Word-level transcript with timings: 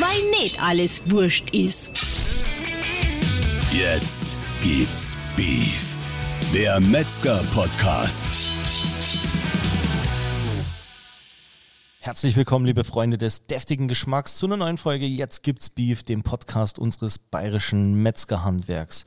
weil 0.00 0.30
nicht 0.40 0.62
alles 0.62 1.10
wurscht 1.10 1.50
ist. 1.50 2.44
Jetzt 3.72 4.36
gibt's 4.62 5.18
Beef, 5.36 5.96
der 6.54 6.80
Metzger-Podcast. 6.80 8.26
Herzlich 12.00 12.36
willkommen, 12.36 12.64
liebe 12.64 12.84
Freunde 12.84 13.18
des 13.18 13.46
deftigen 13.46 13.86
Geschmacks, 13.86 14.36
zu 14.36 14.46
einer 14.46 14.56
neuen 14.56 14.78
Folge 14.78 15.04
Jetzt 15.06 15.42
gibt's 15.42 15.68
Beef, 15.68 16.04
dem 16.04 16.22
Podcast 16.22 16.78
unseres 16.78 17.18
bayerischen 17.18 17.94
Metzgerhandwerks. 18.02 19.04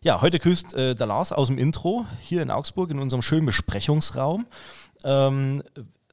Ja, 0.00 0.22
heute 0.22 0.38
grüßt 0.38 0.74
äh, 0.74 0.94
der 0.94 1.06
Lars 1.06 1.32
aus 1.32 1.48
dem 1.48 1.58
Intro 1.58 2.06
hier 2.20 2.42
in 2.42 2.50
Augsburg 2.50 2.90
in 2.90 2.98
unserem 2.98 3.22
schönen 3.22 3.46
Besprechungsraum. 3.46 4.46
Ähm, 5.04 5.62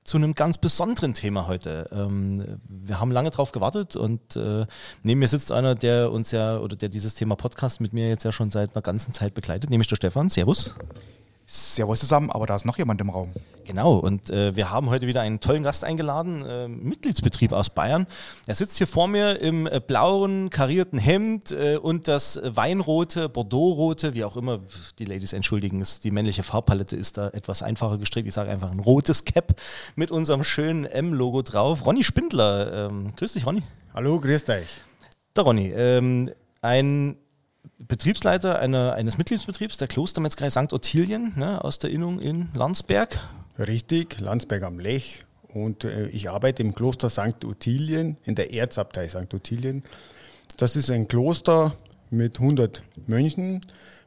zu 0.10 0.18
einem 0.18 0.34
ganz 0.34 0.58
besonderen 0.58 1.14
Thema 1.14 1.48
heute. 1.48 1.88
Ähm, 1.92 2.60
wir 2.68 3.00
haben 3.00 3.12
lange 3.12 3.30
drauf 3.30 3.52
gewartet 3.52 3.96
und 3.96 4.36
äh, 4.36 4.66
neben 5.04 5.20
mir 5.20 5.28
sitzt 5.28 5.52
einer, 5.52 5.76
der 5.76 6.12
uns 6.12 6.32
ja 6.32 6.58
oder 6.58 6.76
der 6.76 6.90
dieses 6.90 7.14
Thema 7.14 7.36
Podcast 7.36 7.80
mit 7.80 7.94
mir 7.94 8.10
jetzt 8.10 8.24
ja 8.24 8.32
schon 8.32 8.50
seit 8.50 8.76
einer 8.76 8.82
ganzen 8.82 9.14
Zeit 9.14 9.36
begleitet, 9.36 9.70
nämlich 9.70 9.88
der 9.88 9.98
Stefan. 9.98 10.28
Servus. 10.28 10.74
Servus 11.52 12.00
zusammen, 12.00 12.30
aber 12.30 12.46
da 12.46 12.56
ist 12.56 12.66
noch 12.66 12.78
jemand 12.78 13.02
im 13.02 13.10
Raum. 13.10 13.32
Genau, 13.66 13.96
und 13.98 14.30
äh, 14.30 14.56
wir 14.56 14.70
haben 14.70 14.92
heute 14.92 15.08
wieder 15.08 15.22
einen 15.22 15.40
tollen 15.40 15.64
Gast 15.64 15.84
eingeladen, 15.84 16.46
äh, 16.46 16.68
Mitgliedsbetrieb 16.68 17.54
aus 17.54 17.72
Bayern. 17.72 18.06
Er 18.46 18.54
sitzt 18.54 18.78
hier 18.78 18.86
vor 18.86 19.08
mir 19.08 19.42
im 19.42 19.66
äh, 19.66 19.80
blauen, 19.80 20.52
karierten 20.52 21.00
Hemd 21.00 21.52
äh, 21.52 21.78
und 21.78 22.08
das 22.08 22.40
weinrote, 22.44 23.30
bordeauxrote, 23.30 24.14
wie 24.14 24.26
auch 24.26 24.38
immer, 24.38 24.60
die 25.00 25.06
Ladies 25.06 25.34
entschuldigen, 25.34 25.82
es, 25.82 26.00
die 26.00 26.12
männliche 26.12 26.44
Farbpalette 26.44 26.96
ist 26.96 27.18
da 27.18 27.30
etwas 27.30 27.64
einfacher 27.64 27.98
gestrickt. 27.98 28.28
Ich 28.28 28.36
sage 28.36 28.52
einfach 28.52 28.70
ein 28.70 28.80
rotes 28.80 29.26
Cap 29.26 29.56
mit 29.96 30.12
unserem 30.12 30.44
schönen 30.44 30.86
M-Logo 30.86 31.42
drauf. 31.42 31.84
Ronny 31.84 32.04
Spindler, 32.04 32.90
ähm, 32.90 33.16
grüß 33.16 33.34
dich, 33.34 33.48
Ronny. 33.48 33.64
Hallo, 33.96 34.20
grüß 34.20 34.46
dich. 34.46 34.68
Der 35.36 35.44
Ronny, 35.44 35.72
ähm, 35.76 36.30
ein 36.62 37.18
Betriebsleiter 37.78 38.60
einer, 38.60 38.94
eines 38.94 39.18
Mitgliedsbetriebs 39.18 39.78
der 39.78 39.88
Klostermetzgerei 39.88 40.50
St. 40.50 40.74
Ottilien 40.74 41.34
ne, 41.36 41.64
aus 41.64 41.80
der 41.80 41.90
Innung 41.90 42.20
in 42.20 42.50
Landsberg. 42.54 43.20
Richtig, 43.58 44.20
Landsberg 44.20 44.64
am 44.64 44.80
Lech. 44.80 45.26
Und 45.54 45.84
äh, 45.84 46.08
ich 46.10 46.30
arbeite 46.30 46.62
im 46.62 46.76
Kloster 46.76 47.10
St. 47.10 47.44
Ottilien, 47.46 48.18
in 48.24 48.36
der 48.36 48.54
Erzabtei 48.54 49.10
St. 49.10 49.34
Ottilien. 49.34 49.84
Das 50.58 50.76
ist 50.76 50.92
ein 50.92 51.08
Kloster 51.08 51.74
mit 52.10 52.40
100 52.40 52.84
Mönchen. 53.08 53.62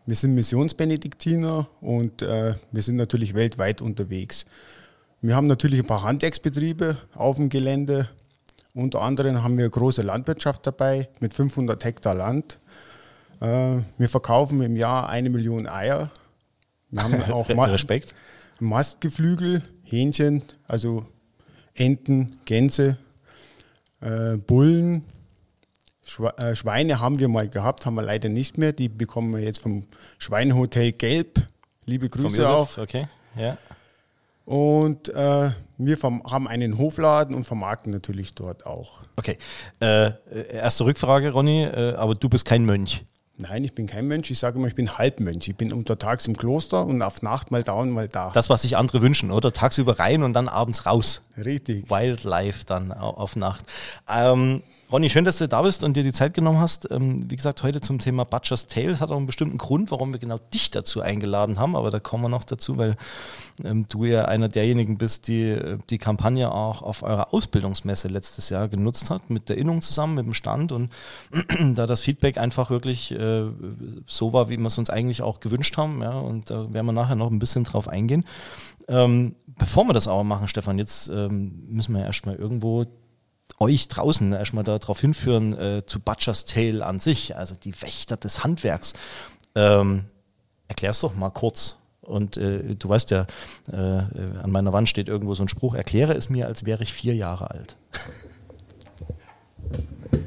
Wir 0.06 0.17
sind 0.17 0.34
Missionsbenediktiner 0.34 1.69
und 1.80 2.23
äh, 2.23 2.55
wir 2.70 2.83
sind 2.83 2.97
natürlich 2.97 3.34
weltweit 3.34 3.80
unterwegs. 3.80 4.47
Wir 5.20 5.36
haben 5.36 5.47
natürlich 5.47 5.78
ein 5.78 5.86
paar 5.86 6.03
Handwerksbetriebe 6.03 6.98
auf 7.14 7.36
dem 7.36 7.48
Gelände. 7.48 8.08
Unter 8.75 9.03
anderem 9.03 9.42
haben 9.42 9.56
wir 9.58 9.69
große 9.69 10.03
Landwirtschaft 10.03 10.67
dabei 10.67 11.08
mit 11.20 11.34
500 11.34 11.84
Hektar 11.84 12.14
Land. 12.14 12.58
Äh, 13.42 13.82
wir 13.98 14.08
verkaufen 14.08 14.62
im 14.62 14.76
Jahr 14.76 15.08
eine 15.08 15.28
Million 15.28 15.66
Eier. 15.66 16.10
Wir 16.90 17.02
haben 17.02 17.22
auch 17.32 17.48
Respekt. 17.48 18.14
Mastgeflügel, 18.60 19.62
Hähnchen, 19.82 20.42
also 20.68 21.04
Enten, 21.74 22.38
Gänse, 22.44 22.98
äh, 24.00 24.36
Bullen. 24.36 25.04
Äh, 26.36 26.54
Schweine 26.54 27.00
haben 27.00 27.18
wir 27.18 27.28
mal 27.28 27.48
gehabt, 27.48 27.84
haben 27.84 27.94
wir 27.94 28.02
leider 28.02 28.28
nicht 28.28 28.58
mehr. 28.58 28.72
Die 28.72 28.88
bekommen 28.88 29.32
wir 29.34 29.40
jetzt 29.40 29.58
vom 29.58 29.86
Schweinehotel 30.18 30.92
Gelb. 30.92 31.44
Liebe 31.84 32.08
Grüße 32.08 32.48
auch. 32.48 32.78
Okay, 32.78 33.08
ja. 33.36 33.58
Und 34.44 35.08
äh, 35.08 35.50
wir 35.78 35.96
haben 36.02 36.46
einen 36.46 36.78
Hofladen 36.78 37.34
und 37.34 37.44
vermarkten 37.44 37.92
natürlich 37.92 38.34
dort 38.34 38.66
auch. 38.66 39.00
Okay. 39.16 39.38
Äh, 39.80 40.12
erste 40.52 40.84
Rückfrage, 40.84 41.30
Ronny, 41.30 41.64
äh, 41.64 41.94
aber 41.94 42.14
du 42.14 42.28
bist 42.28 42.44
kein 42.44 42.64
Mönch. 42.64 43.04
Nein, 43.38 43.64
ich 43.64 43.75
bin 43.75 43.86
kein 43.86 44.06
Mönch. 44.06 44.30
Ich 44.30 44.38
sage 44.38 44.58
immer, 44.58 44.69
ich 44.69 44.75
bin 44.75 44.98
Halbmönch. 44.98 45.48
Ich 45.48 45.56
bin 45.56 45.72
untertags 45.72 46.27
im 46.27 46.36
Kloster 46.36 46.84
und 46.86 47.02
auf 47.02 47.23
Nacht 47.23 47.51
mal 47.51 47.62
da 47.62 47.73
und 47.73 47.90
mal 47.90 48.08
da. 48.08 48.30
Das, 48.30 48.51
was 48.51 48.62
sich 48.62 48.77
andere 48.77 49.01
wünschen, 49.02 49.30
oder? 49.30 49.52
Tagsüber 49.52 49.98
rein 49.98 50.23
und 50.23 50.34
dann 50.34 50.48
abends 50.48 50.86
raus. 50.86 51.23
Richtig. 51.36 51.90
Wildlife 51.90 52.64
dann 52.67 52.92
auf 52.92 53.36
Nacht. 53.36 53.64
Ähm, 54.08 54.62
Ronny, 54.92 55.08
schön, 55.08 55.25
dass 55.25 55.39
du 55.39 55.48
da 55.48 55.63
bist 55.63 55.85
und 55.85 55.97
dir 55.97 56.03
die 56.03 56.13
Zeit 56.13 56.35
genommen 56.35 56.61
hast. 56.61 56.86
Ähm, 56.91 57.30
wie 57.30 57.36
gesagt, 57.36 57.63
heute 57.63 57.80
zum 57.80 57.98
Thema 57.98 58.25
Butcher's 58.25 58.67
Tale. 58.67 58.91
Es 58.91 59.01
hat 59.01 59.11
auch 59.11 59.17
einen 59.17 59.25
bestimmten 59.25 59.57
Grund, 59.57 59.91
warum 59.91 60.13
wir 60.13 60.19
genau 60.19 60.36
dich 60.53 60.70
dazu 60.70 61.01
eingeladen 61.01 61.58
haben, 61.58 61.77
aber 61.77 61.91
da 61.91 61.98
kommen 61.98 62.25
wir 62.25 62.29
noch 62.29 62.45
dazu, 62.45 62.77
weil 62.77 62.97
ähm, 63.64 63.86
du 63.89 64.05
ja 64.05 64.27
einer 64.27 64.51
derjenigen 64.51 64.98
bist, 64.98 65.29
die 65.29 65.48
äh, 65.48 65.79
die 65.89 65.97
Kampagne 65.97 66.53
auch 66.53 66.83
auf 66.83 67.03
eurer 67.03 67.33
Ausbildungsmesse 67.33 68.08
letztes 68.08 68.51
Jahr 68.51 68.69
genutzt 68.69 69.08
hat, 69.08 69.30
mit 69.30 69.48
der 69.48 69.57
Innung 69.57 69.80
zusammen, 69.80 70.17
mit 70.17 70.27
dem 70.27 70.35
Stand 70.35 70.73
und 70.73 70.91
da 71.74 71.86
das 71.86 72.03
Feedback 72.03 72.36
einfach 72.36 72.69
wirklich 72.69 73.13
äh, 73.13 73.45
so 74.07 74.35
war, 74.35 74.51
wie 74.51 74.59
wir 74.59 74.67
es 74.67 74.77
uns 74.77 74.91
eigentlich 74.91 75.23
auch 75.23 75.41
gewünscht 75.41 75.79
haben. 75.79 76.03
Ja, 76.03 76.19
und 76.19 76.51
da 76.51 76.70
werden 76.70 76.85
wir 76.85 76.92
nachher 76.92 77.17
noch 77.17 77.30
ein 77.30 77.39
bisschen 77.39 77.64
drauf 77.64 77.89
eingehen. 77.89 78.27
Ähm, 78.89 79.36
bevor 79.47 79.86
wir 79.86 79.95
das 79.95 80.07
aber 80.07 80.23
machen, 80.23 80.48
Stefan, 80.48 80.77
jetzt 80.77 81.09
müssen 81.09 81.95
wir 81.95 82.05
erstmal 82.05 82.35
irgendwo 82.35 82.85
euch 83.62 83.89
draußen 83.89 84.33
erstmal 84.33 84.64
darauf 84.64 85.00
hinführen 85.00 85.56
äh, 85.56 85.86
zu 85.86 86.00
Butcher's 86.00 86.45
Tale 86.45 86.84
an 86.84 86.98
sich, 86.98 87.36
also 87.36 87.55
die 87.55 87.80
Wächter 87.80 88.17
des 88.17 88.45
Handwerks. 88.45 88.95
Ähm, 89.55 90.05
erklär's 90.68 91.00
doch 91.00 91.14
mal 91.14 91.30
kurz. 91.30 91.77
Und 92.00 92.36
äh, 92.36 92.74
du 92.74 92.89
weißt 92.89 93.12
ja, 93.12 93.27
äh, 93.70 93.77
an 93.77 94.50
meiner 94.50 94.73
Wand 94.73 94.89
steht 94.89 95.08
irgendwo 95.08 95.34
so 95.34 95.45
ein 95.45 95.48
Spruch, 95.48 95.74
erkläre 95.74 96.14
es 96.14 96.28
mir, 96.28 96.46
als 96.46 96.67
wäre 96.67 96.83
ich 96.83 96.92
vier 96.92 97.14
Jahre 97.14 97.50
alt. 97.50 97.77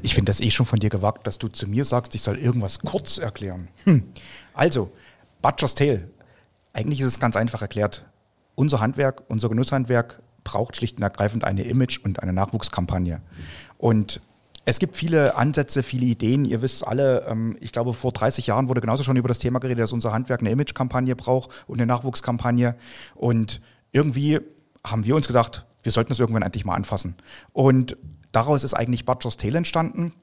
Ich 0.01 0.15
finde 0.15 0.29
das 0.29 0.39
eh 0.39 0.51
schon 0.51 0.65
von 0.65 0.79
dir 0.79 0.89
gewagt, 0.89 1.27
dass 1.27 1.37
du 1.37 1.49
zu 1.49 1.67
mir 1.67 1.83
sagst, 1.83 2.15
ich 2.15 2.21
soll 2.21 2.37
irgendwas 2.37 2.79
kurz 2.79 3.17
erklären. 3.17 3.67
Hm. 3.83 4.03
Also, 4.53 4.91
Butcher's 5.41 5.75
Tale. 5.75 6.09
Eigentlich 6.71 7.01
ist 7.01 7.07
es 7.07 7.19
ganz 7.19 7.35
einfach 7.35 7.61
erklärt. 7.61 8.05
Unser 8.55 8.79
Handwerk, 8.79 9.23
unser 9.27 9.49
Genusshandwerk 9.49 10.21
braucht 10.45 10.77
schlicht 10.77 10.95
und 10.95 11.03
ergreifend 11.03 11.43
eine 11.43 11.63
Image- 11.63 11.99
und 12.01 12.23
eine 12.23 12.31
Nachwuchskampagne. 12.31 13.21
Und 13.77 14.21
es 14.63 14.79
gibt 14.79 14.95
viele 14.95 15.35
Ansätze, 15.35 15.83
viele 15.83 16.05
Ideen. 16.05 16.45
Ihr 16.45 16.61
wisst 16.61 16.87
alle, 16.87 17.25
ähm, 17.27 17.57
ich 17.59 17.73
glaube, 17.73 17.93
vor 17.93 18.13
30 18.13 18.47
Jahren 18.47 18.69
wurde 18.69 18.79
genauso 18.81 19.03
schon 19.03 19.17
über 19.17 19.27
das 19.27 19.39
Thema 19.39 19.59
geredet, 19.59 19.83
dass 19.83 19.91
unser 19.91 20.13
Handwerk 20.13 20.39
eine 20.39 20.49
Image-Kampagne 20.51 21.15
braucht 21.15 21.49
und 21.67 21.79
eine 21.79 21.85
Nachwuchskampagne. 21.85 22.75
Und 23.13 23.61
irgendwie 23.91 24.39
haben 24.83 25.05
wir 25.05 25.15
uns 25.15 25.27
gedacht, 25.27 25.65
wir 25.83 25.91
sollten 25.91 26.09
das 26.09 26.19
irgendwann 26.19 26.41
endlich 26.41 26.65
mal 26.65 26.75
anfassen. 26.75 27.15
Und 27.53 27.97
daraus 28.31 28.63
ist 28.63 28.73
eigentlich 28.73 29.05
Butcher's 29.05 29.37
Tale 29.37 29.57
entstanden. 29.57 30.13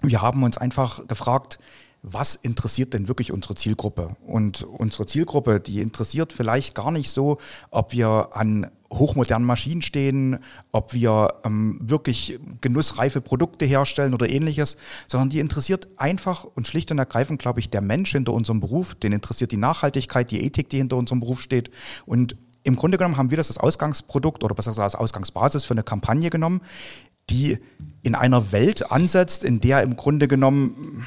Wir 0.00 0.22
haben 0.22 0.44
uns 0.44 0.58
einfach 0.58 1.06
gefragt, 1.08 1.58
was 2.02 2.36
interessiert 2.36 2.94
denn 2.94 3.08
wirklich 3.08 3.32
unsere 3.32 3.56
Zielgruppe? 3.56 4.14
Und 4.24 4.62
unsere 4.62 5.06
Zielgruppe, 5.06 5.58
die 5.58 5.80
interessiert 5.80 6.32
vielleicht 6.32 6.76
gar 6.76 6.92
nicht 6.92 7.10
so, 7.10 7.38
ob 7.70 7.92
wir 7.92 8.28
an 8.32 8.70
hochmodernen 8.98 9.46
Maschinen 9.46 9.82
stehen, 9.82 10.38
ob 10.72 10.92
wir 10.92 11.34
ähm, 11.44 11.78
wirklich 11.80 12.38
genussreife 12.60 13.20
Produkte 13.20 13.64
herstellen 13.64 14.14
oder 14.14 14.28
ähnliches, 14.28 14.76
sondern 15.06 15.30
die 15.30 15.40
interessiert 15.40 15.88
einfach 15.96 16.44
und 16.44 16.66
schlicht 16.66 16.90
und 16.90 16.98
ergreifend, 16.98 17.40
glaube 17.40 17.60
ich, 17.60 17.70
der 17.70 17.80
Mensch 17.80 18.12
hinter 18.12 18.32
unserem 18.32 18.60
Beruf, 18.60 18.94
den 18.94 19.12
interessiert 19.12 19.52
die 19.52 19.56
Nachhaltigkeit, 19.56 20.30
die 20.30 20.42
Ethik, 20.42 20.68
die 20.68 20.78
hinter 20.78 20.96
unserem 20.96 21.20
Beruf 21.20 21.40
steht. 21.40 21.70
Und 22.04 22.36
im 22.62 22.76
Grunde 22.76 22.98
genommen 22.98 23.16
haben 23.16 23.30
wir 23.30 23.36
das 23.36 23.48
als 23.48 23.58
Ausgangsprodukt 23.58 24.42
oder 24.42 24.54
besser 24.54 24.72
gesagt 24.72 24.84
als 24.84 24.96
Ausgangsbasis 24.96 25.64
für 25.64 25.74
eine 25.74 25.84
Kampagne 25.84 26.30
genommen, 26.30 26.62
die 27.30 27.58
in 28.02 28.14
einer 28.14 28.52
Welt 28.52 28.90
ansetzt, 28.92 29.42
in 29.42 29.60
der 29.60 29.82
im 29.82 29.96
Grunde 29.96 30.28
genommen 30.28 31.06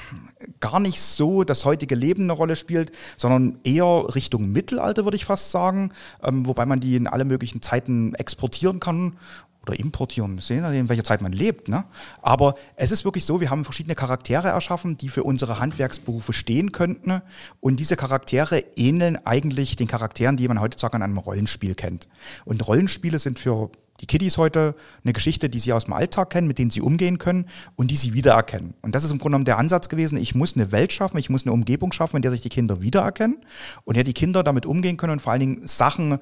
gar 0.59 0.79
nicht 0.79 1.01
so 1.01 1.43
das 1.43 1.65
heutige 1.65 1.95
Leben 1.95 2.23
eine 2.23 2.33
Rolle 2.33 2.55
spielt, 2.55 2.91
sondern 3.17 3.59
eher 3.63 4.05
Richtung 4.15 4.51
Mittelalter, 4.51 5.05
würde 5.05 5.17
ich 5.17 5.25
fast 5.25 5.51
sagen, 5.51 5.91
ähm, 6.23 6.45
wobei 6.47 6.65
man 6.65 6.79
die 6.79 6.95
in 6.95 7.07
alle 7.07 7.25
möglichen 7.25 7.61
Zeiten 7.61 8.15
exportieren 8.15 8.79
kann 8.79 9.15
oder 9.63 9.77
importieren, 9.77 10.39
sehen 10.39 10.63
in 10.65 10.89
welcher 10.89 11.03
Zeit 11.03 11.21
man 11.21 11.31
lebt. 11.31 11.67
Ne? 11.67 11.85
Aber 12.21 12.55
es 12.75 12.91
ist 12.91 13.05
wirklich 13.05 13.25
so, 13.25 13.41
wir 13.41 13.49
haben 13.49 13.65
verschiedene 13.65 13.95
Charaktere 13.95 14.49
erschaffen, 14.49 14.97
die 14.97 15.09
für 15.09 15.23
unsere 15.23 15.59
Handwerksberufe 15.59 16.33
stehen 16.33 16.71
könnten. 16.71 17.21
Und 17.59 17.79
diese 17.79 17.95
Charaktere 17.95 18.63
ähneln 18.75 19.17
eigentlich 19.25 19.75
den 19.75 19.87
Charakteren, 19.87 20.37
die 20.37 20.47
man 20.47 20.61
heutzutage 20.61 20.95
an 20.95 21.03
einem 21.03 21.17
Rollenspiel 21.17 21.75
kennt. 21.75 22.07
Und 22.45 22.65
Rollenspiele 22.67 23.19
sind 23.19 23.39
für 23.39 23.69
die 24.01 24.05
Kiddies 24.05 24.37
heute 24.37 24.75
eine 25.03 25.13
Geschichte, 25.13 25.49
die 25.49 25.59
sie 25.59 25.73
aus 25.73 25.85
dem 25.85 25.93
Alltag 25.93 26.29
kennen, 26.29 26.47
mit 26.47 26.57
denen 26.57 26.71
sie 26.71 26.81
umgehen 26.81 27.17
können 27.17 27.45
und 27.75 27.91
die 27.91 27.95
sie 27.95 28.13
wiedererkennen. 28.13 28.73
Und 28.81 28.95
das 28.95 29.03
ist 29.03 29.11
im 29.11 29.17
Grunde 29.17 29.31
genommen 29.31 29.45
der 29.45 29.57
Ansatz 29.57 29.89
gewesen, 29.89 30.17
ich 30.17 30.35
muss 30.35 30.55
eine 30.55 30.71
Welt 30.71 30.93
schaffen, 30.93 31.17
ich 31.17 31.29
muss 31.29 31.43
eine 31.43 31.51
Umgebung 31.51 31.91
schaffen, 31.91 32.17
in 32.17 32.21
der 32.21 32.31
sich 32.31 32.41
die 32.41 32.49
Kinder 32.49 32.81
wiedererkennen 32.81 33.37
und 33.83 33.95
ja 33.95 34.03
die 34.03 34.13
Kinder 34.13 34.43
damit 34.43 34.65
umgehen 34.65 34.97
können 34.97 35.13
und 35.13 35.21
vor 35.21 35.33
allen 35.33 35.41
Dingen 35.41 35.67
Sachen, 35.67 36.19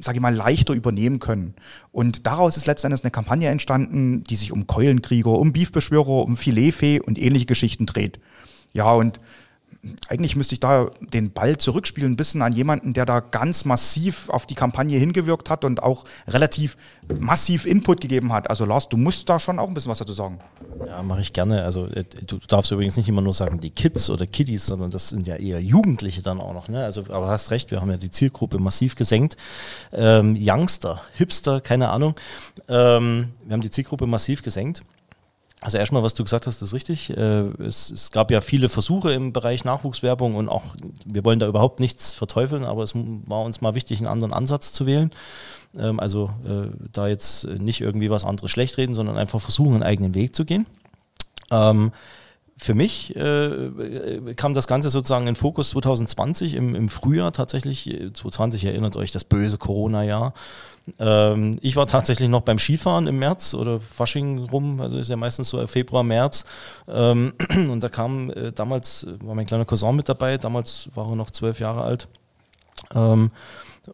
sage 0.00 0.18
ich 0.18 0.22
mal, 0.22 0.34
leichter 0.34 0.74
übernehmen 0.74 1.18
können. 1.18 1.54
Und 1.92 2.26
daraus 2.26 2.56
ist 2.56 2.66
letztendlich 2.66 3.04
eine 3.04 3.10
Kampagne 3.10 3.48
entstanden, 3.48 4.24
die 4.24 4.36
sich 4.36 4.52
um 4.52 4.66
Keulenkrieger, 4.66 5.30
um 5.30 5.52
Beefbeschwörer, 5.52 6.24
um 6.24 6.36
Filetfee 6.36 7.00
und 7.00 7.18
ähnliche 7.18 7.46
Geschichten 7.46 7.86
dreht. 7.86 8.18
Ja, 8.72 8.92
und 8.92 9.20
eigentlich 10.08 10.36
müsste 10.36 10.54
ich 10.54 10.60
da 10.60 10.90
den 11.00 11.32
Ball 11.32 11.58
zurückspielen, 11.58 12.12
ein 12.12 12.16
bisschen 12.16 12.42
an 12.42 12.52
jemanden, 12.52 12.92
der 12.92 13.06
da 13.06 13.20
ganz 13.20 13.64
massiv 13.64 14.28
auf 14.28 14.46
die 14.46 14.54
Kampagne 14.54 14.98
hingewirkt 14.98 15.50
hat 15.50 15.64
und 15.64 15.82
auch 15.82 16.04
relativ 16.26 16.76
massiv 17.20 17.66
Input 17.66 18.00
gegeben 18.00 18.32
hat. 18.32 18.50
Also 18.50 18.64
Lars, 18.64 18.88
du 18.88 18.96
musst 18.96 19.28
da 19.28 19.40
schon 19.40 19.58
auch 19.58 19.68
ein 19.68 19.74
bisschen 19.74 19.90
was 19.90 19.98
dazu 19.98 20.12
sagen. 20.12 20.40
Ja, 20.86 21.02
mache 21.02 21.20
ich 21.20 21.32
gerne. 21.32 21.62
Also 21.62 21.86
äh, 21.86 22.04
du 22.26 22.38
darfst 22.48 22.70
übrigens 22.70 22.96
nicht 22.96 23.08
immer 23.08 23.22
nur 23.22 23.32
sagen 23.32 23.60
die 23.60 23.70
Kids 23.70 24.10
oder 24.10 24.26
Kiddies, 24.26 24.66
sondern 24.66 24.90
das 24.90 25.08
sind 25.08 25.26
ja 25.26 25.36
eher 25.36 25.60
Jugendliche 25.60 26.22
dann 26.22 26.40
auch 26.40 26.54
noch. 26.54 26.68
Ne? 26.68 26.84
Also, 26.84 27.04
aber 27.08 27.28
hast 27.28 27.50
recht, 27.50 27.70
wir 27.70 27.80
haben 27.80 27.90
ja 27.90 27.96
die 27.96 28.10
Zielgruppe 28.10 28.58
massiv 28.58 28.96
gesenkt. 28.96 29.36
Ähm, 29.92 30.36
Youngster, 30.38 31.02
Hipster, 31.14 31.60
keine 31.60 31.90
Ahnung. 31.90 32.14
Ähm, 32.68 33.28
wir 33.44 33.52
haben 33.52 33.60
die 33.60 33.70
Zielgruppe 33.70 34.06
massiv 34.06 34.42
gesenkt. 34.42 34.82
Also 35.60 35.76
erstmal, 35.76 36.04
was 36.04 36.14
du 36.14 36.22
gesagt 36.22 36.46
hast, 36.46 36.62
ist 36.62 36.72
richtig. 36.72 37.10
Äh, 37.10 37.48
es, 37.62 37.90
es, 37.90 38.12
gab 38.12 38.30
ja 38.30 38.40
viele 38.40 38.68
Versuche 38.68 39.12
im 39.12 39.32
Bereich 39.32 39.64
Nachwuchswerbung 39.64 40.36
und 40.36 40.48
auch, 40.48 40.76
wir 41.04 41.24
wollen 41.24 41.40
da 41.40 41.48
überhaupt 41.48 41.80
nichts 41.80 42.12
verteufeln, 42.12 42.64
aber 42.64 42.84
es 42.84 42.94
war 42.94 43.42
uns 43.42 43.60
mal 43.60 43.74
wichtig, 43.74 43.98
einen 43.98 44.06
anderen 44.06 44.32
Ansatz 44.32 44.72
zu 44.72 44.86
wählen. 44.86 45.10
Ähm, 45.76 45.98
also 45.98 46.30
äh, 46.46 46.68
da 46.92 47.08
jetzt 47.08 47.46
nicht 47.46 47.80
irgendwie 47.80 48.08
was 48.08 48.24
anderes 48.24 48.52
schlecht 48.52 48.78
reden, 48.78 48.94
sondern 48.94 49.18
einfach 49.18 49.40
versuchen, 49.40 49.74
einen 49.74 49.82
eigenen 49.82 50.14
Weg 50.14 50.34
zu 50.34 50.44
gehen. 50.44 50.66
Ähm, 51.50 51.92
für 52.60 52.74
mich 52.74 53.14
äh, 53.16 54.34
kam 54.36 54.52
das 54.54 54.66
Ganze 54.66 54.90
sozusagen 54.90 55.26
in 55.26 55.36
Fokus 55.36 55.70
2020 55.70 56.54
im, 56.54 56.74
im 56.74 56.88
Frühjahr 56.88 57.32
tatsächlich. 57.32 57.84
2020 57.84 58.64
erinnert 58.64 58.96
euch 58.96 59.12
das 59.12 59.24
böse 59.24 59.58
Corona-Jahr. 59.58 60.34
Ähm, 60.98 61.56
ich 61.60 61.76
war 61.76 61.86
tatsächlich 61.86 62.28
noch 62.28 62.42
beim 62.42 62.58
Skifahren 62.58 63.06
im 63.06 63.18
März 63.18 63.54
oder 63.54 63.80
Fasching 63.80 64.38
rum, 64.38 64.80
also 64.80 64.98
ist 64.98 65.08
ja 65.08 65.16
meistens 65.16 65.50
so 65.50 65.64
Februar, 65.66 66.02
März. 66.02 66.44
Ähm, 66.88 67.32
und 67.70 67.80
da 67.82 67.88
kam 67.88 68.30
äh, 68.30 68.52
damals, 68.52 69.06
war 69.22 69.34
mein 69.34 69.46
kleiner 69.46 69.64
Cousin 69.64 69.94
mit 69.96 70.08
dabei, 70.08 70.38
damals 70.38 70.88
war 70.94 71.08
er 71.08 71.16
noch 71.16 71.30
zwölf 71.30 71.60
Jahre 71.60 71.82
alt. 71.82 72.08
Ähm, 72.94 73.30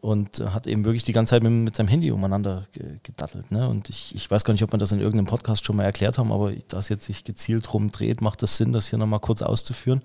und 0.01 0.39
hat 0.39 0.67
eben 0.67 0.85
wirklich 0.85 1.03
die 1.03 1.13
ganze 1.13 1.31
Zeit 1.31 1.43
mit, 1.43 1.51
mit 1.51 1.75
seinem 1.75 1.87
Handy 1.87 2.11
umeinander 2.11 2.65
gedattelt. 3.03 3.51
Ne? 3.51 3.67
Und 3.67 3.89
ich, 3.89 4.13
ich 4.15 4.29
weiß 4.29 4.43
gar 4.43 4.53
nicht, 4.53 4.63
ob 4.63 4.71
wir 4.71 4.77
das 4.77 4.91
in 4.91 4.99
irgendeinem 4.99 5.27
Podcast 5.27 5.65
schon 5.65 5.75
mal 5.75 5.83
erklärt 5.83 6.17
haben, 6.17 6.31
aber 6.31 6.51
da 6.67 6.79
es 6.79 6.89
jetzt 6.89 7.05
sich 7.05 7.23
gezielt 7.23 7.67
drum 7.67 7.91
dreht, 7.91 8.21
macht 8.21 8.41
das 8.41 8.57
Sinn, 8.57 8.73
das 8.73 8.87
hier 8.87 8.99
nochmal 8.99 9.19
kurz 9.19 9.41
auszuführen. 9.41 10.01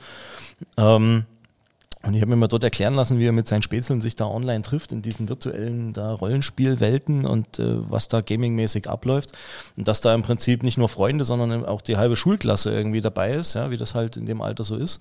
Ähm, 0.77 1.25
und 2.03 2.15
ich 2.15 2.23
habe 2.23 2.31
mir 2.31 2.37
mal 2.37 2.49
dort 2.49 2.65
erklären 2.65 2.95
lassen, 2.95 3.19
wie 3.19 3.27
er 3.27 3.33
mit 3.33 3.47
seinen 3.47 3.63
Spätzeln 3.63 4.01
sich 4.01 4.17
da 4.17 4.25
online 4.25 4.63
trifft, 4.63 4.91
in 4.91 5.03
diesen 5.03 5.29
virtuellen 5.29 5.93
da 5.93 6.13
Rollenspielwelten 6.13 7.27
und 7.27 7.59
äh, 7.59 7.91
was 7.91 8.09
da 8.09 8.23
gamingmäßig 8.23 8.89
abläuft. 8.89 9.33
Und 9.77 9.87
dass 9.87 10.01
da 10.01 10.15
im 10.15 10.23
Prinzip 10.23 10.63
nicht 10.63 10.79
nur 10.79 10.89
Freunde, 10.89 11.27
sondern 11.27 11.67
auch 11.67 11.83
die 11.83 11.99
halbe 11.99 12.17
Schulklasse 12.17 12.71
irgendwie 12.71 13.03
dabei 13.03 13.35
ist, 13.35 13.53
ja, 13.53 13.71
wie 13.71 13.77
das 13.77 13.95
halt 13.95 14.17
in 14.17 14.25
dem 14.25 14.41
Alter 14.41 14.65
so 14.65 14.77
ist. 14.77 15.01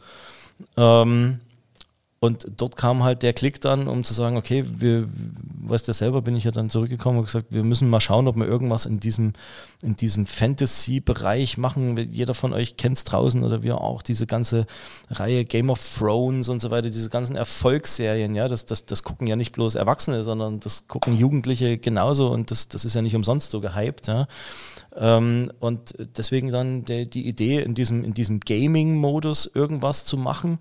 Ähm, 0.76 1.40
und 2.22 2.48
dort 2.58 2.76
kam 2.76 3.04
halt 3.04 3.24
der 3.24 3.32
Klick 3.32 3.62
dann, 3.62 3.88
um 3.88 4.04
zu 4.04 4.14
sagen, 4.14 4.36
okay, 4.36 4.66
wir, 4.68 5.08
weißt 5.62 5.88
du 5.88 5.94
selber, 5.94 6.22
bin 6.22 6.36
ich 6.36 6.44
ja 6.44 6.52
dann 6.52 6.70
zurückgekommen 6.70 7.20
und 7.20 7.26
gesagt, 7.26 7.48
wir 7.52 7.64
müssen 7.64 7.90
mal 7.90 8.02
schauen, 8.02 8.28
ob 8.28 8.36
wir 8.36 8.46
irgendwas 8.46 8.86
in 8.86 9.00
diesem, 9.00 9.32
in 9.82 9.96
diesem 9.96 10.26
Fantasy-Bereich 10.26 11.58
machen. 11.58 11.96
Jeder 11.98 12.34
von 12.34 12.52
euch 12.52 12.76
kennt 12.76 12.98
es 12.98 13.06
draußen 13.06 13.42
oder 13.42 13.64
wir 13.64 13.80
auch, 13.80 14.02
diese 14.02 14.28
ganze 14.28 14.66
Reihe 15.10 15.46
Game 15.46 15.70
of 15.70 15.80
Thrones 15.98 16.50
und 16.50 16.60
so 16.60 16.72
weiter, 16.72 16.90
diese 16.90 17.10
ganzen 17.10 17.38
Erfolgsserien, 17.38 18.36
ja, 18.36 18.50
das, 18.50 18.66
das, 18.66 18.86
das 18.86 19.04
gucken 19.04 19.26
ja 19.28 19.38
nicht 19.38 19.54
bloß 19.54 19.76
Erwachsene, 19.76 20.26
sondern 20.26 20.60
das 20.60 20.90
gucken 20.90 21.18
Jugendliche 21.18 21.78
genauso 21.78 22.30
und 22.30 22.52
das, 22.52 22.68
das 22.68 22.84
ist 22.84 22.96
ja 22.96 23.02
nicht 23.02 23.16
umsonst 23.16 23.50
so 23.52 23.62
gehypt, 23.62 24.08
ja. 24.08 24.28
Ähm, 24.98 25.52
und 25.60 25.94
deswegen 26.18 26.50
dann 26.50 26.84
die, 26.84 27.10
die 27.10 27.30
Idee, 27.30 27.62
in 27.62 27.76
diesem, 27.76 28.04
in 28.04 28.14
diesem 28.14 28.42
Gaming-Modus 28.42 29.50
irgendwas 29.54 30.04
zu 30.04 30.18
machen, 30.18 30.60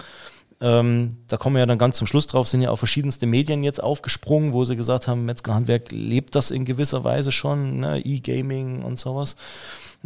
ähm, 0.61 1.19
da 1.29 1.37
kommen 1.37 1.57
wir 1.57 1.61
ja 1.61 1.67
dann 1.67 1.79
ganz 1.79 1.97
zum 1.97 2.07
Schluss 2.07 2.27
drauf, 2.27 2.49
sind 2.49 2.63
ja 2.63 2.71
auch 2.71 2.77
verschiedenste 2.77 3.27
Medien 3.27 3.63
jetzt 3.63 3.83
aufgesprungen, 3.83 4.53
wo 4.53 4.65
sie 4.65 4.77
gesagt 4.77 5.07
haben, 5.07 5.25
Metzgerhandwerk 5.25 5.93
lebt 5.93 6.35
das 6.35 6.51
in 6.51 6.65
gewisser 6.65 7.05
Weise 7.05 7.31
schon, 7.31 7.79
ne? 7.81 8.01
E-Gaming 8.05 8.83
und 8.83 8.99
sowas. 8.99 9.37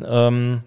Ähm, 0.05 0.63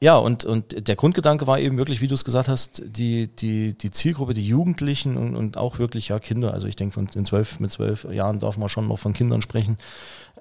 ja, 0.00 0.16
und, 0.16 0.44
und 0.44 0.86
der 0.86 0.94
Grundgedanke 0.94 1.46
war 1.48 1.58
eben 1.58 1.76
wirklich, 1.76 2.00
wie 2.00 2.06
du 2.06 2.14
es 2.14 2.24
gesagt 2.24 2.48
hast, 2.48 2.82
die, 2.86 3.28
die, 3.28 3.76
die 3.76 3.90
Zielgruppe, 3.90 4.32
die 4.32 4.46
Jugendlichen 4.46 5.16
und, 5.16 5.34
und 5.34 5.56
auch 5.56 5.78
wirklich 5.78 6.08
ja 6.08 6.20
Kinder, 6.20 6.54
also 6.54 6.68
ich 6.68 6.76
denke, 6.76 6.94
von 6.94 7.08
in 7.14 7.24
zwölf, 7.24 7.58
mit 7.58 7.72
zwölf 7.72 8.04
Jahren 8.04 8.38
darf 8.38 8.58
man 8.58 8.68
schon 8.68 8.86
noch 8.86 8.98
von 8.98 9.12
Kindern 9.12 9.42
sprechen, 9.42 9.76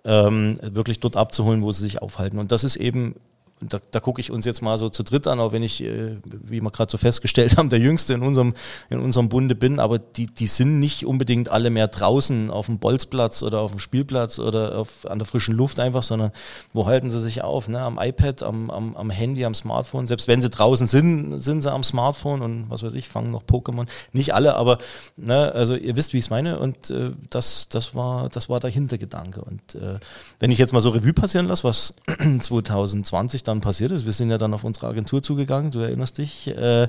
ähm, 0.03 0.55
wirklich 0.61 0.99
dort 0.99 1.15
abzuholen, 1.15 1.63
wo 1.63 1.71
sie 1.71 1.81
sich 1.81 2.01
aufhalten. 2.01 2.37
Und 2.37 2.51
das 2.51 2.63
ist 2.63 2.75
eben 2.75 3.15
da, 3.59 3.79
da 3.91 3.99
gucke 3.99 4.21
ich 4.21 4.31
uns 4.31 4.45
jetzt 4.45 4.61
mal 4.61 4.77
so 4.77 4.89
zu 4.89 5.03
dritt 5.03 5.25
an, 5.25 5.39
auch 5.39 5.51
wenn 5.51 5.63
ich, 5.63 5.83
äh, 5.83 6.17
wie 6.25 6.61
wir 6.61 6.71
gerade 6.71 6.91
so 6.91 6.97
festgestellt 6.97 7.57
haben, 7.57 7.69
der 7.69 7.79
Jüngste 7.79 8.13
in 8.13 8.21
unserem, 8.21 8.53
in 8.89 8.99
unserem 8.99 9.29
Bunde 9.29 9.55
bin, 9.55 9.79
aber 9.79 9.97
die, 9.97 10.27
die 10.27 10.47
sind 10.47 10.79
nicht 10.79 11.05
unbedingt 11.05 11.49
alle 11.49 11.69
mehr 11.69 11.87
draußen 11.87 12.51
auf 12.51 12.67
dem 12.67 12.77
Bolzplatz 12.77 13.41
oder 13.41 13.61
auf 13.61 13.71
dem 13.71 13.79
Spielplatz 13.79 14.37
oder 14.37 14.77
auf, 14.77 15.05
an 15.07 15.17
der 15.17 15.25
frischen 15.25 15.55
Luft 15.55 15.79
einfach, 15.79 16.03
sondern 16.03 16.31
wo 16.73 16.85
halten 16.85 17.09
sie 17.09 17.19
sich 17.19 17.41
auf? 17.41 17.67
Ne? 17.67 17.79
Am 17.79 17.97
iPad, 17.99 18.43
am, 18.43 18.69
am, 18.69 18.95
am 18.95 19.09
Handy, 19.09 19.43
am 19.43 19.55
Smartphone. 19.55 20.05
Selbst 20.05 20.27
wenn 20.27 20.41
sie 20.41 20.49
draußen 20.49 20.85
sind, 20.85 21.39
sind 21.39 21.61
sie 21.61 21.71
am 21.71 21.83
Smartphone 21.83 22.41
und 22.41 22.69
was 22.69 22.83
weiß 22.83 22.93
ich, 22.93 23.09
fangen 23.09 23.31
noch 23.31 23.43
Pokémon. 23.43 23.87
Nicht 24.13 24.35
alle, 24.35 24.55
aber 24.55 24.77
ne, 25.15 25.51
also 25.53 25.75
ihr 25.75 25.95
wisst, 25.95 26.13
wie 26.13 26.17
ich 26.17 26.25
es 26.25 26.29
meine 26.29 26.59
und 26.59 26.91
äh, 26.91 27.11
das, 27.29 27.69
das, 27.69 27.95
war, 27.95 28.29
das 28.29 28.49
war 28.49 28.59
der 28.59 28.69
Hintergedanke. 28.69 29.41
Und 29.41 29.75
äh, 29.75 29.99
wenn 30.39 30.51
ich 30.51 30.59
jetzt 30.59 30.73
mal 30.73 30.81
so 30.81 30.89
Revue 30.89 31.13
passieren 31.13 31.47
lasse, 31.47 31.63
was 31.63 31.95
2020 32.39 33.46
dann 33.47 33.61
passiert 33.61 33.91
ist. 33.91 34.05
Wir 34.05 34.13
sind 34.13 34.29
ja 34.29 34.37
dann 34.37 34.53
auf 34.53 34.63
unsere 34.63 34.87
Agentur 34.87 35.21
zugegangen, 35.23 35.71
du 35.71 35.79
erinnerst 35.79 36.17
dich, 36.17 36.47
äh, 36.47 36.87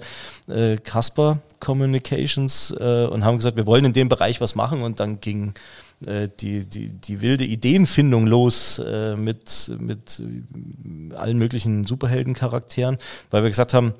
äh, 0.48 0.76
Casper 0.78 1.38
Communications 1.60 2.74
äh, 2.78 3.06
und 3.06 3.24
haben 3.24 3.36
gesagt, 3.36 3.56
wir 3.56 3.66
wollen 3.66 3.84
in 3.84 3.92
dem 3.92 4.08
Bereich 4.08 4.40
was 4.40 4.54
machen 4.54 4.82
und 4.82 5.00
dann 5.00 5.20
ging 5.20 5.54
äh, 6.06 6.28
die, 6.40 6.68
die, 6.68 6.92
die 6.92 7.20
wilde 7.20 7.44
Ideenfindung 7.44 8.26
los 8.26 8.78
äh, 8.78 9.16
mit, 9.16 9.72
mit 9.78 10.22
allen 11.14 11.38
möglichen 11.38 11.84
Superheldencharakteren, 11.84 12.98
weil 13.30 13.42
wir 13.42 13.50
gesagt 13.50 13.74
haben, 13.74 13.94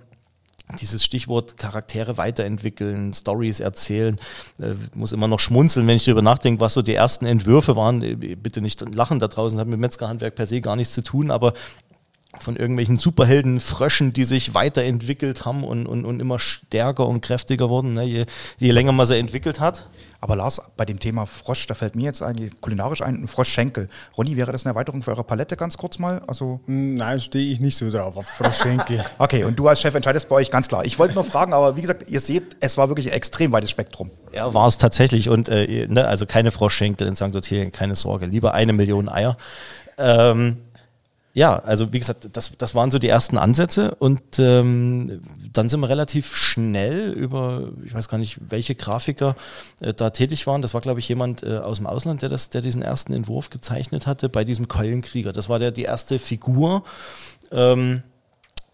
dieses 0.81 1.05
Stichwort 1.05 1.57
Charaktere 1.57 2.19
weiterentwickeln, 2.19 3.15
Stories 3.15 3.61
erzählen, 3.61 4.19
äh, 4.61 4.75
muss 4.95 5.13
immer 5.13 5.29
noch 5.29 5.41
schmunzeln, 5.41 5.87
wenn 5.87 5.97
ich 5.97 6.05
darüber 6.05 6.23
nachdenke, 6.23 6.61
was 6.61 6.75
so 6.75 6.83
die 6.83 6.95
ersten 6.95 7.27
Entwürfe 7.27 7.75
waren. 7.77 8.03
Äh, 8.03 8.15
bitte 8.15 8.61
nicht 8.61 8.95
lachen 8.95 9.19
da 9.19 9.29
draußen, 9.29 9.59
hat 9.59 9.67
mit 9.67 9.81
Metzgerhandwerk 9.81 10.35
per 10.35 10.47
se 10.47 10.61
gar 10.61 10.77
nichts 10.77 10.95
zu 10.95 11.03
tun, 11.03 11.31
aber 11.31 11.55
von 12.39 12.57
irgendwelchen 12.57 12.99
Superhelden, 12.99 13.59
Fröschen, 13.59 14.13
die 14.13 14.25
sich 14.25 14.55
weiterentwickelt 14.55 15.47
haben 15.47 15.65
und, 15.65 15.87
und, 15.87 16.05
und 16.05 16.21
immer 16.21 16.39
stärker 16.39 17.07
und 17.07 17.23
kräftiger 17.23 17.71
wurden, 17.71 17.95
ne, 17.95 18.05
je, 18.05 18.27
je 18.59 18.71
länger 18.71 18.93
man 18.93 19.07
sie 19.07 19.17
entwickelt 19.17 19.61
hat. 19.61 19.89
Aber 20.21 20.37
Lars, 20.37 20.61
bei 20.77 20.85
dem 20.85 20.99
Thema 20.99 21.25
Frosch, 21.25 21.67
da 21.69 21.75
fällt 21.75 21.97
mir 21.97 22.03
jetzt 22.03 22.23
eigentlich 22.23 22.61
kulinarisch 22.61 23.01
ein, 23.01 23.23
ein 23.23 23.29
Froschschenkel. 23.29 23.89
Ronny, 24.17 24.37
wäre 24.37 24.53
das 24.53 24.67
eine 24.67 24.73
Erweiterung 24.73 25.03
für 25.03 25.13
eure 25.13 25.25
Palette 25.25 25.57
ganz 25.57 25.79
kurz 25.79 25.99
mal? 25.99 26.21
Also 26.27 26.61
hm, 26.67 26.95
Nein, 26.95 27.19
stehe 27.19 27.51
ich 27.51 27.61
nicht 27.61 27.79
so 27.79 27.89
drauf, 27.89 28.17
auf 28.17 28.27
Froschschenkel. 28.27 29.05
okay, 29.19 29.45
und 29.45 29.59
du 29.59 29.67
als 29.69 29.81
Chef 29.81 29.95
entscheidest 29.95 30.29
bei 30.29 30.37
euch 30.37 30.51
ganz 30.51 30.69
klar. 30.69 30.85
Ich 30.85 30.99
wollte 30.99 31.15
nur 31.15 31.25
fragen, 31.25 31.55
aber 31.55 31.77
wie 31.77 31.81
gesagt, 31.81 32.11
ihr 32.11 32.21
seht, 32.21 32.57
es 32.61 32.77
war 32.77 32.89
wirklich 32.89 33.07
ein 33.07 33.15
extrem 33.15 33.53
weites 33.53 33.71
Spektrum. 33.71 34.11
Ja, 34.35 34.53
war 34.53 34.67
es 34.67 34.77
tatsächlich. 34.77 35.31
Und 35.31 35.49
äh, 35.49 35.87
ne, 35.89 36.07
also 36.07 36.27
keine 36.27 36.51
Froschschenkel 36.51 37.07
in 37.07 37.17
St. 37.17 37.35
Ottilien, 37.35 37.73
keine 37.73 37.97
Sorge. 37.97 38.27
Lieber 38.27 38.53
eine 38.53 38.75
Million 38.75 39.09
Eier. 39.09 39.39
Ähm, 39.97 40.59
ja, 41.39 41.57
also 41.57 41.93
wie 41.93 42.01
gesagt, 42.01 42.31
das, 42.33 42.51
das 42.59 42.75
waren 42.75 42.91
so 42.91 42.99
die 42.99 43.07
ersten 43.07 43.39
Ansätze 43.39 43.95
und 44.01 44.41
ähm, 44.41 45.23
dann 45.53 45.69
sind 45.69 45.79
wir 45.79 45.89
relativ 45.89 46.35
schnell 46.35 47.13
über, 47.13 47.71
ich 47.85 47.95
weiß 47.95 48.09
gar 48.09 48.19
nicht, 48.19 48.41
welche 48.51 48.75
Grafiker 48.75 49.37
äh, 49.81 49.95
da 49.95 50.11
tätig 50.11 50.49
waren. 50.49 50.63
Das 50.63 50.75
war, 50.75 50.81
glaube 50.81 50.99
ich, 50.99 51.09
jemand 51.09 51.45
äh, 51.45 51.59
aus 51.59 51.77
dem 51.77 51.87
Ausland, 51.87 52.23
der, 52.23 52.29
das, 52.29 52.51
der 52.51 52.61
diesen 52.61 52.83
ersten 52.83 53.13
Entwurf 53.13 53.51
gezeichnet 53.51 54.09
hatte 54.09 54.29
bei 54.29 54.43
diesem 54.43 54.67
Keulenkrieger. 54.67 55.31
Das 55.33 55.49
war 55.49 55.61
der, 55.61 55.71
die 55.71 55.85
erste 55.85 56.19
Figur. 56.19 56.83
Ähm, 57.53 58.03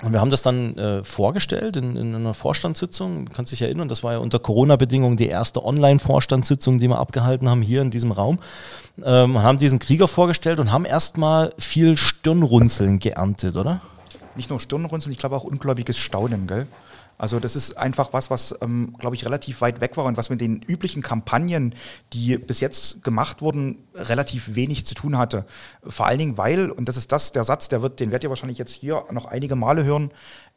und 0.02 0.12
wir 0.12 0.20
haben 0.20 0.30
das 0.30 0.42
dann 0.42 0.76
äh, 0.76 1.04
vorgestellt 1.04 1.76
in, 1.76 1.96
in, 1.96 2.14
einer 2.14 2.34
Vorstandssitzung. 2.34 3.26
Du 3.26 3.32
kannst 3.32 3.52
dich 3.52 3.62
erinnern, 3.62 3.88
das 3.88 4.02
war 4.02 4.12
ja 4.12 4.18
unter 4.18 4.40
Corona-Bedingungen 4.40 5.16
die 5.16 5.28
erste 5.28 5.64
Online-Vorstandssitzung, 5.64 6.78
die 6.78 6.88
wir 6.88 6.98
abgehalten 6.98 7.48
haben 7.48 7.62
hier 7.62 7.80
in 7.80 7.90
diesem 7.90 8.10
Raum. 8.10 8.40
Ähm, 9.02 9.40
haben 9.40 9.58
diesen 9.58 9.78
Krieger 9.78 10.08
vorgestellt 10.08 10.58
und 10.58 10.72
haben 10.72 10.84
erstmal 10.84 11.54
viel 11.58 11.96
Stirnrunzeln 11.96 12.98
geerntet, 12.98 13.56
oder? 13.56 13.80
Nicht 14.34 14.50
nur 14.50 14.58
Stirnrunzeln, 14.58 15.12
ich 15.12 15.18
glaube 15.18 15.36
auch 15.36 15.44
ungläubiges 15.44 15.96
Staunen, 15.96 16.48
gell? 16.48 16.66
Also 17.18 17.40
das 17.40 17.56
ist 17.56 17.76
einfach 17.76 18.12
was, 18.12 18.30
was, 18.30 18.54
ähm, 18.60 18.94
glaube 18.98 19.16
ich, 19.16 19.24
relativ 19.24 19.60
weit 19.60 19.80
weg 19.80 19.96
war 19.96 20.04
und 20.04 20.16
was 20.16 20.30
mit 20.30 20.40
den 20.40 20.62
üblichen 20.62 21.02
Kampagnen, 21.02 21.74
die 22.12 22.36
bis 22.38 22.60
jetzt 22.60 23.02
gemacht 23.04 23.40
wurden, 23.40 23.78
relativ 23.94 24.54
wenig 24.54 24.86
zu 24.86 24.94
tun 24.94 25.16
hatte. 25.16 25.46
Vor 25.86 26.06
allen 26.06 26.18
Dingen, 26.18 26.38
weil, 26.38 26.70
und 26.70 26.88
das 26.88 26.96
ist 26.96 27.12
das, 27.12 27.32
der 27.32 27.44
Satz, 27.44 27.68
der 27.68 27.82
wird, 27.82 28.00
den 28.00 28.10
werdet 28.10 28.24
ihr 28.24 28.30
wahrscheinlich 28.30 28.58
jetzt 28.58 28.72
hier 28.72 29.04
noch 29.10 29.26
einige 29.26 29.56
Male 29.56 29.84
hören, 29.84 30.10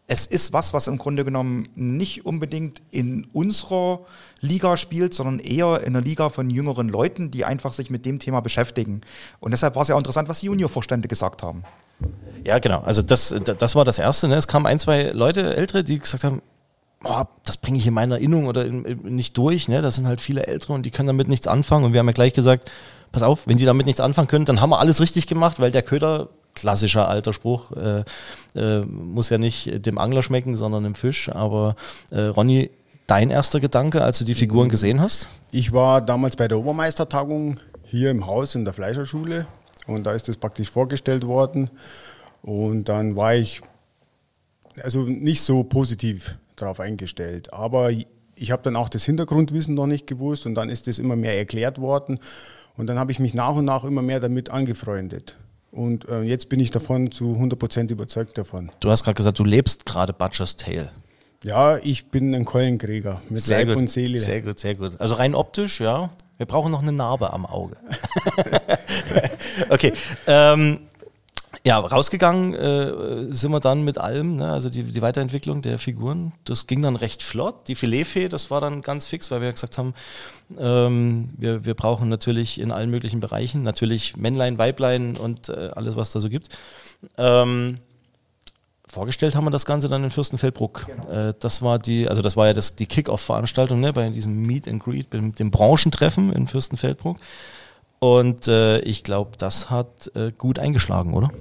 es 0.08 0.26
ist 0.26 0.54
was, 0.54 0.74
was 0.74 0.88
im 0.88 0.98
Grunde 0.98 1.26
genommen 1.26 1.68
nicht 1.76 2.26
unbedingt 2.26 2.82
in 2.92 3.26
unserer 3.34 4.06
Liga 4.40 4.78
spielt, 4.78 5.14
sondern 5.14 5.40
eher 5.40 5.82
in 5.82 5.96
einer 5.96 6.02
Liga 6.02 6.30
von 6.30 6.50
jüngeren 6.50 6.88
Leuten, 6.88 7.30
die 7.30 7.44
einfach 7.44 7.74
sich 7.74 7.90
mit 7.90 8.06
dem 8.06 8.18
Thema 8.18 8.40
beschäftigen. 8.40 9.02
Und 9.42 9.52
deshalb 9.52 9.76
war 9.76 9.82
es 9.82 9.90
ja 9.90 9.96
auch 9.96 10.00
interessant, 10.00 10.30
was 10.30 10.40
die 10.40 10.46
Juniorvorstände 10.46 11.10
gesagt 11.10 11.44
haben. 11.44 11.64
Ja, 12.44 12.60
genau. 12.60 12.80
Also 12.82 13.02
das, 13.02 13.36
das 13.58 13.76
war 13.76 13.84
das 13.84 14.00
Erste. 14.00 14.28
Ne? 14.28 14.36
Es 14.36 14.48
kamen 14.48 14.66
ein, 14.66 14.80
zwei 14.80 15.12
Leute, 15.12 15.56
Ältere, 15.56 15.84
die 15.84 16.00
gesagt 16.00 16.24
haben, 16.24 16.42
oh, 17.04 17.24
das 17.44 17.58
bringe 17.58 17.78
ich 17.78 17.88
in 17.88 17.94
meiner 17.94 18.16
Erinnerung 18.16 18.46
oder 18.46 18.66
in, 18.66 18.86
in, 18.86 19.16
nicht 19.16 19.38
durch. 19.38 19.68
Ne? 19.68 19.82
Das 19.82 19.96
sind 19.96 20.08
halt 20.08 20.22
viele 20.22 20.48
Ältere 20.48 20.74
und 20.74 20.84
die 20.84 20.92
können 20.92 21.08
damit 21.08 21.28
nichts 21.28 21.48
anfangen. 21.48 21.86
Und 21.86 21.94
wir 21.94 22.00
haben 22.00 22.08
ja 22.08 22.14
gleich 22.14 22.34
gesagt, 22.34 22.72
pass 23.12 23.24
auf, 23.24 23.48
wenn 23.48 23.58
die 23.58 23.66
damit 23.66 23.86
nichts 23.86 24.02
anfangen 24.02 24.28
können, 24.28 24.46
dann 24.46 24.62
haben 24.62 24.70
wir 24.70 24.80
alles 24.80 25.02
richtig 25.02 25.28
gemacht, 25.28 25.60
weil 25.60 25.72
der 25.72 25.82
Köder, 25.82 26.30
klassischer 26.56 27.08
alter 27.08 27.34
Spruch, 27.34 27.72
äh, 27.74 28.04
äh, 28.56 28.82
muss 28.86 29.30
ja 29.30 29.38
nicht 29.38 29.86
dem 29.86 29.98
Angler 29.98 30.24
schmecken, 30.24 30.56
sondern 30.58 30.84
dem 30.84 30.96
Fisch. 30.96 31.30
Aber 31.30 31.76
äh, 32.12 32.22
Ronny, 32.22 32.70
dein 33.08 33.30
erster 33.30 33.60
Gedanke, 33.60 34.04
als 34.04 34.20
du 34.20 34.26
die 34.26 34.36
Figuren 34.36 34.70
gesehen 34.70 35.02
hast? 35.02 35.28
Ich 35.52 35.72
war 35.74 36.02
damals 36.02 36.36
bei 36.36 36.48
der 36.48 36.60
Obermeistertagung 36.60 37.60
hier 37.84 38.10
im 38.10 38.26
Haus 38.26 38.56
in 38.56 38.66
der 38.66 38.74
Fleischerschule 38.74 39.48
und 39.88 40.04
da 40.06 40.12
ist 40.14 40.28
das 40.28 40.38
praktisch 40.38 40.70
vorgestellt 40.70 41.26
worden. 41.26 41.70
Und 42.42 42.86
dann 42.90 43.16
war 43.16 43.36
ich 43.36 43.62
also 44.84 45.02
nicht 45.04 45.42
so 45.42 45.64
positiv 45.64 46.38
darauf 46.56 46.80
eingestellt. 46.80 47.54
Aber 47.54 47.90
ich 48.36 48.52
habe 48.52 48.62
dann 48.64 48.76
auch 48.76 48.90
das 48.90 49.04
Hintergrundwissen 49.06 49.74
noch 49.74 49.88
nicht 49.88 50.08
gewusst 50.08 50.46
und 50.46 50.56
dann 50.56 50.70
ist 50.70 50.88
das 50.88 51.00
immer 51.00 51.16
mehr 51.16 51.38
erklärt 51.38 51.80
worden. 51.80 52.20
Und 52.76 52.88
dann 52.88 53.00
habe 53.00 53.12
ich 53.12 53.20
mich 53.20 53.34
nach 53.34 53.56
und 53.56 53.66
nach 53.66 53.84
immer 53.84 54.02
mehr 54.04 54.20
damit 54.20 54.50
angefreundet. 54.50 55.36
Und 55.72 56.08
äh, 56.08 56.22
jetzt 56.22 56.50
bin 56.50 56.60
ich 56.60 56.72
davon 56.72 57.12
zu 57.12 57.34
100% 57.34 57.92
überzeugt 57.92 58.38
davon. 58.38 58.72
Du 58.80 58.90
hast 58.90 59.04
gerade 59.04 59.16
gesagt, 59.16 59.40
du 59.40 59.44
lebst 59.44 59.86
gerade 59.86 60.14
Butcher's 60.14 60.56
Tale. 60.56 60.92
Ja, 61.44 61.78
ich 61.78 62.08
bin 62.08 62.34
ein 62.34 62.46
Keulenkrieger 62.46 63.22
mit 63.30 63.42
sehr 63.42 63.60
Leib 63.60 63.70
gut, 63.70 63.78
und 63.78 63.90
Seele. 63.90 64.20
Sehr 64.20 64.42
gut, 64.42 64.60
sehr 64.60 64.76
gut. 64.76 65.00
Also 65.00 65.16
rein 65.16 65.36
optisch, 65.36 65.80
ja. 65.82 66.10
Wir 66.38 66.46
brauchen 66.46 66.72
noch 66.72 66.82
eine 66.82 66.92
Narbe 66.92 67.34
am 67.34 67.46
Auge. 67.46 67.78
okay. 69.70 69.94
Ähm, 70.26 70.80
ja, 71.64 71.80
rausgegangen 71.80 72.54
äh, 72.54 73.34
sind 73.34 73.52
wir 73.52 73.60
dann 73.60 73.84
mit 73.84 73.98
allem, 73.98 74.38
ne? 74.38 74.52
also 74.52 74.70
die, 74.70 74.84
die 74.84 75.02
Weiterentwicklung 75.02 75.62
der 75.62 75.80
Figuren. 75.80 76.32
Das 76.46 76.68
ging 76.68 76.82
dann 76.82 76.96
recht 76.96 77.24
flott. 77.24 77.68
Die 77.68 77.76
Filetfee, 77.76 78.30
das 78.30 78.52
war 78.52 78.62
dann 78.62 78.82
ganz 78.82 79.08
fix, 79.08 79.32
weil 79.32 79.42
wir 79.42 79.52
gesagt 79.52 79.78
haben, 79.78 79.94
ähm, 80.58 81.30
wir, 81.38 81.66
wir 81.66 81.74
brauchen 81.74 82.10
natürlich 82.10 82.60
in 82.60 82.72
allen 82.72 82.90
möglichen 82.90 83.20
Bereichen, 83.20 83.64
natürlich 83.64 84.16
Männlein, 84.16 84.58
Weiblein 84.58 85.18
und 85.18 85.50
äh, 85.50 85.72
alles, 85.76 85.96
was 85.96 86.12
da 86.12 86.20
so 86.20 86.30
gibt. 86.30 86.50
Ähm, 87.18 87.80
vorgestellt 88.88 89.36
haben 89.36 89.46
wir 89.46 89.52
das 89.52 89.66
Ganze 89.66 89.90
dann 89.90 90.04
in 90.04 90.12
Fürstenfeldbruck. 90.12 90.86
Genau. 90.86 91.30
Äh, 91.30 91.34
das 91.40 91.62
war 91.62 91.80
die, 91.80 92.08
also 92.08 92.22
das 92.22 92.38
war 92.38 92.48
ja 92.48 92.54
das, 92.54 92.76
die 92.76 92.86
Kick-Off-Veranstaltung 92.86 93.80
ne, 93.80 93.94
bei 93.94 94.10
diesem 94.10 94.42
Meet 94.42 94.68
and 94.68 94.84
Greet, 94.84 95.12
dem, 95.14 95.36
dem 95.36 95.52
Branchentreffen 95.52 96.32
in 96.32 96.48
Fürstenfeldbruck. 96.48 97.18
Und 98.00 98.48
äh, 98.48 98.80
ich 98.80 99.04
glaube, 99.04 99.38
das 99.38 99.70
hat 99.70 100.12
äh, 100.16 100.32
gut 100.32 100.60
eingeschlagen, 100.60 101.14
oder? 101.14 101.32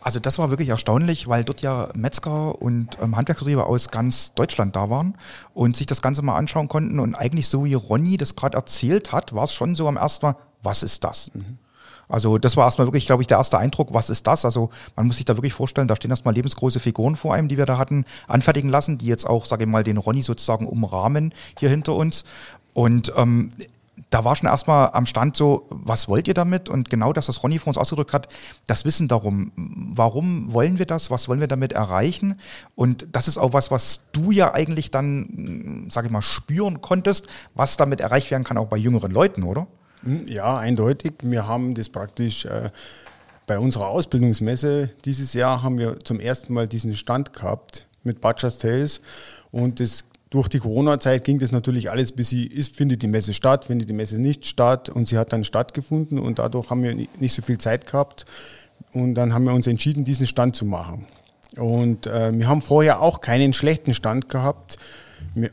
Also 0.00 0.20
das 0.20 0.38
war 0.38 0.50
wirklich 0.50 0.68
erstaunlich, 0.68 1.26
weil 1.26 1.42
dort 1.42 1.62
ja 1.62 1.88
Metzger 1.94 2.62
und 2.62 2.96
ähm, 3.02 3.16
Handwerksbetriebe 3.16 3.66
aus 3.66 3.88
ganz 3.88 4.34
Deutschland 4.34 4.76
da 4.76 4.88
waren 4.88 5.16
und 5.52 5.76
sich 5.76 5.86
das 5.86 6.00
Ganze 6.00 6.22
mal 6.22 6.36
anschauen 6.36 6.68
konnten. 6.68 7.00
Und 7.00 7.16
eigentlich 7.16 7.48
so 7.48 7.64
wie 7.64 7.74
Ronny 7.74 8.16
das 8.16 8.36
gerade 8.36 8.56
erzählt 8.56 9.10
hat, 9.10 9.34
war 9.34 9.44
es 9.44 9.52
schon 9.52 9.74
so 9.74 9.88
am 9.88 9.96
ersten 9.96 10.26
Mal, 10.26 10.36
was 10.62 10.84
ist 10.84 11.02
das? 11.02 11.32
Mhm. 11.34 11.58
Also 12.08 12.38
das 12.38 12.56
war 12.56 12.66
erstmal 12.66 12.86
wirklich, 12.86 13.06
glaube 13.06 13.22
ich, 13.22 13.26
der 13.26 13.38
erste 13.38 13.58
Eindruck, 13.58 13.92
was 13.92 14.08
ist 14.08 14.28
das? 14.28 14.44
Also 14.44 14.70
man 14.94 15.08
muss 15.08 15.16
sich 15.16 15.24
da 15.24 15.36
wirklich 15.36 15.54
vorstellen, 15.54 15.88
da 15.88 15.96
stehen 15.96 16.12
erstmal 16.12 16.34
lebensgroße 16.34 16.78
Figuren 16.78 17.16
vor 17.16 17.34
einem, 17.34 17.48
die 17.48 17.58
wir 17.58 17.66
da 17.66 17.78
hatten, 17.78 18.04
anfertigen 18.28 18.70
lassen, 18.70 18.98
die 18.98 19.06
jetzt 19.06 19.26
auch, 19.26 19.44
sage 19.44 19.64
ich 19.64 19.70
mal, 19.70 19.82
den 19.82 19.96
Ronny 19.96 20.22
sozusagen 20.22 20.68
umrahmen 20.68 21.34
hier 21.58 21.68
hinter 21.68 21.96
uns. 21.96 22.24
Und 22.74 23.12
ähm, 23.16 23.48
da 24.10 24.24
war 24.24 24.36
schon 24.36 24.48
erstmal 24.48 24.90
am 24.92 25.06
Stand 25.06 25.36
so, 25.36 25.66
was 25.70 26.08
wollt 26.08 26.28
ihr 26.28 26.34
damit? 26.34 26.68
Und 26.68 26.90
genau 26.90 27.12
das, 27.12 27.28
was 27.28 27.42
Ronny 27.42 27.58
vor 27.58 27.68
uns 27.68 27.78
ausgedrückt 27.78 28.12
hat, 28.12 28.28
das 28.66 28.84
Wissen 28.84 29.08
darum, 29.08 29.52
warum 29.56 30.52
wollen 30.52 30.78
wir 30.78 30.86
das, 30.86 31.10
was 31.10 31.28
wollen 31.28 31.40
wir 31.40 31.48
damit 31.48 31.72
erreichen? 31.72 32.40
Und 32.74 33.06
das 33.12 33.26
ist 33.28 33.38
auch 33.38 33.52
was, 33.52 33.70
was 33.70 34.02
du 34.12 34.30
ja 34.30 34.54
eigentlich 34.54 34.90
dann, 34.90 35.88
sage 35.90 36.06
ich 36.06 36.12
mal, 36.12 36.22
spüren 36.22 36.80
konntest, 36.80 37.26
was 37.54 37.76
damit 37.76 38.00
erreicht 38.00 38.30
werden 38.30 38.44
kann, 38.44 38.58
auch 38.58 38.68
bei 38.68 38.76
jüngeren 38.76 39.10
Leuten, 39.10 39.42
oder? 39.42 39.66
Hm, 40.04 40.26
ja, 40.28 40.56
eindeutig. 40.56 41.14
Wir 41.22 41.48
haben 41.48 41.74
das 41.74 41.88
praktisch 41.88 42.44
äh, 42.44 42.70
bei 43.46 43.58
unserer 43.58 43.88
Ausbildungsmesse 43.88 44.90
dieses 45.04 45.32
Jahr 45.34 45.62
haben 45.62 45.78
wir 45.78 46.00
zum 46.00 46.20
ersten 46.20 46.54
Mal 46.54 46.68
diesen 46.68 46.94
Stand 46.94 47.32
gehabt 47.32 47.86
mit 48.02 48.20
Butcher's 48.20 48.58
Tales 48.58 49.00
und 49.50 49.80
das 49.80 50.04
durch 50.30 50.48
die 50.48 50.58
Corona-Zeit 50.58 51.24
ging 51.24 51.38
das 51.38 51.52
natürlich 51.52 51.90
alles 51.90 52.12
bis 52.12 52.30
sie 52.30 52.46
ist, 52.46 52.74
findet 52.74 53.02
die 53.02 53.06
Messe 53.06 53.32
statt, 53.32 53.66
findet 53.66 53.88
die 53.88 53.94
Messe 53.94 54.18
nicht 54.18 54.46
statt 54.46 54.88
und 54.88 55.08
sie 55.08 55.18
hat 55.18 55.32
dann 55.32 55.44
stattgefunden 55.44 56.18
und 56.18 56.38
dadurch 56.38 56.70
haben 56.70 56.82
wir 56.82 56.94
nicht 56.94 57.32
so 57.32 57.42
viel 57.42 57.58
Zeit 57.58 57.86
gehabt 57.86 58.24
und 58.92 59.14
dann 59.14 59.32
haben 59.32 59.44
wir 59.44 59.54
uns 59.54 59.66
entschieden, 59.66 60.04
diesen 60.04 60.26
Stand 60.26 60.56
zu 60.56 60.64
machen. 60.64 61.06
Und 61.56 62.06
äh, 62.06 62.36
wir 62.36 62.48
haben 62.48 62.60
vorher 62.60 63.00
auch 63.02 63.20
keinen 63.20 63.52
schlechten 63.52 63.94
Stand 63.94 64.28
gehabt, 64.28 64.76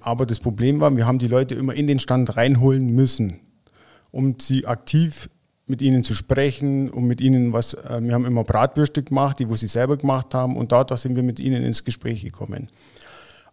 aber 0.02 0.26
das 0.26 0.40
Problem 0.40 0.80
war, 0.80 0.96
wir 0.96 1.06
haben 1.06 1.20
die 1.20 1.28
Leute 1.28 1.56
immer 1.56 1.74
in 1.74 1.88
den 1.88 2.00
Stand 2.00 2.36
reinholen 2.36 2.88
müssen, 2.88 3.40
um 4.12 4.38
sie 4.40 4.66
aktiv 4.66 5.30
mit 5.66 5.82
ihnen 5.82 6.04
zu 6.04 6.14
sprechen, 6.14 6.90
um 6.90 7.06
mit 7.06 7.22
ihnen 7.22 7.54
was, 7.54 7.74
äh, 7.76 8.00
wir 8.02 8.14
haben 8.14 8.26
immer 8.26 8.44
Bratwürste 8.44 9.04
gemacht, 9.04 9.40
die 9.40 9.48
wo 9.48 9.56
sie 9.56 9.68
selber 9.68 9.98
gemacht 9.98 10.34
haben 10.34 10.58
und 10.58 10.72
dadurch 10.72 11.02
sind 11.02 11.16
wir 11.16 11.24
mit 11.24 11.40
ihnen 11.40 11.64
ins 11.64 11.86
Gespräch 11.86 12.24
gekommen. 12.24 12.70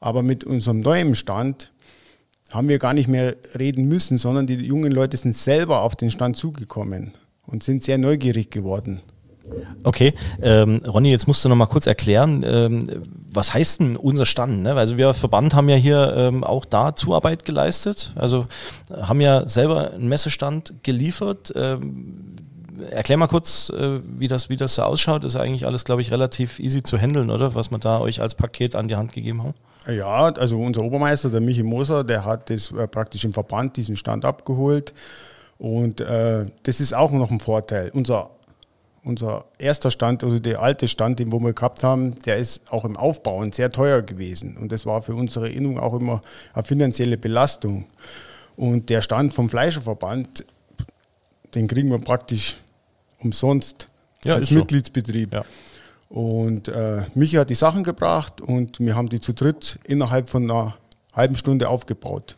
Aber 0.00 0.23
mit 0.23 0.45
unserem 0.45 0.80
neuen 0.80 1.14
Stand 1.14 1.73
haben 2.50 2.69
wir 2.69 2.78
gar 2.78 2.95
nicht 2.95 3.09
mehr 3.09 3.37
reden 3.59 3.87
müssen, 3.87 4.19
sondern 4.19 4.47
die 4.47 4.54
jungen 4.54 4.90
Leute 4.90 5.16
sind 5.16 5.37
selber 5.37 5.83
auf 5.83 5.95
den 5.95 6.11
Stand 6.11 6.37
zugekommen 6.37 7.12
und 7.47 7.62
sind 7.62 7.83
sehr 7.83 7.99
neugierig 7.99 8.50
geworden. 8.50 9.00
Okay, 9.83 10.12
ähm, 10.42 10.80
Ronny, 10.87 11.11
jetzt 11.11 11.26
musst 11.26 11.45
du 11.45 11.49
noch 11.49 11.57
mal 11.57 11.66
kurz 11.66 11.87
erklären, 11.87 12.45
ähm, 12.47 12.85
was 13.33 13.52
heißt 13.54 13.80
denn 13.80 13.97
unser 13.97 14.26
Stand? 14.26 14.62
Ne? 14.62 14.75
Also 14.75 14.97
wir 14.97 15.14
Verband 15.14 15.54
haben 15.54 15.69
ja 15.69 15.76
hier 15.76 16.14
ähm, 16.16 16.45
auch 16.45 16.64
da 16.64 16.95
Zuarbeit 16.95 17.45
geleistet, 17.45 18.12
also 18.16 18.47
haben 18.92 19.21
ja 19.21 19.49
selber 19.49 19.92
einen 19.92 20.09
Messestand 20.09 20.75
geliefert. 20.83 21.52
Ähm, 21.57 22.37
erklär 22.90 23.19
mal 23.19 23.26
kurz, 23.26 23.71
äh, 23.71 24.00
wie, 24.19 24.28
das, 24.28 24.49
wie 24.49 24.57
das 24.57 24.76
so 24.76 24.83
ausschaut. 24.83 25.25
Ist 25.25 25.37
eigentlich 25.37 25.66
alles, 25.66 25.85
glaube 25.85 26.02
ich, 26.02 26.11
relativ 26.11 26.59
easy 26.59 26.83
zu 26.83 26.99
handeln, 26.99 27.30
oder? 27.30 27.54
Was 27.54 27.71
wir 27.71 27.78
da 27.78 28.00
euch 28.00 28.21
als 28.21 28.35
Paket 28.35 28.75
an 28.76 28.88
die 28.88 28.97
Hand 28.97 29.12
gegeben 29.12 29.42
haben. 29.42 29.54
Ja, 29.87 30.25
also 30.34 30.60
unser 30.60 30.82
Obermeister, 30.82 31.30
der 31.30 31.40
Michi 31.40 31.62
Moser, 31.62 32.04
der 32.04 32.25
hat 32.25 32.50
das 32.50 32.70
äh, 32.72 32.87
praktisch 32.87 33.25
im 33.25 33.32
Verband 33.32 33.76
diesen 33.76 33.96
Stand 33.96 34.25
abgeholt. 34.25 34.92
Und 35.58 36.00
äh, 36.00 36.46
das 36.62 36.80
ist 36.80 36.94
auch 36.94 37.12
noch 37.12 37.30
ein 37.30 37.40
Vorteil. 37.40 37.90
Unser, 37.92 38.30
unser 39.04 39.44
erster 39.58 39.90
Stand, 39.90 40.25
also 40.25 40.38
der 40.38 40.62
alte 40.62 40.88
Stand, 40.88 41.18
den 41.18 41.32
wir 41.32 41.52
gehabt 41.52 41.82
haben, 41.82 42.14
der 42.26 42.37
ist 42.37 42.70
auch 42.70 42.84
im 42.84 42.96
Aufbauen 42.96 43.52
sehr 43.52 43.70
teuer 43.70 44.02
gewesen. 44.02 44.56
Und 44.56 44.72
das 44.72 44.87
war 44.87 45.02
für 45.02 45.14
unsere 45.14 45.49
Innung 45.49 45.78
auch 45.78 45.94
immer 45.94 46.20
eine 46.52 46.62
finanzielle 46.62 47.16
Belastung. 47.16 47.87
Und 48.56 48.90
der 48.90 49.00
Stand 49.02 49.32
vom 49.32 49.49
Fleischerverband, 49.49 50.44
den 51.54 51.68
kriegen 51.68 51.90
wir 51.90 51.99
praktisch 51.99 52.58
umsonst 53.18 53.88
ja, 54.25 54.34
als 54.34 54.50
Mitgliedsbetrieb. 54.50 55.30
So. 55.32 55.38
Ja. 55.38 55.44
Und 56.11 56.67
äh, 56.67 57.05
Michi 57.14 57.37
hat 57.37 57.50
die 57.50 57.55
Sachen 57.55 57.85
gebracht 57.85 58.40
und 58.40 58.81
wir 58.81 58.97
haben 58.97 59.09
die 59.09 59.21
zu 59.21 59.33
dritt 59.33 59.79
innerhalb 59.85 60.29
von 60.29 60.50
einer 60.50 60.75
halben 61.14 61.37
Stunde 61.37 61.69
aufgebaut. 61.69 62.35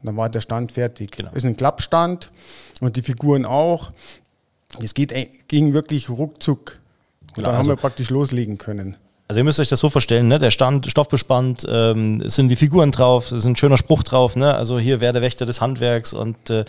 Und 0.00 0.06
dann 0.06 0.16
war 0.16 0.30
der 0.30 0.40
Stand 0.40 0.72
fertig. 0.72 1.12
Genau. 1.12 1.30
Ist 1.34 1.44
ein 1.44 1.54
Klappstand 1.54 2.30
und 2.80 2.96
die 2.96 3.02
Figuren 3.02 3.44
auch. 3.44 3.92
Es 4.82 4.94
geht, 4.94 5.12
ging 5.48 5.74
wirklich 5.74 6.08
ruckzuck. 6.08 6.80
Und 7.20 7.34
genau, 7.34 7.48
dann 7.48 7.56
also 7.56 7.70
haben 7.70 7.76
wir 7.76 7.80
praktisch 7.80 8.08
loslegen 8.08 8.56
können. 8.56 8.96
Also 9.28 9.38
ihr 9.38 9.44
müsst 9.44 9.60
euch 9.60 9.68
das 9.68 9.78
so 9.78 9.90
vorstellen, 9.90 10.26
ne? 10.26 10.40
der 10.40 10.50
Stand 10.50 10.90
stoffbespannt, 10.90 11.64
ähm, 11.70 12.20
es 12.20 12.34
sind 12.34 12.48
die 12.48 12.56
Figuren 12.56 12.90
drauf, 12.90 13.26
es 13.26 13.32
ist 13.32 13.44
ein 13.44 13.54
schöner 13.54 13.78
Spruch 13.78 14.02
drauf, 14.02 14.34
ne? 14.34 14.56
also 14.56 14.80
hier 14.80 15.00
wer 15.00 15.12
der 15.12 15.22
Wächter 15.22 15.46
des 15.46 15.60
Handwerks 15.60 16.12
und 16.12 16.50
äh, 16.50 16.64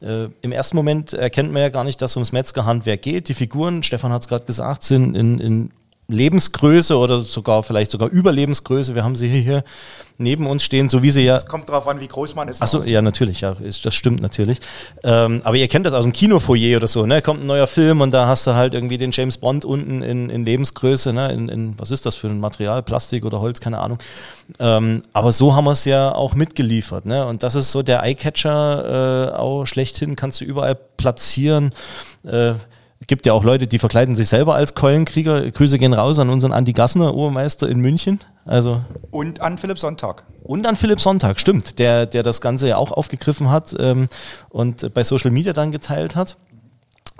äh, 0.00 0.28
im 0.40 0.52
ersten 0.52 0.76
Moment 0.76 1.12
erkennt 1.12 1.52
man 1.52 1.62
ja 1.62 1.70
gar 1.70 1.82
nicht, 1.82 2.00
dass 2.00 2.12
es 2.12 2.16
ums 2.16 2.30
Metzgerhandwerk 2.30 3.02
geht. 3.02 3.28
Die 3.28 3.34
Figuren, 3.34 3.82
Stefan 3.82 4.12
hat 4.12 4.22
es 4.22 4.28
gerade 4.28 4.44
gesagt, 4.44 4.84
sind 4.84 5.16
in, 5.16 5.40
in 5.40 5.70
Lebensgröße 6.08 6.96
oder 6.96 7.20
sogar 7.20 7.62
vielleicht 7.62 7.90
sogar 7.90 8.08
Überlebensgröße. 8.10 8.94
Wir 8.94 9.04
haben 9.04 9.16
sie 9.16 9.28
hier 9.28 9.64
neben 10.18 10.46
uns 10.46 10.62
stehen, 10.62 10.88
so 10.88 11.02
wie 11.02 11.10
sie 11.10 11.22
ja. 11.22 11.36
Es 11.36 11.46
kommt 11.46 11.68
darauf 11.68 11.88
an, 11.88 11.98
wie 12.00 12.06
groß 12.06 12.34
man 12.34 12.48
ist. 12.48 12.62
Achso, 12.62 12.82
ja, 12.82 13.02
natürlich, 13.02 13.40
ja, 13.40 13.52
ist, 13.52 13.84
das 13.84 13.94
stimmt 13.94 14.20
natürlich. 14.20 14.58
Ähm, 15.02 15.40
aber 15.44 15.56
ihr 15.56 15.66
kennt 15.66 15.86
das 15.86 15.94
aus 15.94 16.04
dem 16.04 16.12
Kinofoyer 16.12 16.76
oder 16.76 16.86
so, 16.86 17.06
ne? 17.06 17.22
Kommt 17.22 17.42
ein 17.42 17.46
neuer 17.46 17.66
Film 17.66 18.00
und 18.00 18.10
da 18.12 18.26
hast 18.26 18.46
du 18.46 18.54
halt 18.54 18.74
irgendwie 18.74 18.98
den 18.98 19.10
James 19.12 19.38
Bond 19.38 19.64
unten 19.64 20.02
in, 20.02 20.30
in 20.30 20.44
Lebensgröße, 20.44 21.12
ne? 21.12 21.32
In, 21.32 21.48
in, 21.48 21.78
was 21.78 21.90
ist 21.90 22.06
das 22.06 22.16
für 22.16 22.28
ein 22.28 22.38
Material? 22.38 22.82
Plastik 22.82 23.24
oder 23.24 23.40
Holz, 23.40 23.60
keine 23.60 23.78
Ahnung. 23.78 23.98
Ähm, 24.58 25.02
aber 25.14 25.32
so 25.32 25.54
haben 25.56 25.64
wir 25.64 25.72
es 25.72 25.84
ja 25.84 26.14
auch 26.14 26.34
mitgeliefert, 26.34 27.06
ne? 27.06 27.26
Und 27.26 27.42
das 27.42 27.54
ist 27.54 27.72
so 27.72 27.82
der 27.82 28.02
Eyecatcher 28.02 29.30
äh, 29.30 29.36
auch 29.36 29.64
schlechthin, 29.64 30.16
kannst 30.16 30.40
du 30.40 30.44
überall 30.44 30.74
platzieren. 30.74 31.72
Äh, 32.24 32.54
gibt 33.06 33.26
ja 33.26 33.32
auch 33.32 33.44
Leute, 33.44 33.66
die 33.66 33.78
verkleiden 33.78 34.16
sich 34.16 34.28
selber 34.28 34.54
als 34.54 34.74
Keulenkrieger. 34.74 35.50
Grüße 35.50 35.78
gehen 35.78 35.92
raus 35.92 36.18
an 36.18 36.30
unseren 36.30 36.52
Andi 36.52 36.72
Gassner, 36.72 37.14
Obermeister 37.14 37.68
in 37.68 37.80
München. 37.80 38.20
Also 38.44 38.82
und 39.10 39.40
an 39.40 39.58
Philipp 39.58 39.78
Sonntag. 39.78 40.24
Und 40.42 40.66
an 40.66 40.76
Philipp 40.76 41.00
Sonntag, 41.00 41.40
stimmt, 41.40 41.78
der, 41.78 42.04
der 42.04 42.22
das 42.22 42.42
Ganze 42.42 42.68
ja 42.68 42.76
auch 42.76 42.92
aufgegriffen 42.92 43.50
hat 43.50 43.74
ähm, 43.78 44.08
und 44.50 44.92
bei 44.92 45.02
Social 45.02 45.30
Media 45.30 45.54
dann 45.54 45.72
geteilt 45.72 46.16
hat. 46.16 46.36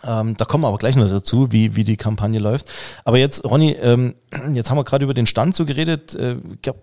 Ähm, 0.02 0.36
da 0.36 0.44
kommen 0.44 0.64
wir 0.64 0.68
aber 0.68 0.78
gleich 0.78 0.96
noch 0.96 1.08
dazu, 1.08 1.52
wie, 1.52 1.76
wie 1.76 1.84
die 1.84 1.96
Kampagne 1.96 2.38
läuft. 2.38 2.70
Aber 3.04 3.16
jetzt, 3.16 3.44
Ronny, 3.44 3.72
ähm, 3.72 4.14
jetzt 4.52 4.70
haben 4.70 4.76
wir 4.76 4.84
gerade 4.84 5.04
über 5.04 5.14
den 5.14 5.26
Stand 5.26 5.54
so 5.54 5.64
geredet. 5.64 6.14
Äh, 6.14 6.36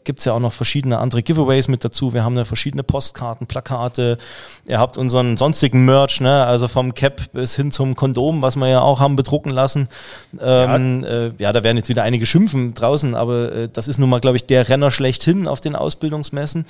Gibt 0.04 0.20
es 0.20 0.26
ja 0.26 0.34
auch 0.34 0.40
noch 0.40 0.54
verschiedene 0.54 0.98
andere 0.98 1.22
Giveaways 1.22 1.68
mit 1.68 1.84
dazu. 1.84 2.14
Wir 2.14 2.24
haben 2.24 2.38
ja 2.38 2.46
verschiedene 2.46 2.84
Postkarten, 2.84 3.48
Plakate. 3.48 4.18
Ihr 4.68 4.80
habt 4.80 4.98
unseren 4.98 5.36
sonstigen 5.36 5.86
Merch, 5.86 6.22
ne? 6.22 6.46
also 6.46 6.68
vom 6.68 6.94
Cap 6.94 7.32
bis 7.34 7.56
hin 7.56 7.72
zum 7.72 7.96
Kondom, 7.96 8.42
was 8.42 8.56
wir 8.56 8.70
ja 8.70 8.82
auch 8.82 9.00
haben 9.00 9.18
bedrucken 9.18 9.52
lassen. 9.52 9.90
Ähm, 10.40 11.04
ja. 11.04 11.10
Äh, 11.10 11.32
ja, 11.38 11.54
da 11.54 11.64
werden 11.64 11.78
jetzt 11.78 11.90
wieder 11.90 12.04
einige 12.04 12.26
schimpfen 12.26 12.74
draußen, 12.74 13.14
aber 13.14 13.52
äh, 13.52 13.70
das 13.72 13.88
ist 13.88 13.98
nun 13.98 14.10
mal, 14.10 14.22
glaube 14.22 14.38
ich, 14.38 14.46
der 14.46 14.70
Renner 14.70 14.90
schlechthin 14.90 15.48
auf 15.48 15.60
den 15.60 15.76
Ausbildungsmessen. 15.76 16.66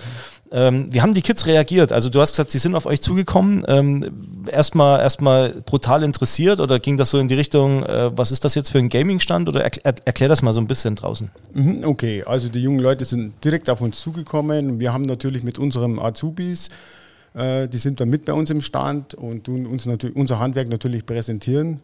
Ähm, 0.53 0.87
wie 0.91 1.01
haben 1.01 1.13
die 1.13 1.21
Kids 1.21 1.45
reagiert? 1.45 1.93
Also 1.93 2.09
du 2.09 2.19
hast 2.19 2.31
gesagt, 2.31 2.51
sie 2.51 2.57
sind 2.57 2.75
auf 2.75 2.85
euch 2.85 3.01
zugekommen. 3.01 3.63
Ähm, 3.67 4.45
erstmal 4.51 4.99
erstmal 4.99 5.53
brutal 5.65 6.03
interessiert 6.03 6.59
oder 6.59 6.79
ging 6.79 6.97
das 6.97 7.09
so 7.09 7.19
in 7.19 7.29
die 7.29 7.35
Richtung, 7.35 7.83
äh, 7.83 8.15
was 8.17 8.31
ist 8.31 8.43
das 8.43 8.55
jetzt 8.55 8.69
für 8.69 8.79
ein 8.79 8.89
Gaming-Stand 8.89 9.47
oder 9.47 9.63
erklär, 9.63 9.95
erklär 10.03 10.29
das 10.29 10.41
mal 10.41 10.53
so 10.53 10.59
ein 10.59 10.67
bisschen 10.67 10.95
draußen. 10.95 11.31
Mhm, 11.53 11.83
okay, 11.85 12.23
also 12.25 12.49
die 12.49 12.61
jungen 12.61 12.79
Leute 12.79 13.05
sind 13.05 13.33
direkt 13.43 13.69
auf 13.69 13.81
uns 13.81 14.01
zugekommen. 14.01 14.81
Wir 14.81 14.91
haben 14.91 15.03
natürlich 15.03 15.43
mit 15.43 15.57
unserem 15.57 15.99
Azubis, 15.99 16.67
äh, 17.33 17.69
die 17.69 17.77
sind 17.77 18.01
dann 18.01 18.09
mit 18.09 18.25
bei 18.25 18.33
uns 18.33 18.49
im 18.49 18.59
Stand 18.59 19.13
und 19.13 19.45
tun 19.45 19.65
uns 19.65 19.85
natürlich 19.85 20.17
unser 20.17 20.39
Handwerk 20.39 20.67
natürlich 20.67 21.05
präsentieren. 21.05 21.79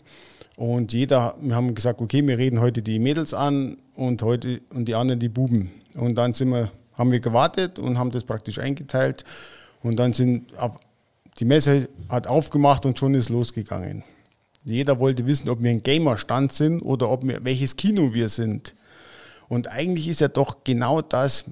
Und 0.58 0.92
jeder, 0.92 1.36
wir 1.40 1.56
haben 1.56 1.74
gesagt, 1.74 2.02
okay, 2.02 2.26
wir 2.26 2.38
reden 2.38 2.60
heute 2.60 2.82
die 2.82 3.00
Mädels 3.00 3.34
an 3.34 3.78
und 3.96 4.24
heute 4.24 4.60
und 4.74 4.88
die 4.88 4.96
anderen 4.96 5.20
die 5.20 5.30
Buben. 5.30 5.72
Und 5.94 6.16
dann 6.16 6.34
sind 6.34 6.50
wir 6.50 6.72
haben 6.98 7.12
wir 7.12 7.20
gewartet 7.20 7.80
und 7.80 7.98
haben 7.98 8.12
das 8.12 8.24
praktisch 8.24 8.60
eingeteilt. 8.60 9.24
Und 9.84 9.98
dann 9.98 10.14
sind 10.14 10.52
die 11.40 11.46
Messe 11.46 11.88
hat 12.10 12.28
aufgemacht 12.28 12.86
und 12.86 12.98
schon 12.98 13.14
ist 13.14 13.30
losgegangen. 13.30 14.04
Jeder 14.66 15.00
wollte 15.00 15.26
wissen, 15.26 15.50
ob 15.50 15.62
wir 15.62 15.70
ein 15.70 15.84
Gamer-Stand 15.84 16.52
sind 16.52 16.82
oder 16.82 17.10
ob 17.10 17.26
wir, 17.26 17.44
welches 17.46 17.76
Kino 17.76 18.14
wir 18.14 18.28
sind. 18.28 18.74
Und 19.48 19.72
eigentlich 19.72 20.08
ist 20.08 20.20
ja 20.20 20.28
doch 20.28 20.64
genau 20.64 21.02
das 21.02 21.46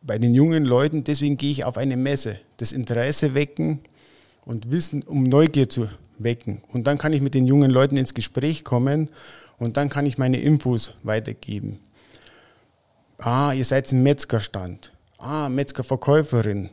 bei 0.00 0.18
den 0.18 0.34
jungen 0.34 0.64
Leuten, 0.64 1.04
deswegen 1.04 1.36
gehe 1.36 1.50
ich 1.50 1.64
auf 1.64 1.76
eine 1.76 1.96
Messe, 1.96 2.38
das 2.56 2.72
Interesse 2.72 3.34
wecken 3.34 3.80
und 4.44 4.70
Wissen, 4.70 5.02
um 5.02 5.24
Neugier 5.24 5.68
zu 5.68 5.88
wecken. 6.18 6.62
Und 6.72 6.86
dann 6.86 6.98
kann 6.98 7.12
ich 7.12 7.20
mit 7.20 7.34
den 7.34 7.46
jungen 7.46 7.70
Leuten 7.70 7.96
ins 7.96 8.14
Gespräch 8.14 8.64
kommen 8.64 9.10
und 9.58 9.76
dann 9.76 9.88
kann 9.88 10.06
ich 10.06 10.18
meine 10.18 10.40
Infos 10.40 10.94
weitergeben. 11.02 11.78
Ah, 13.18 13.52
ihr 13.52 13.64
seid 13.64 13.92
ein 13.92 14.02
Metzgerstand. 14.02 14.91
Ah, 15.22 15.48
Metzgerverkäuferin. 15.48 16.68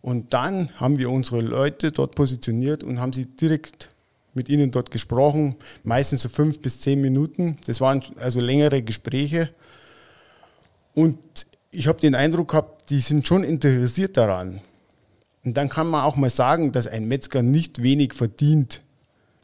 Und 0.00 0.32
dann 0.32 0.70
haben 0.78 0.96
wir 0.98 1.10
unsere 1.10 1.40
Leute 1.40 1.90
dort 1.90 2.14
positioniert 2.14 2.84
und 2.84 3.00
haben 3.00 3.12
sie 3.12 3.26
direkt 3.26 3.88
mit 4.32 4.48
ihnen 4.48 4.70
dort 4.70 4.92
gesprochen, 4.92 5.56
meistens 5.82 6.22
so 6.22 6.28
fünf 6.28 6.60
bis 6.60 6.80
zehn 6.80 7.00
Minuten. 7.00 7.58
Das 7.66 7.80
waren 7.80 8.00
also 8.20 8.40
längere 8.40 8.80
Gespräche. 8.80 9.50
Und 10.94 11.18
ich 11.72 11.88
habe 11.88 12.00
den 12.00 12.14
Eindruck 12.14 12.52
gehabt, 12.52 12.90
die 12.90 13.00
sind 13.00 13.26
schon 13.26 13.42
interessiert 13.42 14.16
daran. 14.16 14.60
Und 15.44 15.56
dann 15.56 15.68
kann 15.68 15.88
man 15.88 16.04
auch 16.04 16.14
mal 16.14 16.30
sagen, 16.30 16.70
dass 16.70 16.86
ein 16.86 17.08
Metzger 17.08 17.42
nicht 17.42 17.82
wenig 17.82 18.14
verdient 18.14 18.82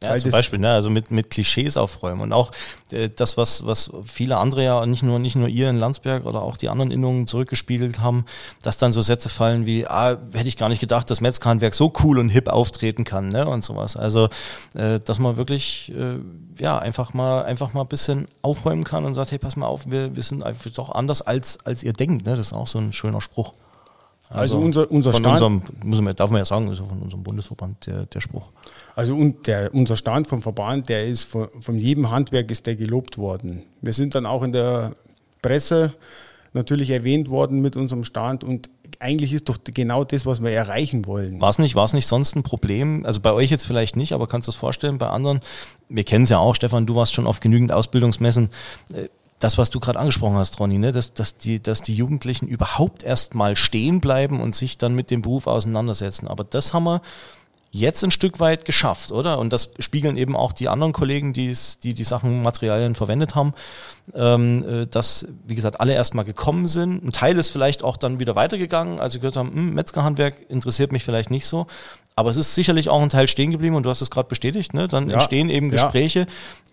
ja, 0.03 0.17
zum 0.19 0.31
Beispiel, 0.31 0.59
ne, 0.59 0.73
also 0.73 0.91
mit, 0.91 1.11
mit 1.11 1.31
Klischees 1.31 1.79
aufräumen 1.79 2.21
und 2.21 2.33
auch 2.35 2.53
äh, 2.91 3.09
das, 3.09 3.39
was, 3.39 3.65
was 3.65 3.91
viele 4.05 4.37
andere 4.37 4.63
ja, 4.63 4.85
nicht 4.85 5.03
nur, 5.03 5.19
nicht 5.19 5.37
nur 5.37 5.49
ihr 5.49 5.71
in 5.71 5.77
Landsberg 5.77 6.27
oder 6.27 6.43
auch 6.43 6.59
die 6.59 6.69
anderen 6.69 6.91
Innungen 6.91 7.27
zurückgespiegelt 7.27 8.01
haben, 8.01 8.27
dass 8.63 8.77
dann 8.77 8.93
so 8.93 9.01
Sätze 9.01 9.31
fallen 9.31 9.65
wie, 9.65 9.87
ah, 9.87 10.19
hätte 10.33 10.49
ich 10.49 10.59
gar 10.59 10.69
nicht 10.69 10.81
gedacht, 10.81 11.09
dass 11.09 11.23
Metzgerhandwerk 11.23 11.75
so 11.75 11.91
cool 12.03 12.19
und 12.19 12.29
hip 12.29 12.49
auftreten 12.49 13.05
kann, 13.05 13.29
ne, 13.29 13.49
und 13.49 13.65
sowas. 13.65 13.97
Also, 13.97 14.29
äh, 14.75 15.01
dass 15.01 15.19
man 15.19 15.39
wirklich, 15.39 15.91
äh, 15.97 16.19
ja, 16.59 16.79
einfach 16.79 17.15
mal, 17.15 17.45
einfach 17.45 17.73
mal 17.73 17.81
ein 17.81 17.89
bisschen 17.89 18.29
aufräumen 18.43 18.85
kann 18.85 19.07
und 19.07 19.15
sagt, 19.15 19.31
hey, 19.31 19.39
pass 19.39 19.57
mal 19.57 19.67
auf, 19.67 19.91
wir, 19.91 20.15
wir 20.15 20.23
sind 20.23 20.43
einfach 20.43 20.71
doch 20.73 20.91
anders 20.91 21.23
als, 21.23 21.59
als 21.65 21.83
ihr 21.83 21.95
denkt, 21.95 22.27
ne, 22.27 22.37
das 22.37 22.49
ist 22.49 22.53
auch 22.53 22.67
so 22.67 22.79
ein 22.79 22.93
schöner 22.93 23.23
Spruch. 23.23 23.55
Also, 24.29 24.57
also 24.57 24.59
unser, 24.59 24.91
unser 24.91 25.13
von 25.13 25.21
Stand, 25.21 25.35
unserem, 25.35 25.63
muss 25.85 26.01
man, 26.01 26.17
darf 26.17 26.31
man 26.31 26.39
ja 26.39 26.45
sagen, 26.45 26.69
also 26.69 26.85
von 26.85 27.01
unserem 27.01 27.23
Bundesverband 27.23 27.87
der, 27.87 28.07
der 28.07 28.21
Spruch. 28.21 28.49
Also 28.95 29.15
und 29.15 29.47
der, 29.47 29.73
unser 29.73 29.97
Stand 29.97 30.27
vom 30.27 30.43
Verband, 30.43 30.89
der 30.89 31.07
ist 31.07 31.25
von, 31.25 31.49
von 31.61 31.77
jedem 31.77 32.11
Handwerk 32.11 32.51
ist 32.51 32.67
der 32.67 32.77
gelobt 32.77 33.19
worden. 33.19 33.63
Wir 33.81 33.93
sind 33.93 34.15
dann 34.15 34.27
auch 34.27 34.43
in 34.43 34.53
der 34.53 34.93
Presse 35.43 35.95
natürlich 36.55 36.91
erwähnt 36.91 37.29
worden 37.29 37.61
mit 37.61 37.77
unserem 37.77 38.03
Stand 38.03 38.43
und 38.43 38.69
eigentlich 38.99 39.33
ist 39.33 39.49
doch 39.49 39.59
genau 39.63 40.05
das, 40.05 40.27
was 40.27 40.43
wir 40.43 40.51
erreichen 40.51 41.07
wollen. 41.07 41.41
War 41.41 41.51
es 41.51 41.59
nicht, 41.59 41.77
nicht 41.93 42.07
sonst 42.07 42.35
ein 42.35 42.43
Problem? 42.43 43.05
Also 43.05 43.21
bei 43.21 43.33
euch 43.33 43.51
jetzt 43.51 43.67
vielleicht 43.67 43.97
nicht, 43.97 44.13
aber 44.13 44.27
kannst 44.27 44.49
du 44.49 44.53
das 44.53 44.57
vorstellen, 44.57 44.99
bei 44.99 45.09
anderen? 45.09 45.41
Wir 45.89 46.05
kennen 46.05 46.25
es 46.25 46.31
ja 46.31 46.39
auch, 46.39 46.55
Stefan, 46.55 46.87
du 46.87 46.97
warst 46.97 47.13
schon 47.13 47.27
auf 47.27 47.41
genügend 47.41 47.73
Ausbildungsmessen 47.73 48.51
äh, 48.95 49.09
das, 49.39 49.59
was 49.59 49.71
du 49.71 49.81
gerade 49.81 49.99
angesprochen 49.99 50.37
hast, 50.37 50.59
Ronny, 50.61 50.79
ne? 50.79 50.93
dass, 50.93 51.13
dass, 51.13 51.37
die, 51.37 51.61
dass 51.61 51.83
die 51.83 51.95
Jugendlichen 51.95 52.49
überhaupt 52.49 53.03
erst 53.03 53.35
mal 53.35 53.55
stehen 53.55 54.01
bleiben 54.01 54.41
und 54.41 54.55
sich 54.55 54.79
dann 54.79 54.95
mit 54.95 55.11
dem 55.11 55.23
Beruf 55.23 55.47
auseinandersetzen. 55.47 56.27
Aber 56.29 56.45
das 56.45 56.73
haben 56.73 56.85
wir 56.85 57.03
jetzt 57.79 58.03
ein 58.03 58.11
Stück 58.11 58.41
weit 58.41 58.65
geschafft, 58.65 59.13
oder? 59.13 59.39
Und 59.39 59.53
das 59.53 59.73
spiegeln 59.79 60.17
eben 60.17 60.35
auch 60.35 60.53
die 60.53 60.69
anderen 60.69 60.93
Kollegen, 60.93 61.33
die 61.33 61.55
die, 61.83 62.05
Sachen, 62.05 62.43
Materialien 62.43 62.95
verwendet 62.95 63.35
haben, 63.35 63.55
ähm, 64.15 64.65
äh, 64.69 64.87
dass, 64.87 65.27
wie 65.47 65.55
gesagt, 65.55 65.81
alle 65.81 65.95
erstmal 65.95 66.25
gekommen 66.25 66.69
sind. 66.69 67.05
Ein 67.05 67.13
Teil 67.13 67.39
ist 67.39 67.51
vielleicht 67.51 67.83
auch 67.83 67.97
dann 67.97 68.19
wieder 68.19 68.35
weitergegangen, 68.35 68.99
also 68.99 69.19
gehört 69.19 69.37
haben, 69.37 69.53
hm, 69.53 69.75
Metzgerhandwerk 69.75 70.35
interessiert 70.49 70.93
mich 70.93 71.05
vielleicht 71.05 71.31
nicht 71.31 71.47
so. 71.47 71.67
Aber 72.15 72.31
es 72.31 72.39
ist 72.39 72.55
sicherlich 72.55 72.89
auch 72.89 73.03
ein 73.03 73.11
Teil 73.11 73.29
stehen 73.29 73.51
geblieben 73.51 73.77
und 73.77 73.83
du 73.83 73.91
hast 73.91 74.01
es 74.01 74.11
gerade 74.11 74.29
bestätigt, 74.29 74.73
ne? 74.73 74.89
Dann 74.89 75.11
ja, 75.11 75.15
entstehen 75.15 75.51
eben 75.51 75.71
Gespräche 75.71 76.21
ja. 76.21 76.27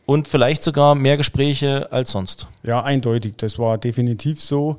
und 0.06 0.30
vielleicht 0.30 0.64
sogar 0.64 0.96
mehr 0.96 1.18
Gespräche 1.18 1.92
als 1.92 2.12
sonst. 2.12 2.48
Ja, 2.64 2.82
eindeutig. 2.82 3.34
Das 3.38 3.60
war 3.60 3.78
definitiv 3.78 4.42
so. 4.42 4.78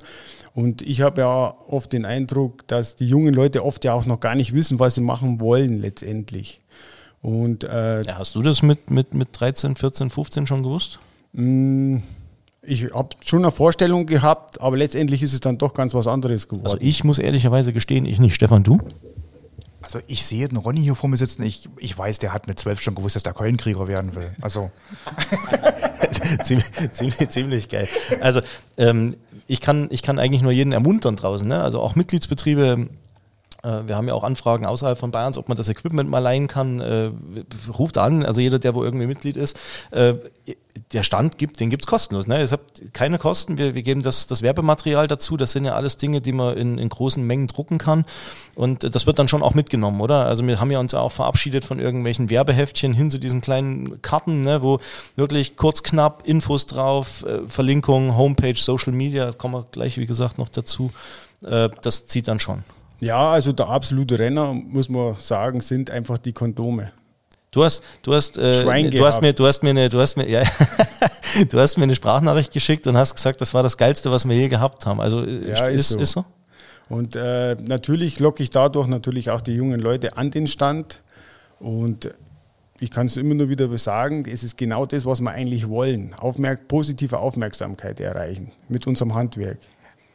Und 0.55 0.83
ich 0.83 1.01
habe 1.01 1.21
ja 1.21 1.55
oft 1.67 1.93
den 1.93 2.05
Eindruck, 2.05 2.67
dass 2.69 2.95
die 2.95 3.07
jungen 3.07 3.35
Leute 3.35 3.65
oft 3.65 3.85
ja 3.85 3.93
auch 3.93 4.07
noch 4.07 4.21
gar 4.21 4.37
nicht 4.37 4.55
wissen, 4.55 4.79
was 4.79 4.95
sie 4.95 5.01
machen 5.01 5.41
wollen 5.41 5.81
letztendlich. 5.81 6.61
Und, 7.21 7.65
äh, 7.65 8.03
ja, 8.03 8.19
hast 8.19 8.37
du 8.37 8.43
das 8.43 8.63
mit, 8.63 8.89
mit, 8.89 9.15
mit 9.15 9.29
13, 9.33 9.75
14, 9.75 10.11
15 10.11 10.47
schon 10.47 10.63
gewusst? 10.63 11.01
Mm, 11.33 11.99
ich 12.63 12.95
habe 12.95 13.09
schon 13.25 13.41
eine 13.41 13.51
Vorstellung 13.51 14.07
gehabt, 14.07 14.61
aber 14.61 14.77
letztendlich 14.77 15.25
ist 15.25 15.33
es 15.33 15.41
dann 15.41 15.59
doch 15.59 15.75
ganz 15.75 15.93
was 15.93 16.07
anderes 16.07 16.47
geworden. 16.47 16.67
Also 16.67 16.79
ich 16.81 17.03
muss 17.03 17.19
ehrlicherweise 17.19 17.73
gestehen, 17.73 18.07
ich 18.07 18.21
nicht. 18.21 18.37
Stefan, 18.37 18.63
du? 18.63 18.81
Also 19.83 19.99
ich 20.07 20.25
sehe 20.25 20.49
den 20.49 20.57
Ronny 20.57 20.83
hier 20.83 20.95
vor 20.95 21.11
mir 21.11 21.17
sitzen. 21.17 21.43
Ich, 21.43 21.69
ich 21.79 21.99
weiß, 21.99 22.21
der 22.21 22.33
hat 22.33 22.47
mit 22.47 22.61
zwölf 22.61 22.81
schon 22.81 22.95
gewusst, 22.95 23.17
dass 23.17 23.23
der 23.25 23.33
Keulenkrieger 23.33 23.89
werden 23.89 24.15
will. 24.15 24.31
Also 24.41 24.71
ziemlich, 26.45 26.67
ziemlich, 26.93 27.29
ziemlich 27.29 27.69
geil. 27.69 27.89
Also 28.21 28.41
ähm, 28.77 29.17
ich, 29.47 29.61
kann, 29.61 29.89
ich 29.91 30.03
kann 30.03 30.19
eigentlich 30.19 30.43
nur 30.43 30.53
jeden 30.53 30.73
ermuntern 30.73 31.17
draußen. 31.17 31.47
Ne? 31.47 31.63
Also 31.63 31.81
auch 31.81 31.95
Mitgliedsbetriebe 31.95 32.89
wir 33.65 33.97
haben 33.97 34.09
ja 34.09 34.15
auch 34.15 34.25
Anfragen 34.25 34.67
außerhalb 34.67 34.99
von 34.99 35.11
Bayerns, 35.11 35.39
ob 35.39 35.49
man 35.49 35.57
das 35.57 35.69
Equipment 35.69 36.11
mal 36.11 36.19
leihen 36.19 36.49
kann. 36.49 36.81
Äh, 36.81 37.11
ruft 37.77 37.99
an, 37.99 38.25
also 38.25 38.41
jeder, 38.41 38.59
der 38.59 38.75
wo 38.75 38.85
irgendwie 38.85 39.07
Mitglied 39.07 39.37
ist. 39.37 39.59
Äh, 39.91 40.15
der 40.93 41.05
Stand 41.05 41.39
gibt, 41.39 41.61
den 41.61 41.71
gibt 41.71 41.85
es 41.85 41.87
kostenlos. 41.87 42.27
Ne? 42.27 42.41
Ihr 42.41 42.51
habt 42.51 42.93
keine 42.93 43.19
Kosten, 43.19 43.59
wir, 43.59 43.75
wir 43.75 43.83
geben 43.83 44.03
das, 44.03 44.27
das 44.27 44.43
Werbematerial 44.43 45.07
dazu. 45.07 45.37
Das 45.37 45.53
sind 45.53 45.65
ja 45.65 45.75
alles 45.75 45.97
Dinge, 45.97 46.21
die 46.21 46.33
man 46.33 46.57
in, 46.57 46.79
in 46.79 46.89
großen 46.89 47.25
Mengen 47.25 47.47
drucken 47.47 47.79
kann. 47.79 48.05
Und 48.57 48.95
das 48.95 49.07
wird 49.07 49.19
dann 49.19 49.29
schon 49.29 49.43
auch 49.43 49.55
mitgenommen, 49.55 50.01
oder? 50.01 50.27
Also 50.27 50.47
wir 50.47 50.61
haben 50.61 50.71
ja 50.71 50.81
uns 50.81 50.93
ja 50.93 51.01
auch 51.01 51.13
verabschiedet 51.13 51.65
von 51.65 51.79
irgendwelchen 51.79 52.29
Werbeheftchen 52.29 52.93
hin 52.93 53.11
zu 53.11 53.19
diesen 53.19 53.41
kleinen 53.41 54.03
Karten, 54.03 54.41
ne? 54.41 54.63
wo 54.63 54.81
wirklich 55.17 55.57
kurz, 55.57 55.83
knapp 55.83 56.27
Infos 56.27 56.67
drauf, 56.67 57.25
äh, 57.25 57.49
Verlinkungen, 57.49 58.17
Homepage, 58.17 58.57
Social 58.57 58.93
Media, 58.93 59.33
kommen 59.33 59.55
wir 59.55 59.67
gleich, 59.71 59.97
wie 59.97 60.07
gesagt, 60.07 60.39
noch 60.39 60.49
dazu. 60.49 60.93
Äh, 61.45 61.71
das 61.83 62.07
zieht 62.07 62.27
dann 62.27 62.41
schon. 62.41 62.65
Ja, 63.05 63.33
also 63.33 63.53
der 63.53 63.69
absolute 63.69 64.19
Renner, 64.19 64.53
muss 64.53 64.89
man 64.89 65.17
sagen, 65.19 65.61
sind 65.61 65.91
einfach 65.91 66.19
die 66.19 66.33
Kondome. 66.33 66.93
Du 67.51 67.63
hast, 67.63 67.85
du 68.03 68.15
hast, 68.15 68.37
äh, 68.37 68.91
du 68.91 69.07
hast 69.07 69.21
mir, 69.21 69.33
du 69.33 69.47
hast 69.47 69.63
mir 69.63 69.71
eine, 69.71 69.89
du 69.89 70.01
hast 70.01 70.17
mir, 70.17 70.29
ja, 70.29 70.43
du 71.51 71.59
hast 71.61 71.77
mir 71.77 71.85
eine 71.85 71.95
Sprachnachricht 71.95 72.53
geschickt 72.53 72.87
und 72.87 72.97
hast 72.97 73.15
gesagt, 73.15 73.41
das 73.41 73.55
war 73.55 73.63
das 73.63 73.77
geilste, 73.77 74.11
was 74.11 74.27
wir 74.27 74.35
je 74.35 74.49
gehabt 74.49 74.87
haben. 74.87 75.01
Also 75.01 75.25
äh, 75.25 75.51
ja, 75.51 75.67
ist, 75.67 75.81
ist, 75.81 75.89
so. 75.91 76.01
ist 76.01 76.13
so. 76.13 76.25
Und 76.89 77.15
äh, 77.17 77.57
natürlich 77.67 78.19
locke 78.19 78.43
ich 78.43 78.51
dadurch 78.51 78.89
natürlich 78.89 79.31
auch 79.31 79.41
die 79.41 79.53
jungen 79.53 79.81
Leute 79.81 80.17
an 80.17 80.31
den 80.31 80.47
Stand. 80.47 81.03
Und 81.61 82.11
ich 82.81 82.91
kann 82.91 83.07
es 83.07 83.17
immer 83.17 83.35
nur 83.35 83.49
wieder 83.49 83.77
sagen, 83.79 84.27
es 84.29 84.43
ist 84.43 84.59
genau 84.59 84.85
das, 84.85 85.07
was 85.07 85.21
wir 85.21 85.31
eigentlich 85.31 85.69
wollen. 85.69 86.15
Aufmerk 86.15 86.69
positive 86.69 87.19
Aufmerksamkeit 87.19 88.01
erreichen 88.01 88.53
mit 88.69 88.87
unserem 88.87 89.15
Handwerk. 89.15 89.59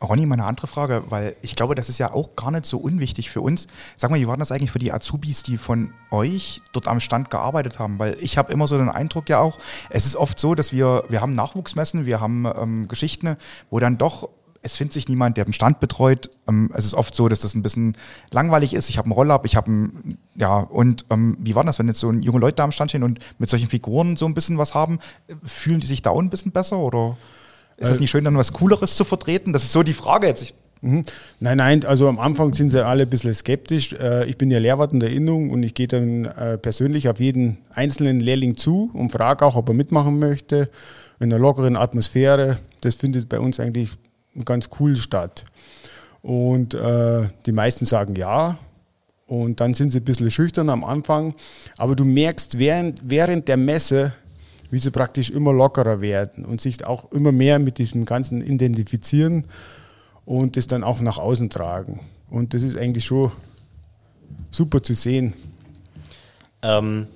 Ronny, 0.02 0.26
mal 0.26 0.36
eine 0.36 0.46
andere 0.46 0.68
Frage, 0.68 1.04
weil 1.10 1.36
ich 1.42 1.56
glaube, 1.56 1.76
das 1.76 1.90
ist 1.90 1.98
ja 1.98 2.14
auch 2.14 2.36
gar 2.36 2.52
nicht 2.52 2.66
so 2.66 2.78
unwichtig 2.78 3.30
für 3.30 3.42
uns. 3.42 3.68
Sag 3.98 4.12
mal, 4.12 4.20
wie 4.20 4.28
war 4.28 4.38
das 4.38 4.52
eigentlich 4.52 4.72
für 4.72 4.80
die 4.80 4.92
Azubis, 4.92 5.44
die 5.44 5.58
von 5.58 5.94
euch 6.12 6.62
dort 6.72 6.88
am 6.88 7.00
Stand 7.00 7.30
gearbeitet 7.30 7.80
haben? 7.80 8.00
Weil 8.00 8.18
ich 8.22 8.38
habe 8.38 8.52
immer 8.52 8.68
so 8.68 8.78
den 8.78 8.90
Eindruck 8.90 9.30
ja 9.30 9.40
auch, 9.40 9.58
es 9.90 10.06
ist 10.06 10.16
oft 10.16 10.40
so, 10.40 10.56
dass 10.56 10.72
wir, 10.72 11.04
wir 11.10 11.22
haben 11.22 11.34
Nachwuchsmessen, 11.34 12.06
wir 12.06 12.22
haben 12.22 12.46
ähm, 12.46 12.88
Geschichten, 12.88 13.36
wo 13.70 13.80
dann 13.80 13.98
doch 13.98 14.30
es 14.62 14.76
findet 14.76 14.94
sich 14.94 15.08
niemand, 15.08 15.38
der 15.38 15.46
den 15.46 15.54
Stand 15.54 15.80
betreut. 15.80 16.30
Ähm, 16.48 16.72
es 16.74 16.86
ist 16.86 16.94
oft 16.94 17.16
so, 17.16 17.30
dass 17.30 17.40
das 17.40 17.56
ein 17.56 17.64
bisschen 17.64 17.96
langweilig 18.32 18.74
ist. 18.74 18.90
Ich 18.90 18.98
habe 18.98 19.06
einen 19.06 19.14
Roll-Up, 19.14 19.46
ich 19.46 19.56
habe 19.56 19.72
ein, 19.72 20.18
ja, 20.36 20.60
und 20.60 21.06
ähm, 21.10 21.38
wie 21.40 21.56
war 21.56 21.64
das, 21.64 21.80
wenn 21.80 21.88
jetzt 21.88 22.00
so 22.00 22.12
junge 22.12 22.40
Leute 22.40 22.56
da 22.56 22.64
am 22.66 22.72
Stand 22.72 22.92
stehen 22.92 23.04
und 23.04 23.20
mit 23.38 23.50
solchen 23.50 23.70
Figuren 23.70 24.16
so 24.18 24.26
ein 24.26 24.34
bisschen 24.34 24.58
was 24.58 24.76
haben? 24.76 25.00
Fühlen 25.44 25.80
die 25.80 25.88
sich 25.88 26.02
da 26.02 26.10
auch 26.10 26.20
ein 26.20 26.30
bisschen 26.30 26.52
besser 26.52 26.78
oder 26.78 27.16
ist 27.80 27.90
es 27.90 27.98
Äh, 27.98 28.02
nicht 28.02 28.10
schön, 28.12 28.24
dann 28.26 28.38
was 28.38 28.54
Cooleres 28.54 28.96
zu 28.96 29.04
vertreten? 29.06 29.54
Das 29.54 29.64
ist 29.64 29.72
so 29.72 29.84
die 29.84 29.94
Frage 29.94 30.28
jetzt. 30.28 30.42
Ich, 30.44 30.54
Mhm. 30.82 31.04
Nein, 31.42 31.58
nein, 31.58 31.84
also 31.84 32.08
am 32.08 32.20
Anfang 32.20 32.54
sind 32.54 32.70
sie 32.70 32.86
alle 32.86 33.04
ein 33.04 33.10
bisschen 33.10 33.34
skeptisch. 33.34 33.92
Äh, 33.92 34.30
Ich 34.30 34.38
bin 34.38 34.50
ja 34.50 34.60
Lehrwart 34.60 34.94
in 34.94 35.02
der 35.02 35.10
Innung 35.12 35.50
und 35.50 35.62
ich 35.64 35.74
gehe 35.74 35.90
dann 35.90 36.24
äh, 36.24 36.58
persönlich 36.58 37.10
auf 37.10 37.20
jeden 37.20 37.58
einzelnen 37.72 38.22
Lehrling 38.22 38.56
zu 38.56 38.90
und 38.94 39.12
frage 39.12 39.46
auch, 39.46 39.58
ob 39.58 39.68
er 39.68 39.74
mitmachen 39.74 40.20
möchte. 40.20 40.70
In 41.20 41.34
einer 41.34 41.38
lockeren 41.38 41.76
Atmosphäre. 41.76 42.60
Das 42.80 42.96
findet 42.96 43.28
bei 43.28 43.42
uns 43.42 43.60
eigentlich 43.60 43.90
ganz 44.46 44.70
cool 44.80 44.96
statt. 44.96 45.44
Und 46.22 46.76
äh, 46.76 47.28
die 47.46 47.52
meisten 47.52 47.86
sagen 47.86 48.16
ja. 48.16 48.58
Und 49.28 49.60
dann 49.60 49.74
sind 49.74 49.92
sie 49.92 50.00
ein 50.00 50.06
bisschen 50.06 50.32
schüchtern 50.32 50.70
am 50.70 50.86
Anfang. 50.86 51.36
Aber 51.78 51.96
du 51.98 52.06
merkst 52.06 52.58
während, 52.58 53.02
während 53.04 53.50
der 53.50 53.58
Messe, 53.58 54.14
wie 54.72 54.78
sie 54.78 54.92
praktisch 54.92 55.30
immer 55.30 55.54
lockerer 55.54 56.02
werden 56.02 56.46
und 56.46 56.62
sich 56.62 56.86
auch 56.86 57.12
immer 57.12 57.32
mehr 57.32 57.60
mit 57.60 57.78
diesem 57.78 58.06
Ganzen 58.06 58.42
identifizieren 58.42 59.46
und 60.26 60.58
das 60.58 60.68
dann 60.68 60.84
auch 60.84 61.00
nach 61.00 61.18
außen 61.18 61.50
tragen. 61.50 62.02
Und 62.30 62.54
das 62.54 62.64
ist 62.64 62.78
eigentlich 62.78 63.06
schon 63.06 63.32
super 64.52 64.84
zu 64.84 64.94
sehen. 64.94 65.34
Ähm, 66.62 67.08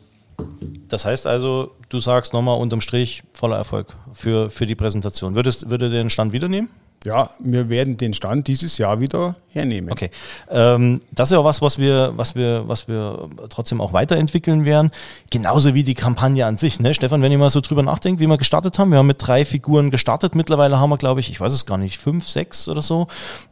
das 0.87 1.05
heißt 1.05 1.27
also, 1.27 1.71
du 1.89 1.99
sagst 1.99 2.33
nochmal 2.33 2.57
unterm 2.57 2.81
Strich 2.81 3.23
voller 3.33 3.57
Erfolg 3.57 3.95
für, 4.13 4.49
für 4.49 4.65
die 4.65 4.75
Präsentation. 4.75 5.35
Würdest, 5.35 5.69
würde 5.69 5.89
den 5.89 6.09
Stand 6.09 6.33
wieder 6.33 6.47
nehmen? 6.47 6.69
Ja, 7.05 7.29
wir 7.39 7.69
werden 7.69 7.97
den 7.97 8.13
Stand 8.13 8.47
dieses 8.47 8.77
Jahr 8.77 8.99
wieder 8.99 9.35
hernehmen. 9.53 9.91
Okay. 9.91 10.09
Ähm, 10.49 11.01
das 11.11 11.29
ist 11.29 11.33
ja 11.33 11.39
auch 11.39 11.45
was, 11.45 11.61
was 11.61 11.77
wir, 11.77 12.13
was 12.15 12.35
wir, 12.35 12.63
was 12.67 12.87
wir 12.87 13.29
trotzdem 13.49 13.79
auch 13.81 13.93
weiterentwickeln 13.93 14.65
werden. 14.65 14.91
Genauso 15.31 15.73
wie 15.73 15.83
die 15.83 15.93
Kampagne 15.93 16.45
an 16.45 16.57
sich. 16.57 16.79
Ne? 16.79 16.93
Stefan, 16.93 17.21
wenn 17.21 17.31
ihr 17.31 17.37
mal 17.37 17.49
so 17.49 17.61
drüber 17.61 17.83
nachdenkt, 17.83 18.19
wie 18.19 18.27
wir 18.27 18.37
gestartet 18.37 18.79
haben, 18.79 18.91
wir 18.91 18.97
haben 18.97 19.07
mit 19.07 19.25
drei 19.25 19.45
Figuren 19.45 19.91
gestartet. 19.91 20.35
Mittlerweile 20.35 20.79
haben 20.79 20.89
wir, 20.89 20.97
glaube 20.97 21.19
ich, 21.19 21.29
ich 21.29 21.39
weiß 21.39 21.53
es 21.53 21.65
gar 21.65 21.77
nicht, 21.77 21.99
fünf, 21.99 22.27
sechs 22.27 22.67
oder 22.67 22.81
so 22.81 23.07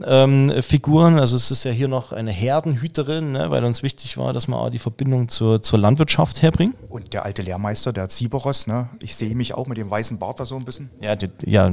ähm, 0.05 0.51
Figuren. 0.61 1.19
Also 1.19 1.35
es 1.35 1.51
ist 1.51 1.63
ja 1.63 1.71
hier 1.71 1.87
noch 1.87 2.11
eine 2.11 2.31
Herdenhüterin, 2.31 3.33
ne? 3.33 3.51
weil 3.51 3.63
uns 3.63 3.83
wichtig 3.83 4.17
war, 4.17 4.33
dass 4.33 4.47
wir 4.47 4.57
auch 4.57 4.69
die 4.69 4.79
Verbindung 4.79 5.29
zur, 5.29 5.61
zur 5.61 5.79
Landwirtschaft 5.79 6.41
herbringen. 6.41 6.75
und 6.89 7.13
der 7.13 7.25
alte 7.25 7.41
Lehrmeister, 7.41 7.93
der 7.93 8.09
Ziberos, 8.09 8.67
ne? 8.67 8.89
ich 9.01 9.15
sehe 9.15 9.35
mich 9.35 9.53
auch 9.53 9.67
mit 9.67 9.77
dem 9.77 9.89
weißen 9.89 10.17
Bart 10.17 10.39
da 10.39 10.45
so 10.45 10.55
ein 10.55 10.65
bisschen. 10.65 10.89
Ja, 10.99 11.15
die, 11.15 11.29
ja, 11.45 11.71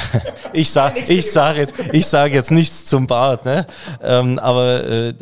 ich 0.52 0.70
sag, 0.70 1.08
ich 1.10 1.30
sage 1.30 1.60
jetzt, 1.60 1.74
ich 1.92 2.06
sage 2.06 2.34
jetzt 2.34 2.50
nichts 2.50 2.86
zum 2.86 3.06
Bart, 3.06 3.39
ne? 3.44 3.66
Ähm, 4.02 4.38
aber 4.38 4.84
äh, 4.84 5.14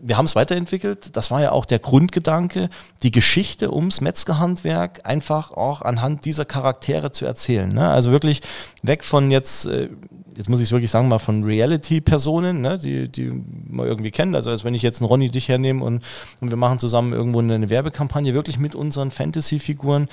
wir 0.00 0.16
haben 0.16 0.24
es 0.24 0.34
weiterentwickelt. 0.34 1.16
Das 1.16 1.30
war 1.30 1.40
ja 1.40 1.52
auch 1.52 1.64
der 1.64 1.78
Grundgedanke, 1.78 2.68
die 3.02 3.10
Geschichte 3.10 3.72
ums 3.72 4.00
Metzgerhandwerk 4.00 5.00
einfach 5.04 5.52
auch 5.52 5.82
anhand 5.82 6.24
dieser 6.24 6.44
Charaktere 6.44 7.12
zu 7.12 7.26
erzählen. 7.26 7.68
Ne? 7.72 7.88
Also 7.88 8.10
wirklich 8.10 8.42
weg 8.82 9.04
von 9.04 9.30
jetzt, 9.30 9.66
äh, 9.66 9.88
jetzt 10.36 10.48
muss 10.48 10.60
ich 10.60 10.66
es 10.66 10.72
wirklich 10.72 10.90
sagen, 10.90 11.08
mal 11.08 11.18
von 11.18 11.44
Reality-Personen, 11.44 12.60
ne? 12.60 12.78
die, 12.78 13.08
die 13.10 13.32
man 13.68 13.86
irgendwie 13.86 14.10
kennt. 14.10 14.34
Also 14.36 14.50
als 14.50 14.64
wenn 14.64 14.74
ich 14.74 14.82
jetzt 14.82 15.00
einen 15.00 15.08
Ronny 15.08 15.30
dich 15.30 15.48
hernehme 15.48 15.84
und, 15.84 16.02
und 16.40 16.50
wir 16.50 16.56
machen 16.56 16.78
zusammen 16.78 17.12
irgendwo 17.12 17.40
eine 17.40 17.70
Werbekampagne, 17.70 18.34
wirklich 18.34 18.58
mit 18.58 18.74
unseren 18.74 19.10
Fantasy-Figuren 19.10 20.08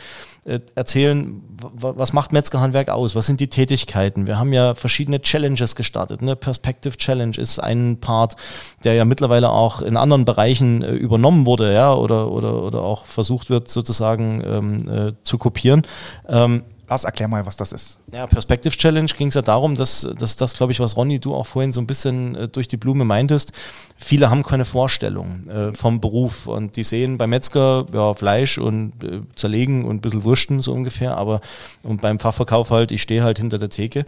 äh, 0.45 0.59
erzählen, 0.75 1.41
was 1.73 2.13
macht 2.13 2.33
Metzgerhandwerk 2.33 2.89
aus, 2.89 3.15
was 3.15 3.25
sind 3.25 3.39
die 3.39 3.47
Tätigkeiten. 3.47 4.27
Wir 4.27 4.37
haben 4.37 4.53
ja 4.53 4.75
verschiedene 4.75 5.21
Challenges 5.21 5.75
gestartet. 5.75 6.21
Ne? 6.21 6.35
Perspective 6.35 6.97
Challenge 6.97 7.37
ist 7.37 7.59
ein 7.59 7.97
Part, 7.99 8.35
der 8.83 8.93
ja 8.93 9.05
mittlerweile 9.05 9.49
auch 9.49 9.81
in 9.81 9.97
anderen 9.97 10.25
Bereichen 10.25 10.81
äh, 10.81 10.91
übernommen 10.91 11.45
wurde, 11.45 11.73
ja, 11.73 11.93
oder, 11.93 12.31
oder, 12.31 12.63
oder 12.63 12.81
auch 12.81 13.05
versucht 13.05 13.49
wird, 13.49 13.67
sozusagen 13.67 14.41
ähm, 14.45 14.89
äh, 14.89 15.11
zu 15.23 15.37
kopieren. 15.37 15.83
Ähm, 16.27 16.63
Lars, 16.87 17.05
erklär 17.05 17.27
mal, 17.27 17.45
was 17.45 17.55
das 17.55 17.71
ist. 17.71 17.99
ja, 18.11 18.27
Perspective 18.27 18.75
Challenge 18.75 19.09
ging 19.17 19.29
es 19.29 19.35
ja 19.35 19.41
darum, 19.41 19.75
dass, 19.75 20.07
dass 20.17 20.35
das, 20.35 20.55
glaube 20.55 20.73
ich, 20.73 20.79
was 20.79 20.97
Ronny, 20.97 21.19
du 21.19 21.33
auch 21.33 21.47
vorhin 21.47 21.71
so 21.71 21.79
ein 21.79 21.87
bisschen 21.87 22.35
äh, 22.35 22.47
durch 22.49 22.67
die 22.67 22.77
Blume 22.77 23.05
meintest. 23.05 23.53
Viele 23.97 24.29
haben 24.29 24.43
keine 24.43 24.65
Vorstellung 24.65 25.47
äh, 25.47 25.73
vom 25.73 26.01
Beruf 26.01 26.45
und 26.47 26.75
die 26.75 26.83
sehen 26.83 27.17
beim 27.17 27.29
Metzger 27.29 27.85
ja, 27.93 28.13
Fleisch 28.13 28.57
und 28.57 29.03
äh, 29.03 29.21
zerlegen 29.35 29.85
und 29.85 29.97
ein 29.97 30.01
bisschen 30.01 30.23
Wursten 30.23 30.59
so 30.59 30.73
ungefähr, 30.73 31.15
aber 31.17 31.41
und 31.83 32.01
beim 32.01 32.19
Fachverkauf 32.19 32.69
halt, 32.69 32.91
ich 32.91 33.01
stehe 33.01 33.23
halt 33.23 33.39
hinter 33.39 33.59
der 33.59 33.69
Theke. 33.69 34.05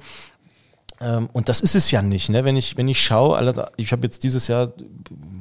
Ähm, 1.02 1.30
und 1.34 1.50
das 1.50 1.62
ist 1.62 1.76
es 1.76 1.92
ja 1.92 2.02
nicht, 2.02 2.30
ne? 2.30 2.46
Wenn 2.46 2.56
ich, 2.56 2.78
wenn 2.78 2.88
ich 2.88 3.02
schaue, 3.02 3.66
ich 3.78 3.92
habe 3.92 4.04
jetzt 4.04 4.24
dieses 4.24 4.48
Jahr, 4.48 4.72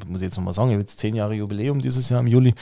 muss 0.09 0.21
ich 0.21 0.27
jetzt 0.27 0.37
nochmal 0.37 0.53
sagen, 0.53 0.71
ich 0.71 0.75
habe 0.75 0.83
jetzt 0.83 0.99
zehn 0.99 1.14
Jahre 1.14 1.35
Jubiläum 1.35 1.81
dieses 1.81 2.09
Jahr 2.09 2.21
im 2.21 2.27
Juli, 2.27 2.55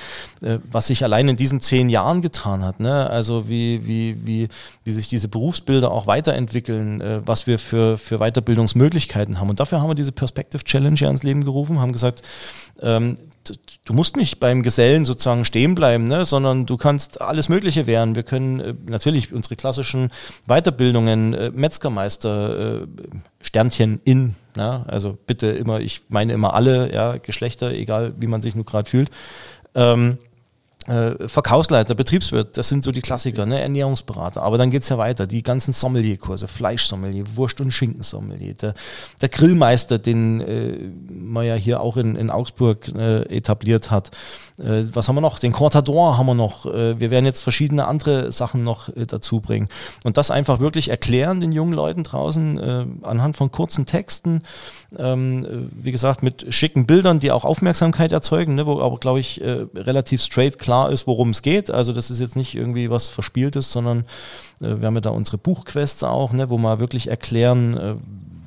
äh, 0.42 0.58
was 0.70 0.88
sich 0.88 1.02
allein 1.02 1.28
in 1.28 1.36
diesen 1.36 1.60
zehn 1.60 1.88
Jahren 1.88 2.20
getan 2.20 2.62
hat, 2.62 2.80
ne? 2.80 3.08
Also 3.08 3.48
wie, 3.48 3.86
wie, 3.86 4.26
wie, 4.26 4.48
wie 4.84 4.92
sich 4.92 5.08
diese 5.08 5.28
Berufsbilder 5.28 5.90
auch 5.90 6.06
weiterentwickeln, 6.06 7.00
äh, 7.00 7.20
was 7.24 7.46
wir 7.46 7.58
für, 7.58 7.96
für 7.96 8.18
Weiterbildungsmöglichkeiten 8.18 9.40
haben. 9.40 9.48
Und 9.48 9.60
dafür 9.60 9.80
haben 9.80 9.88
wir 9.88 9.94
diese 9.94 10.12
Perspective 10.12 10.62
Challenge 10.64 10.96
ja 10.96 11.10
ins 11.10 11.22
Leben 11.22 11.44
gerufen, 11.44 11.80
haben 11.80 11.92
gesagt, 11.92 12.22
ähm, 12.80 13.16
du- 13.44 13.92
musst 13.94 14.16
nicht 14.16 14.40
beim 14.40 14.62
Gesellen 14.62 15.04
sozusagen 15.04 15.44
stehen 15.44 15.74
bleiben, 15.74 16.04
ne, 16.04 16.24
sondern 16.24 16.66
du 16.66 16.76
kannst 16.76 17.20
alles 17.20 17.48
Mögliche 17.48 17.86
werden. 17.86 18.14
Wir 18.14 18.22
können 18.22 18.60
äh, 18.60 18.74
natürlich 18.86 19.32
unsere 19.32 19.56
klassischen 19.56 20.10
Weiterbildungen, 20.46 21.34
äh, 21.34 21.50
Metzgermeister, 21.50 22.82
äh, 22.82 22.86
Sternchen 23.40 24.00
in, 24.04 24.34
ne, 24.56 24.84
also 24.88 25.18
bitte 25.26 25.48
immer, 25.48 25.80
ich 25.80 26.02
meine 26.08 26.32
immer 26.32 26.54
alle, 26.54 26.92
ja, 26.92 27.16
Geschlechter, 27.18 27.72
egal 27.72 28.14
wie 28.18 28.26
man 28.26 28.42
sich 28.42 28.54
nur 28.54 28.64
gerade 28.64 28.88
fühlt. 28.88 29.10
Ähm, 29.74 30.18
äh, 30.88 31.28
Verkaufsleiter, 31.28 31.94
Betriebswirt, 31.94 32.56
das 32.56 32.68
sind 32.68 32.82
so 32.82 32.90
die 32.90 33.02
Klassiker, 33.02 33.46
ne? 33.46 33.60
Ernährungsberater. 33.60 34.42
Aber 34.42 34.58
dann 34.58 34.70
geht's 34.70 34.88
ja 34.88 34.98
weiter. 34.98 35.28
Die 35.28 35.44
ganzen 35.44 35.72
Sommelierkurse, 35.72 36.48
Fleischsommelier, 36.48 37.24
Wurst- 37.36 37.60
und 37.60 37.70
Schinkensommelier, 37.70 38.54
der, 38.54 38.74
der 39.20 39.28
Grillmeister, 39.28 40.00
den 40.00 40.40
äh, 40.40 40.90
man 41.32 41.46
ja 41.46 41.54
hier 41.54 41.80
auch 41.80 41.96
in, 41.96 42.16
in 42.16 42.30
Augsburg 42.30 42.88
äh, 42.94 43.22
etabliert 43.34 43.90
hat. 43.90 44.10
Äh, 44.58 44.84
was 44.92 45.08
haben 45.08 45.16
wir 45.16 45.20
noch? 45.20 45.38
Den 45.38 45.52
Cortador 45.52 46.18
haben 46.18 46.26
wir 46.26 46.34
noch. 46.34 46.66
Äh, 46.66 47.00
wir 47.00 47.10
werden 47.10 47.24
jetzt 47.24 47.42
verschiedene 47.42 47.86
andere 47.86 48.30
Sachen 48.32 48.62
noch 48.62 48.88
äh, 48.90 49.06
dazu 49.06 49.40
bringen. 49.40 49.68
Und 50.04 50.16
das 50.16 50.30
einfach 50.30 50.60
wirklich 50.60 50.90
erklären 50.90 51.40
den 51.40 51.52
jungen 51.52 51.72
Leuten 51.72 52.04
draußen 52.04 52.58
äh, 52.58 52.86
anhand 53.02 53.36
von 53.36 53.50
kurzen 53.50 53.86
Texten, 53.86 54.42
ähm, 54.98 55.44
äh, 55.44 55.84
wie 55.84 55.92
gesagt, 55.92 56.22
mit 56.22 56.54
schicken 56.54 56.86
Bildern, 56.86 57.18
die 57.18 57.32
auch 57.32 57.44
Aufmerksamkeit 57.44 58.12
erzeugen, 58.12 58.54
ne, 58.54 58.66
wo 58.66 58.80
aber, 58.80 58.98
glaube 58.98 59.20
ich, 59.20 59.40
relativ 59.42 60.22
straight 60.22 60.58
klar 60.58 60.90
ist, 60.90 61.06
worum 61.06 61.30
es 61.30 61.42
geht. 61.42 61.70
Also 61.70 61.92
das 61.92 62.10
ist 62.10 62.20
jetzt 62.20 62.36
nicht 62.36 62.54
irgendwie 62.54 62.90
was 62.90 63.08
Verspieltes, 63.08 63.72
sondern 63.72 64.04
wir 64.60 64.86
haben 64.86 64.94
ja 64.94 65.00
da 65.00 65.10
unsere 65.10 65.38
Buchquests 65.38 66.04
auch, 66.04 66.32
ne, 66.32 66.50
wo 66.50 66.58
wir 66.58 66.78
wirklich 66.78 67.08
erklären, 67.08 68.00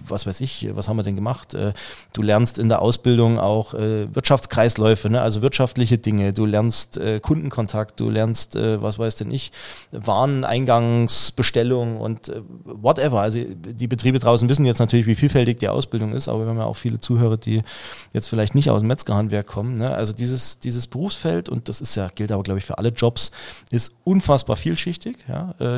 was 0.09 0.25
weiß 0.25 0.41
ich, 0.41 0.69
was 0.73 0.87
haben 0.87 0.97
wir 0.97 1.03
denn 1.03 1.15
gemacht? 1.15 1.53
Äh, 1.53 1.73
Du 2.13 2.21
lernst 2.21 2.59
in 2.59 2.69
der 2.69 2.81
Ausbildung 2.81 3.39
auch 3.39 3.73
äh, 3.73 4.13
Wirtschaftskreisläufe, 4.13 5.09
ne? 5.09 5.21
also 5.21 5.41
wirtschaftliche 5.41 5.97
Dinge. 5.97 6.31
Du 6.31 6.45
lernst 6.45 6.97
äh, 6.97 7.19
Kundenkontakt, 7.19 7.99
du 7.99 8.09
lernst, 8.09 8.55
was 8.55 8.99
weiß 8.99 9.15
denn 9.15 9.31
ich, 9.31 9.51
Wareneingangsbestellung 9.91 11.97
und 11.97 12.31
whatever. 12.63 13.21
Also 13.21 13.39
die 13.43 13.87
Betriebe 13.87 14.19
draußen 14.19 14.47
wissen 14.47 14.65
jetzt 14.65 14.79
natürlich, 14.79 15.07
wie 15.07 15.15
vielfältig 15.15 15.59
die 15.59 15.67
Ausbildung 15.67 16.13
ist, 16.13 16.29
aber 16.29 16.45
wir 16.45 16.47
haben 16.47 16.57
ja 16.57 16.65
auch 16.65 16.77
viele 16.77 16.99
Zuhörer, 16.99 17.37
die 17.37 17.63
jetzt 18.13 18.29
vielleicht 18.29 18.55
nicht 18.55 18.69
aus 18.69 18.81
dem 18.81 18.87
Metzgerhandwerk 18.87 19.47
kommen. 19.47 19.77
Ne? 19.77 19.93
Also 19.93 20.13
dieses, 20.13 20.59
dieses 20.59 20.87
Berufsfeld, 20.87 21.49
und 21.49 21.67
das 21.67 21.81
ist 21.81 21.95
ja, 21.95 22.09
gilt 22.13 22.31
aber, 22.31 22.43
glaube 22.43 22.59
ich, 22.59 22.65
für 22.65 22.77
alle 22.77 22.89
Jobs, 22.89 23.31
ist 23.71 23.95
unfassbar 24.03 24.55
vielschichtig. 24.55 25.17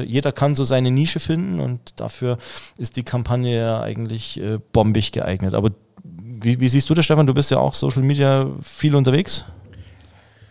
Jeder 0.06 0.32
kann 0.32 0.56
so 0.56 0.64
seine 0.64 0.92
Nische 0.92 1.20
finden 1.20 1.60
und 1.60 2.00
dafür 2.00 2.38
ist 2.78 2.96
die 2.96 3.04
Kampagne 3.04 3.58
ja 3.58 3.82
eigentlich 3.82 4.17
äh, 4.38 4.60
bombig 4.72 5.12
geeignet. 5.12 5.54
Aber 5.54 5.72
wie, 6.04 6.60
wie 6.60 6.68
siehst 6.68 6.90
du 6.90 6.94
das, 6.94 7.06
Stefan? 7.06 7.28
Du 7.28 7.34
bist 7.34 7.52
ja 7.52 7.58
auch 7.58 7.74
Social 7.74 8.04
Media 8.04 8.50
viel 8.62 8.96
unterwegs. 8.96 9.46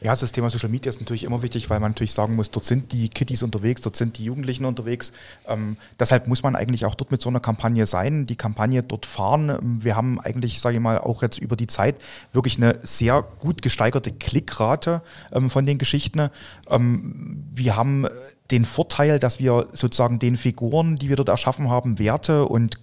Ja, 0.02 0.10
also 0.10 0.24
das 0.24 0.32
Thema 0.32 0.50
Social 0.50 0.68
Media 0.68 0.90
ist 0.90 1.00
natürlich 1.00 1.24
immer 1.24 1.42
wichtig, 1.42 1.70
weil 1.70 1.80
man 1.80 1.92
natürlich 1.92 2.12
sagen 2.12 2.36
muss, 2.36 2.50
dort 2.50 2.66
sind 2.66 2.92
die 2.92 3.08
Kiddies 3.08 3.42
unterwegs, 3.42 3.80
dort 3.80 3.96
sind 3.96 4.18
die 4.18 4.24
Jugendlichen 4.24 4.66
unterwegs. 4.66 5.12
Ähm, 5.48 5.78
deshalb 5.98 6.28
muss 6.28 6.42
man 6.42 6.54
eigentlich 6.54 6.84
auch 6.84 6.94
dort 6.94 7.10
mit 7.10 7.20
so 7.20 7.30
einer 7.30 7.40
Kampagne 7.40 7.86
sein, 7.86 8.24
die 8.26 8.36
Kampagne 8.36 8.82
dort 8.82 9.06
fahren. 9.06 9.48
Ähm, 9.48 9.78
Wir 9.82 9.96
haben 9.96 10.20
eigentlich, 10.20 10.60
sage 10.60 10.76
ich 10.76 10.82
mal, 10.82 10.98
auch 10.98 11.22
jetzt 11.22 11.38
über 11.38 11.56
die 11.56 11.66
Zeit 11.66 11.96
wirklich 12.32 12.58
eine 12.58 12.78
sehr 12.82 13.22
gut 13.40 13.62
gesteigerte 13.62 14.12
Klickrate 14.12 15.02
ähm, 15.32 15.48
von 15.48 15.64
den 15.64 15.78
Geschichten. 15.78 16.28
Ähm, 16.68 17.42
wir 17.54 17.76
haben 17.76 18.06
den 18.50 18.64
Vorteil, 18.64 19.18
dass 19.18 19.40
wir 19.40 19.66
sozusagen 19.72 20.18
den 20.18 20.36
Figuren, 20.36 20.96
die 20.96 21.08
wir 21.08 21.16
dort 21.16 21.30
erschaffen 21.30 21.70
haben, 21.70 21.98
Werte 21.98 22.44
und 22.44 22.78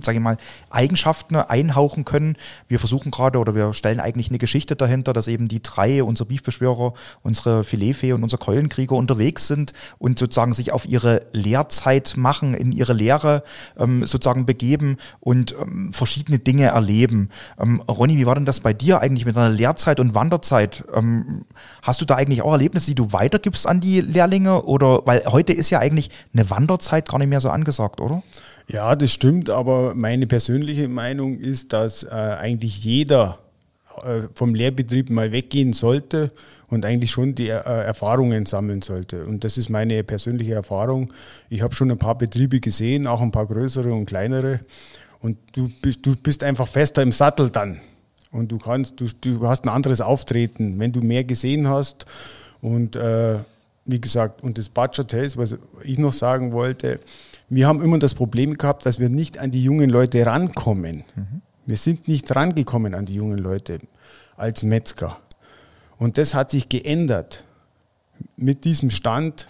sage 0.00 0.18
ich 0.18 0.24
mal, 0.24 0.36
Eigenschaften 0.70 1.36
einhauchen 1.36 2.04
können. 2.04 2.36
Wir 2.68 2.78
versuchen 2.78 3.10
gerade 3.10 3.38
oder 3.38 3.54
wir 3.54 3.72
stellen 3.72 4.00
eigentlich 4.00 4.28
eine 4.28 4.38
Geschichte 4.38 4.76
dahinter, 4.76 5.12
dass 5.12 5.28
eben 5.28 5.48
die 5.48 5.62
drei, 5.62 6.02
unser 6.02 6.24
Beefbeschwörer, 6.24 6.94
unsere 7.22 7.64
Filetfee 7.64 8.12
und 8.12 8.22
unser 8.22 8.38
Keulenkrieger 8.38 8.96
unterwegs 8.96 9.46
sind 9.46 9.72
und 9.98 10.18
sozusagen 10.18 10.52
sich 10.52 10.72
auf 10.72 10.86
ihre 10.86 11.26
Lehrzeit 11.32 12.14
machen, 12.16 12.54
in 12.54 12.72
ihre 12.72 12.92
Lehre 12.92 13.42
ähm, 13.78 14.04
sozusagen 14.04 14.46
begeben 14.46 14.96
und 15.20 15.54
ähm, 15.60 15.92
verschiedene 15.92 16.38
Dinge 16.38 16.66
erleben. 16.66 17.30
Ähm, 17.58 17.80
Ronny, 17.80 18.16
wie 18.16 18.26
war 18.26 18.34
denn 18.34 18.44
das 18.44 18.60
bei 18.60 18.72
dir 18.72 19.00
eigentlich 19.00 19.26
mit 19.26 19.36
deiner 19.36 19.50
Lehrzeit 19.50 20.00
und 20.00 20.14
Wanderzeit? 20.14 20.84
Ähm, 20.94 21.44
hast 21.82 22.00
du 22.00 22.04
da 22.04 22.16
eigentlich 22.16 22.42
auch 22.42 22.52
Erlebnisse, 22.52 22.86
die 22.86 22.94
du 22.94 23.12
weitergibst 23.12 23.66
an 23.66 23.80
die 23.80 24.00
Lehrlinge? 24.00 24.62
Oder 24.62 25.02
weil 25.06 25.24
heute 25.26 25.52
ist 25.52 25.70
ja 25.70 25.78
eigentlich 25.78 26.10
eine 26.32 26.48
Wanderzeit 26.50 27.08
gar 27.08 27.18
nicht 27.18 27.28
mehr 27.28 27.40
so 27.40 27.50
angesagt, 27.50 28.00
oder? 28.00 28.22
Ja, 28.68 28.96
das 28.96 29.12
stimmt, 29.12 29.48
aber 29.48 29.94
meine 29.94 30.26
persönliche 30.26 30.88
Meinung 30.88 31.38
ist, 31.38 31.72
dass 31.72 32.02
äh, 32.02 32.08
eigentlich 32.08 32.84
jeder 32.84 33.38
äh, 34.02 34.22
vom 34.34 34.54
Lehrbetrieb 34.54 35.08
mal 35.08 35.30
weggehen 35.30 35.72
sollte 35.72 36.32
und 36.68 36.84
eigentlich 36.84 37.12
schon 37.12 37.36
die 37.36 37.48
äh, 37.48 37.60
Erfahrungen 37.60 38.44
sammeln 38.44 38.82
sollte. 38.82 39.24
Und 39.24 39.44
das 39.44 39.56
ist 39.56 39.68
meine 39.68 40.02
persönliche 40.02 40.54
Erfahrung. 40.54 41.12
Ich 41.48 41.62
habe 41.62 41.74
schon 41.74 41.92
ein 41.92 41.98
paar 41.98 42.18
Betriebe 42.18 42.58
gesehen, 42.58 43.06
auch 43.06 43.20
ein 43.20 43.30
paar 43.30 43.46
größere 43.46 43.92
und 43.92 44.06
kleinere. 44.06 44.60
Und 45.20 45.38
du 45.52 45.70
bist, 45.80 46.04
du 46.04 46.16
bist 46.16 46.42
einfach 46.42 46.66
fester 46.66 47.02
im 47.02 47.12
Sattel 47.12 47.50
dann. 47.50 47.80
Und 48.32 48.50
du 48.50 48.58
kannst, 48.58 49.00
du, 49.00 49.06
du 49.20 49.46
hast 49.46 49.64
ein 49.64 49.68
anderes 49.68 50.00
Auftreten, 50.00 50.78
wenn 50.78 50.90
du 50.90 51.00
mehr 51.00 51.22
gesehen 51.22 51.68
hast. 51.68 52.04
Und 52.60 52.96
äh, 52.96 53.38
wie 53.84 54.00
gesagt, 54.00 54.42
und 54.42 54.58
das 54.58 54.68
Budget 54.68 55.08
Test, 55.08 55.36
was 55.36 55.56
ich 55.84 55.98
noch 55.98 56.12
sagen 56.12 56.52
wollte, 56.52 56.98
wir 57.48 57.66
haben 57.66 57.82
immer 57.82 57.98
das 57.98 58.14
Problem 58.14 58.54
gehabt, 58.54 58.86
dass 58.86 58.98
wir 58.98 59.08
nicht 59.08 59.38
an 59.38 59.50
die 59.50 59.62
jungen 59.62 59.90
Leute 59.90 60.24
rankommen. 60.26 61.04
Mhm. 61.14 61.42
Wir 61.64 61.76
sind 61.76 62.08
nicht 62.08 62.34
rangekommen 62.34 62.94
an 62.94 63.06
die 63.06 63.14
jungen 63.14 63.38
Leute 63.38 63.78
als 64.36 64.62
Metzger. 64.62 65.18
Und 65.98 66.18
das 66.18 66.34
hat 66.34 66.50
sich 66.50 66.68
geändert 66.68 67.44
mit 68.36 68.64
diesem 68.64 68.90
Stand 68.90 69.48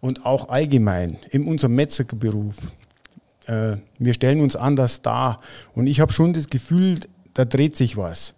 und 0.00 0.26
auch 0.26 0.48
allgemein 0.48 1.18
in 1.30 1.46
unserem 1.46 1.74
Metzgerberuf. 1.74 2.56
Äh, 3.46 3.76
wir 3.98 4.14
stellen 4.14 4.40
uns 4.40 4.56
anders 4.56 5.02
dar. 5.02 5.38
Und 5.74 5.86
ich 5.86 6.00
habe 6.00 6.12
schon 6.12 6.32
das 6.32 6.48
Gefühl, 6.48 7.00
da 7.34 7.44
dreht 7.44 7.76
sich 7.76 7.96
was. 7.96 8.34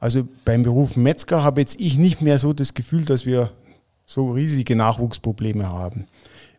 Also 0.00 0.26
beim 0.44 0.62
Beruf 0.62 0.96
Metzger 0.96 1.44
habe 1.44 1.60
jetzt 1.60 1.80
ich 1.80 1.98
nicht 1.98 2.22
mehr 2.22 2.38
so 2.38 2.52
das 2.52 2.74
Gefühl, 2.74 3.04
dass 3.04 3.24
wir 3.24 3.50
so 4.04 4.32
riesige 4.32 4.76
Nachwuchsprobleme 4.76 5.68
haben. 5.68 6.06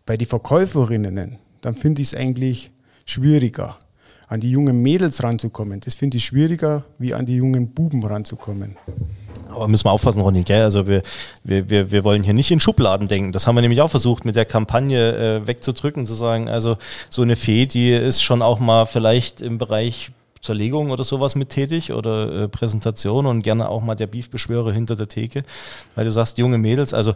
Bei 0.06 0.18
den 0.18 0.28
Verkäuferinnen 0.28 1.38
dann 1.64 1.76
finde 1.76 2.02
ich 2.02 2.10
es 2.10 2.16
eigentlich 2.16 2.72
schwieriger, 3.06 3.78
an 4.28 4.40
die 4.40 4.52
jungen 4.52 4.82
Mädels 4.82 5.24
ranzukommen. 5.24 5.80
Das 5.80 5.94
finde 5.94 6.18
ich 6.18 6.26
schwieriger, 6.26 6.84
wie 6.98 7.14
an 7.14 7.26
die 7.26 7.36
jungen 7.36 7.74
Buben 7.74 8.04
ranzukommen. 8.06 8.78
Aber 9.50 9.68
müssen 9.68 9.86
wir 9.86 9.92
aufpassen, 9.92 10.22
Ronny, 10.22 10.44
gell? 10.44 10.64
Also 10.64 10.88
wir, 10.88 11.04
wir, 11.44 11.70
wir, 11.70 11.92
wir 11.92 12.04
wollen 12.04 12.24
hier 12.24 12.34
nicht 12.34 12.50
in 12.52 12.60
Schubladen 12.60 13.08
denken. 13.08 13.32
Das 13.32 13.46
haben 13.46 13.56
wir 13.56 13.62
nämlich 13.62 13.82
auch 13.82 13.92
versucht, 13.92 14.26
mit 14.26 14.36
der 14.36 14.46
Kampagne 14.46 15.42
äh, 15.44 15.48
wegzudrücken, 15.48 16.06
zu 16.06 16.16
sagen, 16.16 16.50
also 16.50 16.78
so 17.10 17.22
eine 17.22 17.36
Fee, 17.36 17.66
die 17.66 17.92
ist 17.92 18.24
schon 18.24 18.42
auch 18.42 18.60
mal 18.60 18.86
vielleicht 18.86 19.42
im 19.42 19.58
Bereich 19.58 20.12
Zerlegung 20.42 20.92
oder 20.92 21.04
sowas 21.04 21.36
mit 21.36 21.50
tätig 21.50 21.94
oder 21.94 22.44
äh, 22.44 22.48
Präsentation 22.50 23.26
und 23.26 23.44
gerne 23.44 23.70
auch 23.70 23.82
mal 23.82 23.96
der 23.96 24.08
Beefbeschwörer 24.08 24.74
hinter 24.74 24.96
der 24.96 25.08
Theke, 25.08 25.44
weil 25.96 26.06
du 26.06 26.12
sagst, 26.12 26.38
junge 26.38 26.58
Mädels, 26.58 26.94
also 26.94 27.14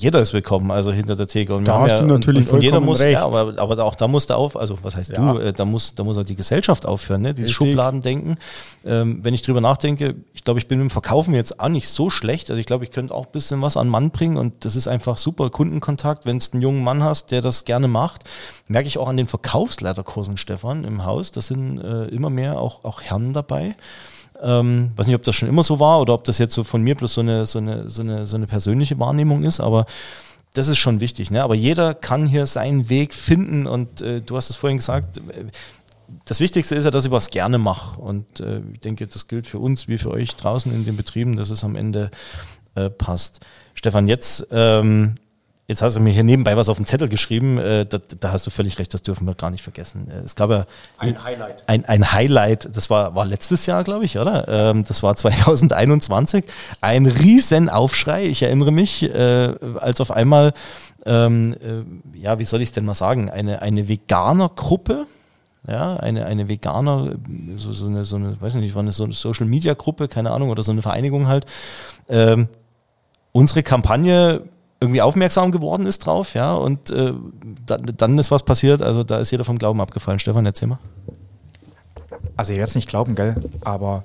jeder 0.00 0.20
ist 0.20 0.32
willkommen, 0.32 0.70
also 0.70 0.92
hinter 0.92 1.14
der 1.14 1.26
Theke. 1.26 1.54
Und 1.54 1.68
da 1.68 1.80
hast 1.80 1.92
ja, 1.92 2.00
du 2.00 2.06
natürlich 2.06 2.48
und, 2.48 2.54
und, 2.54 2.62
jeder 2.62 2.80
muss, 2.80 3.02
recht. 3.02 3.12
Ja, 3.12 3.24
aber, 3.24 3.58
aber 3.58 3.84
auch 3.84 3.94
da 3.94 4.08
muss 4.08 4.26
da 4.26 4.36
auf, 4.36 4.56
also 4.56 4.78
was 4.82 4.96
heißt 4.96 5.10
ja. 5.10 5.34
du, 5.34 5.38
äh, 5.38 5.52
da 5.52 5.66
muss, 5.66 5.94
da 5.94 6.04
muss 6.04 6.16
auch 6.16 6.24
die 6.24 6.36
Gesellschaft 6.36 6.86
aufhören, 6.86 7.20
ne? 7.20 7.34
dieses 7.34 7.52
Schubladendenken. 7.52 8.38
Ähm, 8.86 9.20
wenn 9.22 9.34
ich 9.34 9.42
drüber 9.42 9.60
nachdenke, 9.60 10.14
ich 10.32 10.42
glaube, 10.42 10.58
ich 10.58 10.68
bin 10.68 10.80
im 10.80 10.88
Verkaufen 10.88 11.34
jetzt 11.34 11.60
auch 11.60 11.68
nicht 11.68 11.88
so 11.88 12.08
schlecht. 12.08 12.50
Also 12.50 12.58
ich 12.58 12.66
glaube, 12.66 12.84
ich 12.84 12.92
könnte 12.92 13.14
auch 13.14 13.26
ein 13.26 13.32
bisschen 13.32 13.60
was 13.60 13.76
an 13.76 13.88
Mann 13.88 14.10
bringen 14.10 14.38
und 14.38 14.64
das 14.64 14.74
ist 14.74 14.88
einfach 14.88 15.18
super 15.18 15.50
Kundenkontakt. 15.50 16.24
Wenn 16.24 16.38
es 16.38 16.52
einen 16.52 16.62
jungen 16.62 16.82
Mann 16.82 17.04
hast, 17.04 17.30
der 17.30 17.42
das 17.42 17.66
gerne 17.66 17.86
macht, 17.86 18.24
merke 18.68 18.88
ich 18.88 18.96
auch 18.96 19.08
an 19.08 19.18
den 19.18 19.28
Verkaufsleiterkursen, 19.28 20.38
Stefan, 20.38 20.84
im 20.84 21.04
Haus. 21.04 21.30
Da 21.30 21.42
sind 21.42 21.78
äh, 21.78 22.06
immer 22.06 22.30
mehr 22.30 22.58
auch, 22.58 22.84
auch 22.84 23.02
Herren 23.02 23.34
dabei. 23.34 23.76
Ähm, 24.42 24.92
weiß 24.96 25.06
nicht, 25.06 25.16
ob 25.16 25.22
das 25.22 25.36
schon 25.36 25.48
immer 25.48 25.62
so 25.62 25.80
war 25.80 26.00
oder 26.00 26.14
ob 26.14 26.24
das 26.24 26.38
jetzt 26.38 26.54
so 26.54 26.64
von 26.64 26.82
mir 26.82 26.94
bloß 26.94 27.14
so 27.14 27.20
eine, 27.20 27.46
so 27.46 27.58
eine, 27.58 27.88
so 27.88 28.02
eine, 28.02 28.26
so 28.26 28.36
eine 28.36 28.46
persönliche 28.46 28.98
Wahrnehmung 28.98 29.42
ist, 29.42 29.60
aber 29.60 29.86
das 30.54 30.68
ist 30.68 30.78
schon 30.78 31.00
wichtig. 31.00 31.30
Ne? 31.30 31.42
Aber 31.42 31.54
jeder 31.54 31.94
kann 31.94 32.26
hier 32.26 32.46
seinen 32.46 32.88
Weg 32.88 33.14
finden 33.14 33.66
und 33.66 34.02
äh, 34.02 34.20
du 34.20 34.36
hast 34.36 34.50
es 34.50 34.56
vorhin 34.56 34.78
gesagt, 34.78 35.18
äh, 35.18 35.44
das 36.24 36.40
Wichtigste 36.40 36.74
ist 36.74 36.84
ja, 36.84 36.90
dass 36.90 37.06
ich 37.06 37.10
was 37.10 37.30
gerne 37.30 37.58
mache. 37.58 38.00
Und 38.00 38.40
äh, 38.40 38.60
ich 38.72 38.80
denke, 38.80 39.06
das 39.06 39.28
gilt 39.28 39.46
für 39.46 39.58
uns 39.58 39.86
wie 39.86 39.98
für 39.98 40.10
euch 40.10 40.34
draußen 40.34 40.72
in 40.72 40.84
den 40.84 40.96
Betrieben, 40.96 41.36
dass 41.36 41.50
es 41.50 41.62
am 41.62 41.76
Ende 41.76 42.10
äh, 42.74 42.90
passt. 42.90 43.40
Stefan, 43.74 44.08
jetzt 44.08 44.46
ähm, 44.50 45.14
Jetzt 45.70 45.82
hast 45.82 45.96
du 45.96 46.00
mir 46.00 46.10
hier 46.10 46.24
nebenbei 46.24 46.56
was 46.56 46.68
auf 46.68 46.78
den 46.78 46.84
Zettel 46.84 47.08
geschrieben. 47.08 47.56
Äh, 47.56 47.86
da, 47.86 47.98
da, 48.18 48.32
hast 48.32 48.44
du 48.44 48.50
völlig 48.50 48.80
recht, 48.80 48.92
das 48.92 49.04
dürfen 49.04 49.24
wir 49.24 49.36
gar 49.36 49.50
nicht 49.50 49.62
vergessen. 49.62 50.10
Äh, 50.10 50.24
es 50.24 50.34
gab 50.34 50.50
ja 50.50 50.66
ein 50.98 51.22
Highlight. 51.22 51.62
Ein, 51.68 51.84
ein 51.84 52.12
Highlight, 52.12 52.76
das 52.76 52.90
war, 52.90 53.14
war 53.14 53.24
letztes 53.24 53.66
Jahr, 53.66 53.84
glaube 53.84 54.04
ich, 54.04 54.18
oder? 54.18 54.48
Ähm, 54.48 54.82
das 54.84 55.04
war 55.04 55.14
2021. 55.14 56.44
Ein 56.80 57.06
Riesenaufschrei, 57.06 58.24
ich 58.26 58.42
erinnere 58.42 58.72
mich, 58.72 59.04
äh, 59.04 59.54
als 59.78 60.00
auf 60.00 60.10
einmal, 60.10 60.54
ähm, 61.06 61.54
äh, 61.62 62.18
ja, 62.18 62.40
wie 62.40 62.46
soll 62.46 62.62
ich 62.62 62.70
es 62.70 62.72
denn 62.72 62.84
mal 62.84 62.96
sagen, 62.96 63.30
eine, 63.30 63.62
eine 63.62 63.86
Veganer-Gruppe, 63.86 65.06
ja, 65.68 65.98
eine, 65.98 66.26
eine 66.26 66.48
Veganer, 66.48 67.12
so, 67.54 67.70
so, 67.70 67.86
eine, 67.86 68.04
so 68.04 68.16
eine, 68.16 68.40
weiß 68.40 68.54
nicht, 68.54 68.74
war 68.74 68.82
eine, 68.82 68.90
so 68.90 69.04
eine 69.04 69.12
Social-Media-Gruppe, 69.12 70.08
keine 70.08 70.32
Ahnung, 70.32 70.50
oder 70.50 70.64
so 70.64 70.72
eine 70.72 70.82
Vereinigung 70.82 71.28
halt, 71.28 71.46
ähm, 72.08 72.48
unsere 73.30 73.62
Kampagne 73.62 74.42
irgendwie 74.80 75.02
aufmerksam 75.02 75.52
geworden 75.52 75.84
ist 75.86 76.06
drauf, 76.06 76.34
ja, 76.34 76.54
und 76.54 76.90
äh, 76.90 77.12
dann, 77.66 77.92
dann 77.96 78.18
ist 78.18 78.30
was 78.30 78.42
passiert, 78.42 78.80
also 78.80 79.04
da 79.04 79.18
ist 79.18 79.30
jeder 79.30 79.44
vom 79.44 79.58
Glauben 79.58 79.80
abgefallen. 79.80 80.18
Stefan, 80.18 80.46
erzähl 80.46 80.68
mal. 80.68 80.78
Also 82.36 82.52
ihr 82.52 82.58
werdet 82.58 82.70
es 82.70 82.74
nicht 82.74 82.88
glauben, 82.88 83.14
gell, 83.14 83.36
aber 83.60 84.04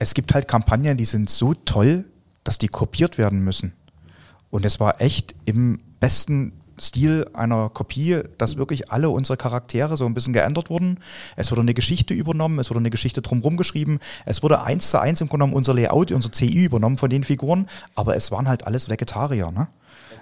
es 0.00 0.14
gibt 0.14 0.34
halt 0.34 0.48
Kampagnen, 0.48 0.96
die 0.96 1.04
sind 1.04 1.30
so 1.30 1.54
toll, 1.54 2.04
dass 2.42 2.58
die 2.58 2.68
kopiert 2.68 3.18
werden 3.18 3.40
müssen. 3.40 3.72
Und 4.50 4.64
es 4.64 4.80
war 4.80 5.00
echt 5.00 5.34
im 5.46 5.80
besten 6.00 6.52
Stil 6.78 7.28
einer 7.32 7.68
Kopie, 7.68 8.20
dass 8.36 8.56
wirklich 8.56 8.90
alle 8.90 9.08
unsere 9.10 9.36
Charaktere 9.36 9.96
so 9.96 10.06
ein 10.06 10.14
bisschen 10.14 10.32
geändert 10.32 10.70
wurden. 10.70 10.98
Es 11.36 11.52
wurde 11.52 11.60
eine 11.60 11.74
Geschichte 11.74 12.14
übernommen, 12.14 12.58
es 12.58 12.70
wurde 12.70 12.80
eine 12.80 12.90
Geschichte 12.90 13.22
drumherum 13.22 13.56
geschrieben. 13.56 14.00
Es 14.24 14.42
wurde 14.42 14.62
eins 14.62 14.90
zu 14.90 15.00
eins 15.00 15.20
im 15.20 15.28
Grunde 15.28 15.44
genommen 15.44 15.56
unser 15.56 15.74
Layout, 15.74 16.10
unser 16.10 16.32
CI 16.32 16.64
übernommen 16.64 16.98
von 16.98 17.10
den 17.10 17.22
Figuren, 17.22 17.68
aber 17.94 18.16
es 18.16 18.32
waren 18.32 18.48
halt 18.48 18.66
alles 18.66 18.90
Vegetarier. 18.90 19.52
Ne? 19.52 19.68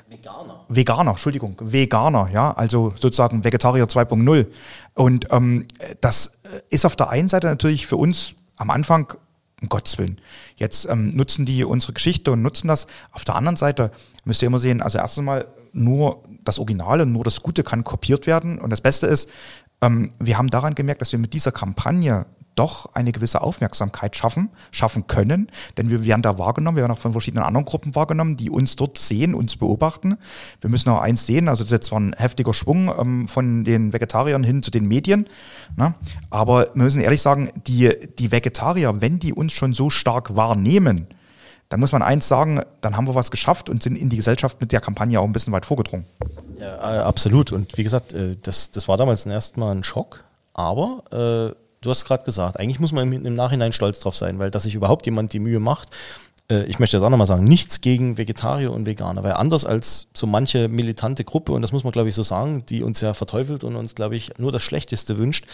Veganer. 0.08 0.64
Veganer, 0.68 1.10
Entschuldigung, 1.12 1.56
Veganer, 1.60 2.28
ja, 2.32 2.52
also 2.52 2.92
sozusagen 2.96 3.44
Vegetarier 3.44 3.84
2.0. 3.86 4.46
Und 4.94 5.26
ähm, 5.30 5.66
das 6.00 6.38
ist 6.70 6.84
auf 6.84 6.96
der 6.96 7.10
einen 7.10 7.28
Seite 7.28 7.46
natürlich 7.46 7.86
für 7.86 7.96
uns 7.96 8.34
am 8.56 8.70
Anfang, 8.70 9.14
um 9.60 9.68
Gottes 9.68 9.96
Willen, 9.98 10.20
jetzt 10.56 10.86
ähm, 10.88 11.14
nutzen 11.14 11.46
die 11.46 11.64
unsere 11.64 11.92
Geschichte 11.92 12.32
und 12.32 12.42
nutzen 12.42 12.68
das. 12.68 12.86
Auf 13.12 13.24
der 13.24 13.36
anderen 13.36 13.56
Seite 13.56 13.92
müsst 14.24 14.42
ihr 14.42 14.48
immer 14.48 14.58
sehen, 14.58 14.82
also 14.82 14.98
erstens 14.98 15.24
mal 15.24 15.46
nur 15.72 16.22
das 16.44 16.58
Originale, 16.58 17.06
nur 17.06 17.24
das 17.24 17.40
Gute 17.40 17.62
kann 17.62 17.84
kopiert 17.84 18.26
werden. 18.26 18.58
Und 18.58 18.70
das 18.70 18.80
Beste 18.80 19.06
ist, 19.06 19.30
ähm, 19.80 20.12
wir 20.18 20.36
haben 20.38 20.48
daran 20.48 20.74
gemerkt, 20.74 21.00
dass 21.00 21.12
wir 21.12 21.18
mit 21.18 21.32
dieser 21.32 21.52
Kampagne 21.52 22.26
doch 22.54 22.94
eine 22.94 23.12
gewisse 23.12 23.40
Aufmerksamkeit 23.40 24.16
schaffen, 24.16 24.50
schaffen 24.70 25.06
können, 25.06 25.48
denn 25.76 25.90
wir 25.90 26.04
werden 26.04 26.22
da 26.22 26.38
wahrgenommen, 26.38 26.76
wir 26.76 26.82
werden 26.82 26.92
auch 26.92 26.98
von 26.98 27.12
verschiedenen 27.12 27.44
anderen 27.44 27.64
Gruppen 27.64 27.94
wahrgenommen, 27.94 28.36
die 28.36 28.50
uns 28.50 28.76
dort 28.76 28.98
sehen, 28.98 29.34
uns 29.34 29.56
beobachten. 29.56 30.18
Wir 30.60 30.70
müssen 30.70 30.90
auch 30.90 31.00
eins 31.00 31.26
sehen, 31.26 31.48
also 31.48 31.64
das 31.64 31.68
ist 31.68 31.76
jetzt 31.76 31.86
zwar 31.86 32.00
ein 32.00 32.14
heftiger 32.14 32.52
Schwung 32.52 32.92
ähm, 32.98 33.28
von 33.28 33.64
den 33.64 33.92
Vegetariern 33.92 34.44
hin 34.44 34.62
zu 34.62 34.70
den 34.70 34.86
Medien, 34.86 35.26
ne? 35.76 35.94
aber 36.30 36.68
wir 36.74 36.84
müssen 36.84 37.00
ehrlich 37.00 37.22
sagen, 37.22 37.50
die, 37.66 37.90
die 38.18 38.32
Vegetarier, 38.32 39.00
wenn 39.00 39.18
die 39.18 39.32
uns 39.32 39.52
schon 39.52 39.72
so 39.72 39.90
stark 39.90 40.36
wahrnehmen, 40.36 41.06
dann 41.72 41.80
muss 41.80 41.92
man 41.92 42.02
eins 42.02 42.28
sagen, 42.28 42.60
dann 42.82 42.98
haben 42.98 43.06
wir 43.06 43.14
was 43.14 43.30
geschafft 43.30 43.70
und 43.70 43.82
sind 43.82 43.96
in 43.96 44.10
die 44.10 44.16
Gesellschaft 44.16 44.60
mit 44.60 44.72
der 44.72 44.80
Kampagne 44.80 45.18
auch 45.18 45.24
ein 45.24 45.32
bisschen 45.32 45.54
weit 45.54 45.64
vorgedrungen. 45.64 46.04
Ja, 46.60 46.98
äh, 46.98 46.98
absolut. 46.98 47.50
Und 47.50 47.78
wie 47.78 47.82
gesagt, 47.82 48.12
äh, 48.12 48.36
das, 48.42 48.72
das 48.72 48.88
war 48.88 48.98
damals 48.98 49.24
erstmal 49.24 49.74
ein 49.74 49.82
Schock, 49.82 50.22
aber 50.52 51.54
äh, 51.54 51.61
du 51.82 51.90
hast 51.90 52.06
gerade 52.06 52.24
gesagt, 52.24 52.58
eigentlich 52.58 52.80
muss 52.80 52.92
man 52.92 53.12
im 53.12 53.34
Nachhinein 53.34 53.72
stolz 53.72 54.00
drauf 54.00 54.16
sein, 54.16 54.38
weil 54.38 54.50
dass 54.50 54.62
sich 54.62 54.74
überhaupt 54.74 55.04
jemand 55.04 55.32
die 55.32 55.40
Mühe 55.40 55.60
macht, 55.60 55.90
äh, 56.50 56.64
ich 56.64 56.78
möchte 56.78 56.96
das 56.96 57.04
auch 57.04 57.10
nochmal 57.10 57.26
sagen, 57.26 57.44
nichts 57.44 57.80
gegen 57.80 58.16
Vegetarier 58.18 58.72
und 58.72 58.86
Veganer, 58.86 59.22
weil 59.24 59.34
anders 59.34 59.64
als 59.64 60.08
so 60.14 60.26
manche 60.26 60.68
militante 60.68 61.24
Gruppe, 61.24 61.52
und 61.52 61.62
das 61.62 61.72
muss 61.72 61.84
man 61.84 61.92
glaube 61.92 62.08
ich 62.08 62.14
so 62.14 62.22
sagen, 62.22 62.64
die 62.66 62.82
uns 62.82 63.00
ja 63.00 63.14
verteufelt 63.14 63.64
und 63.64 63.76
uns 63.76 63.94
glaube 63.94 64.16
ich 64.16 64.38
nur 64.38 64.52
das 64.52 64.62
Schlechteste 64.62 65.18
wünscht, 65.18 65.46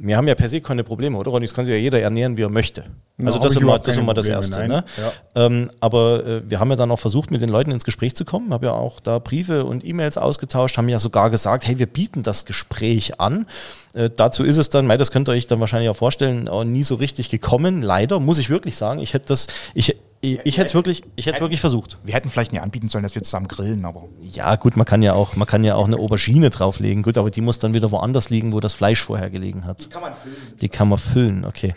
wir 0.00 0.16
haben 0.16 0.28
ja 0.28 0.34
per 0.34 0.48
se 0.48 0.60
keine 0.60 0.84
Probleme, 0.84 1.18
oder? 1.18 1.32
Und 1.32 1.42
es 1.42 1.52
kann 1.52 1.64
sich 1.64 1.74
ja 1.74 1.78
jeder 1.78 2.00
ernähren, 2.00 2.36
wie 2.36 2.42
er 2.42 2.48
möchte. 2.48 2.84
Na, 3.16 3.26
Also 3.26 3.40
das 3.40 3.52
ist 3.52 3.56
immer 3.56 3.64
überhaupt 3.66 3.88
das, 3.88 3.96
immer 3.96 4.14
das 4.14 4.28
Erste. 4.28 4.60
nein. 4.60 4.68
Ne? 4.68 4.84
Ja. 4.96 5.46
Ähm, 5.46 5.70
aber 5.80 6.24
äh, 6.24 6.42
wir 6.48 6.60
haben 6.60 6.70
ja 6.70 6.76
dann 6.76 6.90
auch 6.92 7.00
versucht, 7.00 7.32
mit 7.32 7.42
den 7.42 7.48
Leuten 7.48 7.72
ins 7.72 7.84
Gespräch 7.84 8.14
zu 8.14 8.24
kommen, 8.24 8.52
haben 8.52 8.64
ja 8.64 8.72
auch 8.72 9.00
da 9.00 9.18
Briefe 9.18 9.64
und 9.64 9.84
E-Mails 9.84 10.16
ausgetauscht, 10.16 10.78
haben 10.78 10.88
ja 10.88 11.00
sogar 11.00 11.30
gesagt, 11.30 11.66
hey, 11.66 11.78
wir 11.80 11.86
bieten 11.86 12.22
das 12.22 12.44
Gespräch 12.44 13.20
an. 13.20 13.46
Äh, 13.94 14.08
dazu 14.14 14.44
ist 14.44 14.58
es 14.58 14.70
dann, 14.70 14.86
mei, 14.86 14.96
das 14.96 15.10
könnt 15.10 15.28
ihr 15.28 15.32
euch 15.32 15.48
dann 15.48 15.58
wahrscheinlich 15.58 15.90
auch 15.90 15.96
vorstellen, 15.96 16.48
auch 16.48 16.62
nie 16.62 16.84
so 16.84 16.94
richtig 16.94 17.28
gekommen. 17.28 17.82
Leider, 17.82 18.20
muss 18.20 18.38
ich 18.38 18.50
wirklich 18.50 18.76
sagen. 18.76 19.00
Ich 19.00 19.14
hätte 19.14 19.26
das, 19.28 19.48
ich, 19.74 19.96
ich, 20.20 20.40
ich 20.44 20.56
hätte 20.58 20.66
es 20.66 20.74
wirklich, 20.74 21.04
ich 21.14 21.26
hätte 21.26 21.40
wirklich 21.40 21.60
versucht. 21.60 21.98
Wir 22.02 22.14
hätten 22.14 22.28
vielleicht 22.28 22.52
nicht 22.52 22.62
anbieten 22.62 22.88
sollen, 22.88 23.04
dass 23.04 23.14
wir 23.14 23.22
zusammen 23.22 23.46
grillen, 23.46 23.84
aber 23.84 24.04
Ja, 24.20 24.56
gut, 24.56 24.76
man 24.76 24.84
kann 24.84 25.00
ja 25.00 25.12
auch, 25.12 25.36
man 25.36 25.46
kann 25.46 25.62
ja 25.62 25.76
auch 25.76 25.86
eine 25.86 25.96
Aubergine 25.96 26.50
drauflegen. 26.50 27.02
Gut, 27.04 27.16
aber 27.16 27.30
die 27.30 27.40
muss 27.40 27.58
dann 27.58 27.72
wieder 27.72 27.92
woanders 27.92 28.28
liegen, 28.28 28.52
wo 28.52 28.58
das 28.58 28.74
Fleisch 28.74 29.02
vorher 29.02 29.30
gelegen 29.30 29.64
hat. 29.64 29.84
Die 29.84 29.88
kann 29.88 30.02
man 30.02 30.14
füllen. 30.14 30.36
Die 30.60 30.68
kann 30.68 30.88
man 30.88 30.98
füllen, 30.98 31.44
okay. 31.44 31.74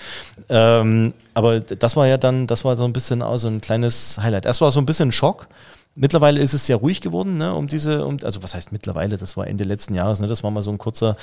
Ähm, 0.50 1.14
aber 1.36 1.60
das 1.60 1.96
war 1.96 2.08
ja 2.08 2.18
dann, 2.18 2.48
das 2.48 2.66
war 2.66 2.76
so 2.76 2.84
ein 2.86 2.94
bisschen 2.94 3.22
auch 3.22 3.38
so 3.38 3.48
ein 3.48 3.62
kleines 3.62 4.18
Highlight. 4.20 4.46
Erst 4.46 4.62
war 4.62 4.72
so 4.72 4.80
ein 4.80 4.86
bisschen 4.86 5.10
ein 5.10 5.14
Schock. 5.14 5.48
Mittlerweile 5.94 6.40
ist 6.40 6.54
es 6.54 6.66
sehr 6.66 6.78
ruhig 6.78 7.02
geworden, 7.02 7.38
ne, 7.38 7.54
um 7.54 7.68
diese, 7.68 8.06
um, 8.06 8.18
also 8.24 8.42
was 8.42 8.56
heißt 8.56 8.72
mittlerweile, 8.72 9.18
das 9.18 9.36
war 9.36 9.46
Ende 9.46 9.66
letzten 9.66 9.94
Jahres, 9.94 10.22
ne, 10.22 10.28
das 10.28 10.42
war 10.42 10.50
mal 10.50 10.62
so 10.62 10.72
ein 10.72 10.78
kurzer, 10.78 11.18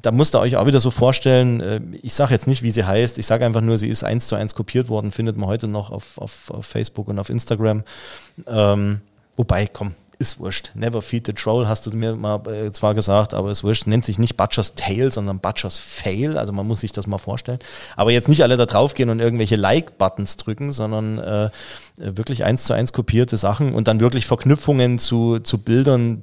da 0.00 0.12
musst 0.12 0.34
ihr 0.34 0.40
euch 0.40 0.56
auch 0.56 0.66
wieder 0.66 0.80
so 0.80 0.90
vorstellen, 0.90 1.60
äh, 1.60 1.80
ich 2.00 2.14
sage 2.14 2.32
jetzt 2.32 2.46
nicht, 2.46 2.62
wie 2.62 2.70
sie 2.70 2.84
heißt, 2.84 3.18
ich 3.18 3.26
sage 3.26 3.44
einfach 3.44 3.60
nur, 3.60 3.76
sie 3.76 3.88
ist 3.88 4.02
eins 4.02 4.28
zu 4.28 4.36
eins 4.36 4.54
kopiert 4.54 4.88
worden, 4.88 5.12
findet 5.12 5.36
man 5.36 5.46
heute 5.48 5.68
noch 5.68 5.90
auf, 5.90 6.16
auf, 6.16 6.50
auf 6.50 6.64
Facebook 6.64 7.08
und 7.08 7.18
auf 7.18 7.28
Instagram. 7.28 7.84
Ähm, 8.46 9.02
wobei, 9.36 9.66
komm, 9.66 9.94
ist 10.18 10.38
wurscht. 10.38 10.70
Never 10.74 11.02
feed 11.02 11.26
the 11.26 11.32
troll, 11.32 11.68
hast 11.68 11.86
du 11.86 11.90
mir 11.90 12.16
mal 12.16 12.40
äh, 12.48 12.72
zwar 12.72 12.94
gesagt, 12.94 13.34
aber 13.34 13.50
ist 13.50 13.64
wurscht. 13.64 13.86
Nennt 13.86 14.04
sich 14.04 14.18
nicht 14.18 14.36
Butcher's 14.36 14.74
Tale, 14.74 15.10
sondern 15.10 15.40
Butcher's 15.40 15.78
Fail. 15.78 16.38
Also 16.38 16.52
man 16.52 16.66
muss 16.66 16.80
sich 16.80 16.92
das 16.92 17.06
mal 17.06 17.18
vorstellen. 17.18 17.58
Aber 17.96 18.12
jetzt 18.12 18.28
nicht 18.28 18.42
alle 18.42 18.56
da 18.56 18.66
draufgehen 18.66 19.10
und 19.10 19.20
irgendwelche 19.20 19.56
Like-Buttons 19.56 20.36
drücken, 20.38 20.72
sondern 20.72 21.18
äh, 21.18 21.50
wirklich 21.98 22.44
eins 22.44 22.64
zu 22.64 22.72
eins 22.72 22.92
kopierte 22.92 23.36
Sachen 23.36 23.74
und 23.74 23.88
dann 23.88 24.00
wirklich 24.00 24.26
Verknüpfungen 24.26 24.98
zu, 24.98 25.38
zu 25.40 25.58
Bildern, 25.58 26.22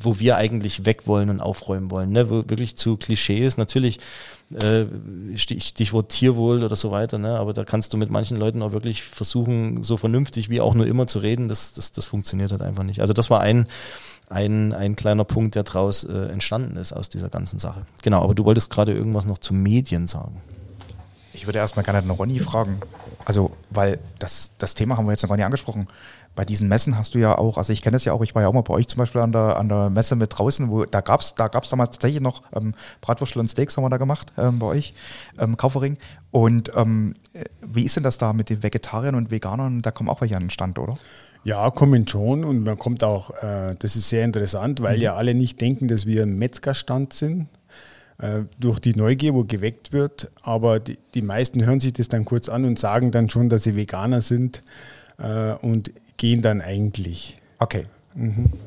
wo 0.00 0.18
wir 0.18 0.36
eigentlich 0.36 0.84
weg 0.84 1.06
wollen 1.06 1.30
und 1.30 1.40
aufräumen 1.40 1.90
wollen. 1.90 2.10
Ne? 2.10 2.30
Wo 2.30 2.36
wirklich 2.48 2.76
zu 2.76 2.96
Klischees. 2.96 3.56
Natürlich 3.56 4.00
äh, 4.54 4.84
Stich- 5.36 5.64
Stichwort 5.68 6.08
Tierwohl 6.10 6.62
oder 6.64 6.76
so 6.76 6.90
weiter, 6.90 7.18
ne? 7.18 7.38
aber 7.38 7.52
da 7.52 7.64
kannst 7.64 7.92
du 7.92 7.96
mit 7.98 8.10
manchen 8.10 8.36
Leuten 8.36 8.62
auch 8.62 8.72
wirklich 8.72 9.02
versuchen, 9.02 9.84
so 9.84 9.96
vernünftig 9.96 10.48
wie 10.48 10.60
auch 10.60 10.74
nur 10.74 10.86
immer 10.86 11.06
zu 11.06 11.18
reden. 11.18 11.48
Das, 11.48 11.72
das, 11.74 11.92
das 11.92 12.06
funktioniert 12.06 12.50
halt 12.52 12.62
einfach 12.62 12.82
nicht. 12.84 13.00
Also 13.00 13.12
das 13.12 13.28
war 13.30 13.40
ein, 13.40 13.66
ein, 14.30 14.72
ein 14.72 14.96
kleiner 14.96 15.24
Punkt, 15.24 15.54
der 15.54 15.64
daraus 15.64 16.04
äh, 16.04 16.26
entstanden 16.32 16.76
ist 16.76 16.92
aus 16.92 17.08
dieser 17.08 17.28
ganzen 17.28 17.58
Sache. 17.58 17.82
Genau, 18.02 18.22
aber 18.22 18.34
du 18.34 18.44
wolltest 18.44 18.70
gerade 18.70 18.92
irgendwas 18.92 19.26
noch 19.26 19.38
zu 19.38 19.52
Medien 19.54 20.06
sagen. 20.06 20.40
ich 21.34 21.46
würde 21.46 21.58
erstmal 21.58 21.84
gerne 21.84 22.02
den 22.02 22.10
Ronny 22.10 22.40
fragen. 22.40 22.80
Also, 23.24 23.52
weil 23.70 23.98
das, 24.18 24.52
das 24.58 24.74
Thema 24.74 24.96
haben 24.96 25.04
wir 25.06 25.12
jetzt 25.12 25.22
noch 25.22 25.28
gar 25.28 25.36
nicht 25.36 25.44
angesprochen. 25.44 25.86
Bei 26.38 26.44
diesen 26.44 26.68
Messen 26.68 26.96
hast 26.96 27.16
du 27.16 27.18
ja 27.18 27.36
auch, 27.36 27.58
also 27.58 27.72
ich 27.72 27.82
kenne 27.82 27.96
das 27.96 28.04
ja 28.04 28.12
auch, 28.12 28.22
ich 28.22 28.32
war 28.32 28.42
ja 28.42 28.46
auch 28.46 28.52
mal 28.52 28.60
bei 28.60 28.72
euch 28.72 28.86
zum 28.86 29.00
Beispiel 29.00 29.20
an 29.20 29.32
der, 29.32 29.56
an 29.56 29.68
der 29.68 29.90
Messe 29.90 30.14
mit 30.14 30.38
draußen, 30.38 30.70
wo 30.70 30.84
da 30.84 31.00
gab 31.00 31.20
es 31.20 31.34
da 31.34 31.48
gab's 31.48 31.68
damals 31.68 31.90
tatsächlich 31.90 32.20
noch 32.20 32.44
ähm, 32.54 32.74
Bratwürstel 33.00 33.40
und 33.40 33.48
Steaks 33.48 33.76
haben 33.76 33.82
wir 33.82 33.88
da 33.88 33.96
gemacht 33.96 34.32
ähm, 34.38 34.60
bei 34.60 34.66
euch, 34.66 34.94
ähm, 35.36 35.56
Kaufering. 35.56 35.98
Und 36.30 36.70
ähm, 36.76 37.14
äh, 37.32 37.42
wie 37.66 37.82
ist 37.82 37.96
denn 37.96 38.04
das 38.04 38.18
da 38.18 38.32
mit 38.32 38.50
den 38.50 38.62
Vegetariern 38.62 39.16
und 39.16 39.32
Veganern? 39.32 39.82
Da 39.82 39.90
kommen 39.90 40.08
auch 40.08 40.20
welche 40.20 40.36
an 40.36 40.44
den 40.44 40.50
Stand, 40.50 40.78
oder? 40.78 40.96
Ja, 41.42 41.70
kommen 41.70 42.06
schon 42.06 42.44
und 42.44 42.62
man 42.62 42.78
kommt 42.78 43.02
auch, 43.02 43.30
äh, 43.42 43.74
das 43.76 43.96
ist 43.96 44.08
sehr 44.08 44.24
interessant, 44.24 44.80
weil 44.80 45.02
ja 45.02 45.16
alle 45.16 45.34
nicht 45.34 45.60
denken, 45.60 45.88
dass 45.88 46.06
wir 46.06 46.22
ein 46.22 46.38
Metzgerstand 46.38 47.14
sind, 47.14 47.48
äh, 48.18 48.42
durch 48.60 48.78
die 48.78 48.94
Neugier, 48.94 49.34
wo 49.34 49.42
geweckt 49.42 49.92
wird, 49.92 50.30
aber 50.42 50.78
die, 50.78 51.00
die 51.14 51.22
meisten 51.22 51.66
hören 51.66 51.80
sich 51.80 51.94
das 51.94 52.06
dann 52.06 52.24
kurz 52.24 52.48
an 52.48 52.64
und 52.64 52.78
sagen 52.78 53.10
dann 53.10 53.28
schon, 53.28 53.48
dass 53.48 53.64
sie 53.64 53.74
Veganer 53.74 54.20
sind 54.20 54.62
äh, 55.18 55.54
und 55.54 55.90
gehen 56.18 56.42
dann 56.42 56.60
eigentlich. 56.60 57.36
Okay. 57.58 57.86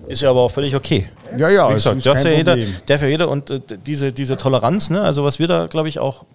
Ist 0.08 0.22
ja 0.22 0.30
aber 0.30 0.42
auch 0.42 0.52
völlig 0.52 0.76
okay. 0.76 1.10
Ja, 1.38 1.50
ja, 1.50 1.70
Wie 1.70 1.74
es 1.74 1.84
gesagt, 1.84 1.98
ist 1.98 2.06
darf 2.08 2.16
kein 2.16 2.26
ja 2.32 2.38
jeder, 2.38 2.54
Problem. 2.54 2.76
darf 2.86 3.02
ja 3.02 3.08
jeder 3.08 3.30
und 3.30 3.50
äh, 3.50 3.62
diese, 3.86 4.14
diese 4.14 4.38
Toleranz, 4.38 4.90
ne, 4.90 5.02
also 5.02 5.24
was 5.24 5.40
wir 5.40 5.48
da, 5.48 5.68
glaube 5.68 5.90
ich, 5.90 6.00
auch, 6.00 6.26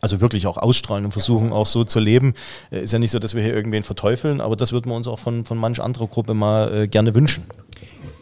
also 0.00 0.20
wirklich 0.20 0.46
auch 0.46 0.56
ausstrahlen 0.56 1.04
und 1.04 1.12
versuchen 1.12 1.52
auch 1.52 1.66
so 1.66 1.84
zu 1.84 2.00
leben, 2.00 2.34
äh, 2.70 2.80
ist 2.80 2.92
ja 2.92 2.98
nicht 2.98 3.10
so, 3.10 3.18
dass 3.18 3.34
wir 3.34 3.42
hier 3.42 3.54
irgendwen 3.54 3.82
verteufeln, 3.82 4.40
aber 4.40 4.56
das 4.56 4.72
würden 4.72 4.90
wir 4.90 4.96
uns 4.96 5.06
auch 5.06 5.18
von, 5.18 5.44
von 5.44 5.58
manch 5.58 5.80
anderer 5.80 6.06
Gruppe 6.06 6.34
mal 6.34 6.74
äh, 6.74 6.88
gerne 6.88 7.14
wünschen. 7.14 7.44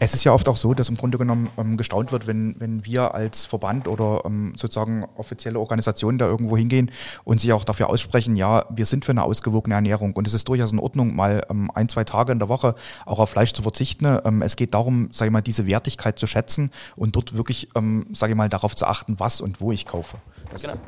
Es 0.02 0.14
ist 0.14 0.24
ja 0.24 0.32
oft 0.32 0.48
auch 0.48 0.56
so, 0.56 0.72
dass 0.72 0.88
im 0.88 0.96
Grunde 0.96 1.18
genommen 1.18 1.50
ähm, 1.58 1.76
gestaunt 1.76 2.10
wird, 2.10 2.26
wenn, 2.26 2.56
wenn 2.58 2.86
wir 2.86 3.14
als 3.14 3.44
Verband 3.44 3.86
oder 3.86 4.22
ähm, 4.24 4.54
sozusagen 4.56 5.04
offizielle 5.16 5.60
Organisationen 5.60 6.16
da 6.16 6.24
irgendwo 6.24 6.56
hingehen 6.56 6.90
und 7.24 7.38
sich 7.38 7.52
auch 7.52 7.64
dafür 7.64 7.90
aussprechen, 7.90 8.34
ja, 8.34 8.64
wir 8.70 8.86
sind 8.86 9.04
für 9.04 9.12
eine 9.12 9.22
ausgewogene 9.24 9.74
Ernährung 9.74 10.14
und 10.14 10.26
es 10.26 10.32
ist 10.32 10.48
durchaus 10.48 10.72
in 10.72 10.78
Ordnung, 10.78 11.14
mal 11.14 11.44
ähm, 11.50 11.70
ein, 11.74 11.90
zwei 11.90 12.04
Tage 12.04 12.32
in 12.32 12.38
der 12.38 12.48
Woche 12.48 12.76
auch 13.04 13.18
auf 13.18 13.28
Fleisch 13.28 13.52
zu 13.52 13.60
verzichten. 13.60 14.18
Ähm, 14.24 14.40
es 14.40 14.56
geht 14.56 14.72
darum, 14.72 15.10
sage 15.12 15.28
ich 15.28 15.32
mal, 15.34 15.42
diese 15.42 15.66
Wertigkeit 15.66 16.18
zu 16.18 16.26
schätzen 16.26 16.70
und 16.96 17.14
dort 17.14 17.36
wirklich, 17.36 17.68
ähm, 17.74 18.06
sage 18.14 18.32
ich 18.32 18.36
mal, 18.38 18.48
darauf 18.48 18.74
zu 18.74 18.86
achten, 18.86 19.20
was 19.20 19.42
und 19.42 19.60
wo 19.60 19.70
ich 19.70 19.84
kaufe. 19.84 20.16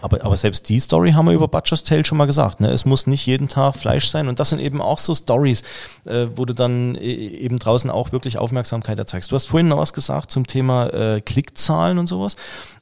Aber, 0.01 0.25
aber 0.25 0.37
selbst 0.37 0.69
die 0.69 0.81
Story 0.81 1.13
haben 1.13 1.27
wir 1.27 1.35
über 1.35 1.49
Butcher's 1.49 1.85
Tale 1.85 2.05
schon 2.05 2.19
mal 2.19 2.27
gesagt. 2.27 2.61
Ne? 2.61 2.69
Es 2.69 2.85
muss 2.85 3.07
nicht 3.07 3.27
jeden 3.27 3.49
Tag 3.49 3.77
Fleisch 3.77 4.09
sein. 4.09 4.29
Und 4.29 4.41
das 4.41 4.51
sind 4.51 4.59
eben 4.59 4.81
auch 4.81 4.99
so 4.99 5.15
Stories, 5.15 5.63
äh, 6.05 6.27
wo 6.35 6.45
du 6.45 6.53
dann 6.55 6.97
äh, 6.97 7.01
eben 7.01 7.59
draußen 7.59 7.89
auch 7.91 8.13
wirklich 8.13 8.39
Aufmerksamkeit 8.39 8.99
erzeigst. 9.03 9.31
Du 9.31 9.37
hast 9.37 9.47
vorhin 9.47 9.69
noch 9.69 9.79
was 9.79 9.93
gesagt 9.93 10.31
zum 10.31 10.47
Thema 10.47 10.87
äh, 10.89 11.21
Klickzahlen 11.21 11.99
und 11.99 12.07
sowas. 12.07 12.37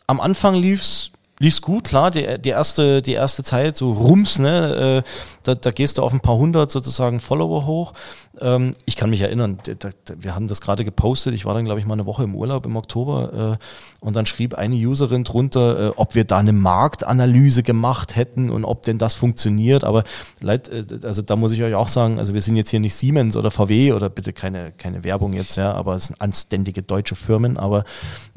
Am 0.07 0.21
Anfang 0.21 0.55
lief's 0.55 1.13
lief's 1.41 1.63
gut, 1.63 1.85
klar, 1.85 2.11
die, 2.11 2.39
die, 2.39 2.51
erste, 2.51 3.01
die 3.01 3.15
erste 3.15 3.43
Zeit, 3.43 3.75
so 3.75 3.93
Rums, 3.93 4.39
ne, 4.39 5.03
äh, 5.05 5.11
da, 5.43 5.55
da 5.55 5.71
gehst 5.71 5.97
du 5.97 6.03
auf 6.03 6.13
ein 6.13 6.21
paar 6.21 6.37
hundert 6.37 6.71
sozusagen 6.71 7.19
Follower 7.19 7.65
hoch. 7.67 7.95
Ähm, 8.41 8.75
ich 8.85 8.95
kann 8.95 9.09
mich 9.09 9.23
erinnern, 9.23 9.59
da, 9.65 9.73
da, 9.75 9.91
wir 10.19 10.35
haben 10.35 10.47
das 10.47 10.61
gerade 10.61 10.85
gepostet, 10.85 11.35
ich 11.35 11.47
war 11.47 11.55
dann, 11.55 11.65
glaube 11.65 11.81
ich, 11.81 11.87
mal 11.87 11.95
eine 11.95 12.05
Woche 12.05 12.25
im 12.25 12.35
Urlaub 12.35 12.67
im 12.67 12.77
Oktober 12.77 13.59
äh, 13.59 14.05
und 14.05 14.17
dann 14.17 14.27
schrieb 14.27 14.55
eine 14.55 14.75
Userin 14.75 15.25
drunter, 15.25 15.89
äh, 15.89 15.93
ob 15.97 16.15
wir 16.15 16.25
da 16.25 16.37
eine 16.37 16.53
Marktanalyse 16.53 17.63
gemacht 17.63 18.17
hätten 18.17 18.51
und 18.51 18.67
ob 18.67 18.83
denn 18.83 18.99
das 18.99 19.15
funktioniert. 19.15 19.83
Aber 19.83 20.05
leid, 20.43 20.69
äh, 20.69 20.85
also 21.05 21.23
da 21.23 21.37
muss 21.37 21.53
ich 21.53 21.63
euch 21.63 21.75
auch 21.75 21.89
sagen, 21.89 22.19
also 22.19 22.35
wir 22.35 22.43
sind 22.43 22.57
jetzt 22.57 22.69
hier 22.69 22.81
nicht 22.81 22.95
Siemens 22.95 23.39
oder 23.39 23.51
VW 23.51 23.95
oder 23.95 24.11
bitte 24.11 24.35
keine, 24.35 24.73
keine 24.73 25.05
Werbung 25.05 25.33
jetzt, 25.33 25.57
ja, 25.57 25.73
aber 25.73 25.95
es 25.95 26.09
sind 26.09 26.21
anständige 26.21 26.83
deutsche 26.83 27.17
Firmen, 27.17 27.57
aber 27.57 27.85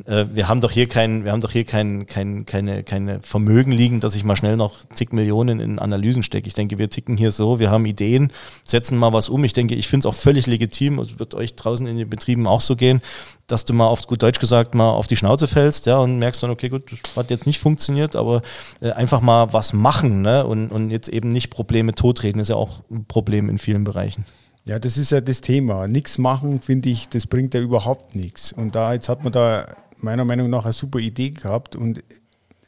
äh, 0.05 0.25
wir 0.33 0.47
haben 0.47 0.61
doch 0.61 0.71
hier 0.71 0.87
kein, 0.87 1.25
wir 1.25 1.33
haben 1.33 1.41
doch 1.41 1.51
hier 1.51 1.65
kein, 1.65 2.05
kein, 2.07 2.45
keine, 2.45 2.83
keine 2.83 2.92
Vermögen 3.21 3.71
liegen, 3.71 3.99
dass 3.99 4.15
ich 4.15 4.23
mal 4.23 4.35
schnell 4.35 4.57
noch 4.57 4.83
zig 4.93 5.11
Millionen 5.11 5.59
in 5.59 5.79
Analysen 5.79 6.23
stecke. 6.23 6.47
Ich 6.47 6.53
denke, 6.53 6.77
wir 6.77 6.89
ticken 6.89 7.17
hier 7.17 7.31
so, 7.31 7.59
wir 7.59 7.71
haben 7.71 7.85
Ideen, 7.85 8.31
setzen 8.63 8.97
mal 8.97 9.13
was 9.13 9.29
um. 9.29 9.43
Ich 9.43 9.53
denke, 9.53 9.75
ich 9.75 9.87
finde 9.87 10.07
es 10.07 10.13
auch 10.13 10.17
völlig 10.17 10.47
legitim, 10.47 10.99
es 10.99 11.19
wird 11.19 11.33
euch 11.33 11.55
draußen 11.55 11.85
in 11.87 11.97
den 11.97 12.09
Betrieben 12.09 12.47
auch 12.47 12.61
so 12.61 12.75
gehen, 12.75 13.01
dass 13.47 13.65
du 13.65 13.73
mal 13.73 13.87
auf 13.87 14.07
gut 14.07 14.23
Deutsch 14.23 14.39
gesagt 14.39 14.75
mal 14.75 14.89
auf 14.89 15.07
die 15.07 15.15
Schnauze 15.15 15.47
fällst, 15.47 15.85
ja, 15.85 15.97
und 15.97 16.19
merkst 16.19 16.41
dann, 16.43 16.49
okay, 16.49 16.69
gut, 16.69 16.91
das 16.91 17.15
hat 17.15 17.29
jetzt 17.29 17.45
nicht 17.45 17.59
funktioniert, 17.59 18.15
aber 18.15 18.41
äh, 18.81 18.91
einfach 18.91 19.21
mal 19.21 19.53
was 19.53 19.73
machen, 19.73 20.21
ne, 20.21 20.45
und, 20.45 20.69
und 20.69 20.89
jetzt 20.89 21.09
eben 21.09 21.29
nicht 21.29 21.49
Probleme 21.49 21.93
totreden, 21.93 22.39
ist 22.39 22.49
ja 22.49 22.55
auch 22.55 22.83
ein 22.89 23.05
Problem 23.05 23.49
in 23.49 23.57
vielen 23.57 23.83
Bereichen. 23.83 24.25
Ja, 24.65 24.79
das 24.79 24.97
ist 24.97 25.11
ja 25.11 25.19
das 25.19 25.41
Thema. 25.41 25.87
Nichts 25.87 26.17
machen, 26.17 26.61
finde 26.61 26.89
ich, 26.89 27.09
das 27.09 27.27
bringt 27.27 27.53
ja 27.53 27.59
überhaupt 27.59 28.15
nichts. 28.15 28.53
Und 28.53 28.75
da 28.75 28.93
jetzt 28.93 29.09
hat 29.09 29.23
man 29.23 29.33
da 29.33 29.75
meiner 29.97 30.23
Meinung 30.23 30.49
nach 30.49 30.63
eine 30.63 30.73
super 30.73 30.99
Idee 30.99 31.31
gehabt 31.31 31.75
und 31.75 32.03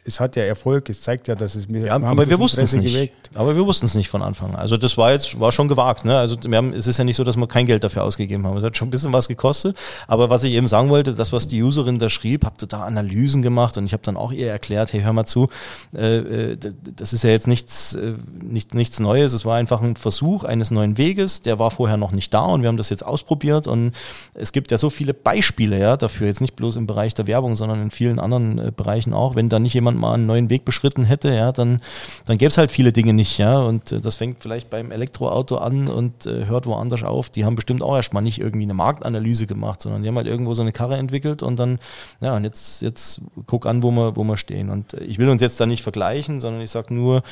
es 0.07 0.19
hat 0.19 0.35
ja 0.35 0.43
Erfolg. 0.43 0.89
Es 0.89 1.01
zeigt 1.01 1.27
ja, 1.27 1.35
dass 1.35 1.55
es 1.55 1.67
mir 1.67 1.87
Ja, 1.87 1.95
aber 1.95 2.29
wir 2.29 2.37
wussten 2.37 2.61
es 2.61 2.73
nicht. 2.73 3.11
Aber 3.33 3.55
wir 3.55 3.65
wussten 3.65 3.87
es 3.87 3.95
nicht 3.95 4.07
von 4.07 4.21
Anfang 4.21 4.51
an. 4.51 4.59
Also 4.61 4.77
das 4.77 4.97
war 4.97 5.11
jetzt, 5.11 5.39
war 5.39 5.51
schon 5.51 5.67
gewagt. 5.67 6.05
Ne? 6.05 6.17
Also 6.17 6.37
wir 6.45 6.57
haben, 6.57 6.73
es 6.73 6.87
ist 6.87 6.97
ja 6.97 7.03
nicht 7.03 7.15
so, 7.15 7.23
dass 7.23 7.35
wir 7.35 7.47
kein 7.47 7.65
Geld 7.65 7.83
dafür 7.83 8.03
ausgegeben 8.03 8.45
haben. 8.45 8.55
Es 8.57 8.63
hat 8.63 8.77
schon 8.77 8.87
ein 8.87 8.91
bisschen 8.91 9.13
was 9.13 9.27
gekostet. 9.27 9.75
Aber 10.07 10.29
was 10.29 10.43
ich 10.43 10.53
eben 10.53 10.67
sagen 10.67 10.89
wollte, 10.89 11.13
das, 11.13 11.33
was 11.33 11.47
die 11.47 11.61
Userin 11.61 11.97
da 11.97 12.09
schrieb, 12.09 12.45
habt 12.45 12.63
ihr 12.63 12.67
da 12.67 12.83
Analysen 12.83 13.41
gemacht 13.41 13.77
und 13.77 13.85
ich 13.85 13.93
habe 13.93 14.03
dann 14.03 14.15
auch 14.15 14.31
ihr 14.31 14.49
erklärt, 14.49 14.93
hey, 14.93 15.01
hör 15.01 15.11
mal 15.11 15.25
zu, 15.25 15.49
äh, 15.95 16.17
äh, 16.17 16.57
das 16.95 17.11
ist 17.11 17.23
ja 17.23 17.31
jetzt 17.31 17.47
nichts, 17.47 17.95
äh, 17.95 18.13
nicht, 18.41 18.75
nichts 18.75 18.99
Neues. 18.99 19.33
Es 19.33 19.43
war 19.43 19.57
einfach 19.57 19.81
ein 19.81 19.95
Versuch 19.95 20.43
eines 20.43 20.69
neuen 20.69 20.97
Weges. 20.99 21.41
Der 21.41 21.57
war 21.57 21.71
vorher 21.71 21.97
noch 21.97 22.11
nicht 22.11 22.33
da 22.33 22.45
und 22.45 22.61
wir 22.61 22.69
haben 22.69 22.77
das 22.77 22.89
jetzt 22.89 23.05
ausprobiert. 23.05 23.65
Und 23.65 23.93
es 24.35 24.51
gibt 24.51 24.69
ja 24.69 24.77
so 24.77 24.91
viele 24.91 25.15
Beispiele 25.15 25.79
ja, 25.79 25.97
dafür, 25.97 26.27
jetzt 26.27 26.41
nicht 26.41 26.55
bloß 26.55 26.75
im 26.75 26.85
Bereich 26.85 27.15
der 27.15 27.27
Werbung, 27.27 27.55
sondern 27.55 27.81
in 27.81 27.91
vielen 27.91 28.19
anderen 28.19 28.59
äh, 28.59 28.71
Bereichen 28.75 29.13
auch. 29.13 29.35
Wenn 29.35 29.49
da 29.49 29.59
nicht 29.59 29.73
jemand 29.73 29.94
mal 29.95 30.13
einen 30.13 30.25
neuen 30.25 30.49
Weg 30.49 30.65
beschritten 30.65 31.03
hätte, 31.03 31.33
ja, 31.33 31.51
dann, 31.51 31.81
dann 32.25 32.37
gäbe 32.37 32.49
es 32.49 32.57
halt 32.57 32.71
viele 32.71 32.91
Dinge 32.91 33.13
nicht, 33.13 33.37
ja. 33.37 33.59
Und 33.59 33.91
äh, 33.91 34.01
das 34.01 34.15
fängt 34.15 34.39
vielleicht 34.39 34.69
beim 34.69 34.91
Elektroauto 34.91 35.57
an 35.57 35.87
und 35.87 36.25
äh, 36.25 36.45
hört 36.45 36.65
woanders 36.65 37.03
auf. 37.03 37.29
Die 37.29 37.45
haben 37.45 37.55
bestimmt 37.55 37.83
auch 37.83 37.95
erstmal 37.95 38.23
nicht 38.23 38.39
irgendwie 38.39 38.65
eine 38.65 38.73
Marktanalyse 38.73 39.47
gemacht, 39.47 39.81
sondern 39.81 40.01
die 40.01 40.07
haben 40.07 40.17
halt 40.17 40.27
irgendwo 40.27 40.53
so 40.53 40.61
eine 40.61 40.71
Karre 40.71 40.97
entwickelt 40.97 41.43
und 41.43 41.57
dann, 41.57 41.79
ja, 42.21 42.35
und 42.35 42.43
jetzt, 42.43 42.81
jetzt 42.81 43.21
guck 43.45 43.65
an, 43.65 43.83
wo 43.83 43.91
wir, 43.91 44.15
wo 44.15 44.23
wir 44.23 44.37
stehen. 44.37 44.69
Und 44.69 44.93
äh, 44.93 45.03
ich 45.03 45.17
will 45.17 45.29
uns 45.29 45.41
jetzt 45.41 45.59
da 45.59 45.65
nicht 45.65 45.83
vergleichen, 45.83 46.39
sondern 46.41 46.61
ich 46.61 46.71
sage 46.71 46.93
nur, 46.93 47.23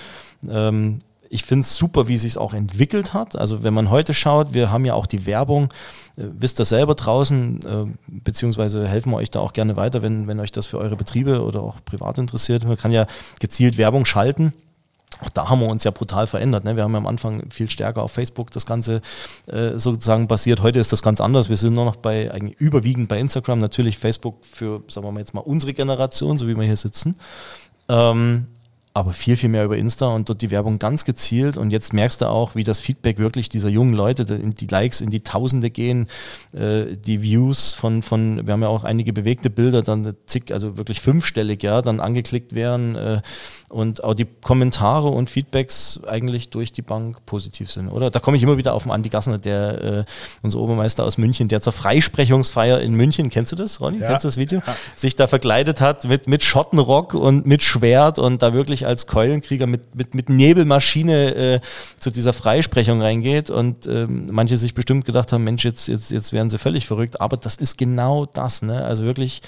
ähm, 0.50 1.00
Ich 1.34 1.44
finde 1.44 1.62
es 1.62 1.76
super, 1.76 2.08
wie 2.08 2.18
sich 2.20 2.38
auch 2.38 2.54
entwickelt 2.54 3.16
hat. 3.16 3.36
Also 3.36 3.64
wenn 3.64 3.74
man 3.74 3.90
heute 3.90 4.14
schaut, 4.14 4.54
wir 4.54 4.72
haben 4.72 4.86
ja 4.86 4.94
auch 4.94 5.08
die 5.08 5.26
Werbung, 5.26 5.74
äh, 6.16 6.26
wisst 6.40 6.60
ihr 6.60 6.66
selber 6.66 6.94
draußen, 6.94 7.60
äh, 7.66 7.86
beziehungsweise 8.08 8.88
helfen 8.88 9.12
wir 9.12 9.18
euch 9.18 9.32
da 9.32 9.40
auch 9.40 9.54
gerne 9.54 9.76
weiter, 9.76 10.04
wenn, 10.04 10.28
wenn 10.28 10.40
euch 10.40 10.52
das 10.52 10.68
für 10.68 10.78
eure 10.78 10.96
Betriebe 10.96 11.44
oder 11.44 11.62
auch 11.62 11.78
privat 11.84 12.20
interessiert. 12.20 12.66
Man 12.66 12.78
kann 12.78 12.92
ja 12.92 13.08
gezielt 13.40 13.80
Werbung 13.80 14.06
schalten. 14.06 14.54
Auch 15.22 15.30
da 15.30 15.50
haben 15.50 15.60
wir 15.62 15.70
uns 15.70 15.84
ja 15.84 15.90
brutal 15.90 16.28
verändert. 16.28 16.66
Ne? 16.66 16.76
Wir 16.76 16.84
haben 16.84 16.92
ja 16.92 17.00
am 17.00 17.08
Anfang 17.08 17.50
viel 17.50 17.70
stärker 17.70 18.04
auf 18.04 18.12
Facebook 18.12 18.52
das 18.52 18.68
Ganze 18.68 19.02
äh, 19.48 19.80
sozusagen 19.80 20.28
basiert. 20.28 20.62
Heute 20.62 20.80
ist 20.80 20.92
das 20.92 21.02
ganz 21.02 21.20
anders. 21.20 21.50
Wir 21.50 21.58
sind 21.58 21.74
nur 21.74 21.86
noch 21.86 21.96
bei, 21.96 22.32
eigentlich 22.32 22.60
überwiegend 22.60 23.10
bei 23.10 23.20
Instagram. 23.20 23.58
Natürlich 23.58 23.98
Facebook 23.98 24.46
für, 24.46 24.84
sagen 24.88 25.08
wir 25.08 25.12
mal 25.12 25.20
jetzt 25.20 25.34
mal, 25.34 25.42
unsere 25.42 25.74
Generation, 25.74 26.38
so 26.38 26.48
wie 26.48 26.56
wir 26.56 26.64
hier 26.64 26.78
sitzen. 26.78 27.16
Ähm, 27.90 28.46
aber 28.96 29.14
viel, 29.14 29.36
viel 29.36 29.50
mehr 29.50 29.66
über 29.66 29.76
Insta 29.76 30.06
und 30.08 30.30
dort 30.30 30.42
die 30.44 30.52
Werbung 30.52 30.78
ganz 30.78 31.04
gezielt. 31.04 31.58
Und 31.58 31.72
jetzt 31.72 31.94
merkst 31.94 32.22
du 32.22 32.26
auch, 32.26 32.54
wie 32.54 32.64
das 32.64 32.80
Feedback 32.80 33.18
wirklich 33.18 33.50
dieser 33.50 33.70
jungen 33.70 33.94
Leute, 33.94 34.24
die 34.24 34.68
Likes 34.68 35.02
in 35.02 35.10
die 35.10 35.22
Tausende 35.22 35.72
gehen, 35.72 36.08
äh, 36.54 36.96
die 36.96 37.24
Views 37.24 37.74
von, 37.74 38.04
von, 38.04 38.46
wir 38.46 38.54
haben 38.54 38.62
ja 38.62 38.68
auch 38.68 38.84
einige 38.84 39.12
bewegte 39.12 39.50
Bilder, 39.50 39.82
dann 39.82 40.16
zig, 40.28 40.54
also 40.54 40.78
wirklich 40.78 41.02
fünfstellig, 41.02 41.64
ja, 41.64 41.82
dann 41.82 42.00
angeklickt 42.00 42.54
werden 42.54 42.96
äh, 42.96 43.22
und 43.74 44.04
auch 44.04 44.14
die 44.14 44.26
Kommentare 44.26 45.08
und 45.08 45.30
Feedbacks 45.30 46.00
eigentlich 46.08 46.50
durch 46.50 46.72
die 46.72 46.82
Bank 46.82 47.26
positiv 47.26 47.72
sind, 47.72 47.90
oder? 47.90 48.12
Da 48.12 48.20
komme 48.20 48.38
ich 48.38 48.44
immer 48.44 48.58
wieder 48.58 48.74
auf 48.74 48.84
den 48.84 48.92
Andi 48.92 49.10
Gassner, 49.10 49.40
der, 49.40 49.84
äh, 49.84 50.06
unser 50.44 50.60
Obermeister 50.60 51.04
aus 51.04 51.18
München, 51.18 51.48
der 51.48 51.62
zur 51.62 51.74
Freisprechungsfeier 51.74 52.80
in 52.82 52.94
München, 52.94 53.30
kennst 53.30 53.52
du 53.52 53.56
das, 53.56 53.82
Ronny? 53.82 54.00
Ja. 54.00 54.08
Kennst 54.08 54.26
du 54.26 54.28
das 54.28 54.38
Video? 54.38 54.62
Ja. 54.66 54.76
Sich 54.96 55.16
da 55.16 55.28
verkleidet 55.28 55.82
hat 55.82 56.06
mit, 56.06 56.28
mit 56.28 56.44
Schottenrock 56.44 57.16
und 57.16 57.46
mit 57.48 57.64
Schwert 57.64 58.20
und 58.20 58.42
da 58.42 58.54
wirklich 58.54 58.86
als 58.86 59.08
Keulenkrieger 59.08 59.66
mit, 59.66 59.96
mit, 59.96 60.14
mit 60.14 60.30
Nebelmaschine 60.30 61.36
äh, 61.36 61.60
zu 61.98 62.12
dieser 62.12 62.34
Freisprechung 62.34 63.02
reingeht 63.02 63.50
und 63.50 63.88
ähm, 63.88 64.28
manche 64.32 64.58
sich 64.58 64.76
bestimmt 64.76 65.06
gedacht 65.06 65.32
haben, 65.34 65.44
Mensch, 65.44 65.66
jetzt, 65.66 65.88
jetzt, 65.88 66.12
jetzt 66.12 66.32
werden 66.32 66.50
sie 66.50 66.60
völlig 66.60 66.86
verrückt, 66.86 67.20
aber 67.20 67.38
das 67.38 67.56
ist 67.56 67.78
genau 67.78 68.26
das, 68.26 68.62
ne? 68.62 68.86
Also 68.86 69.04
wirklich 69.04 69.42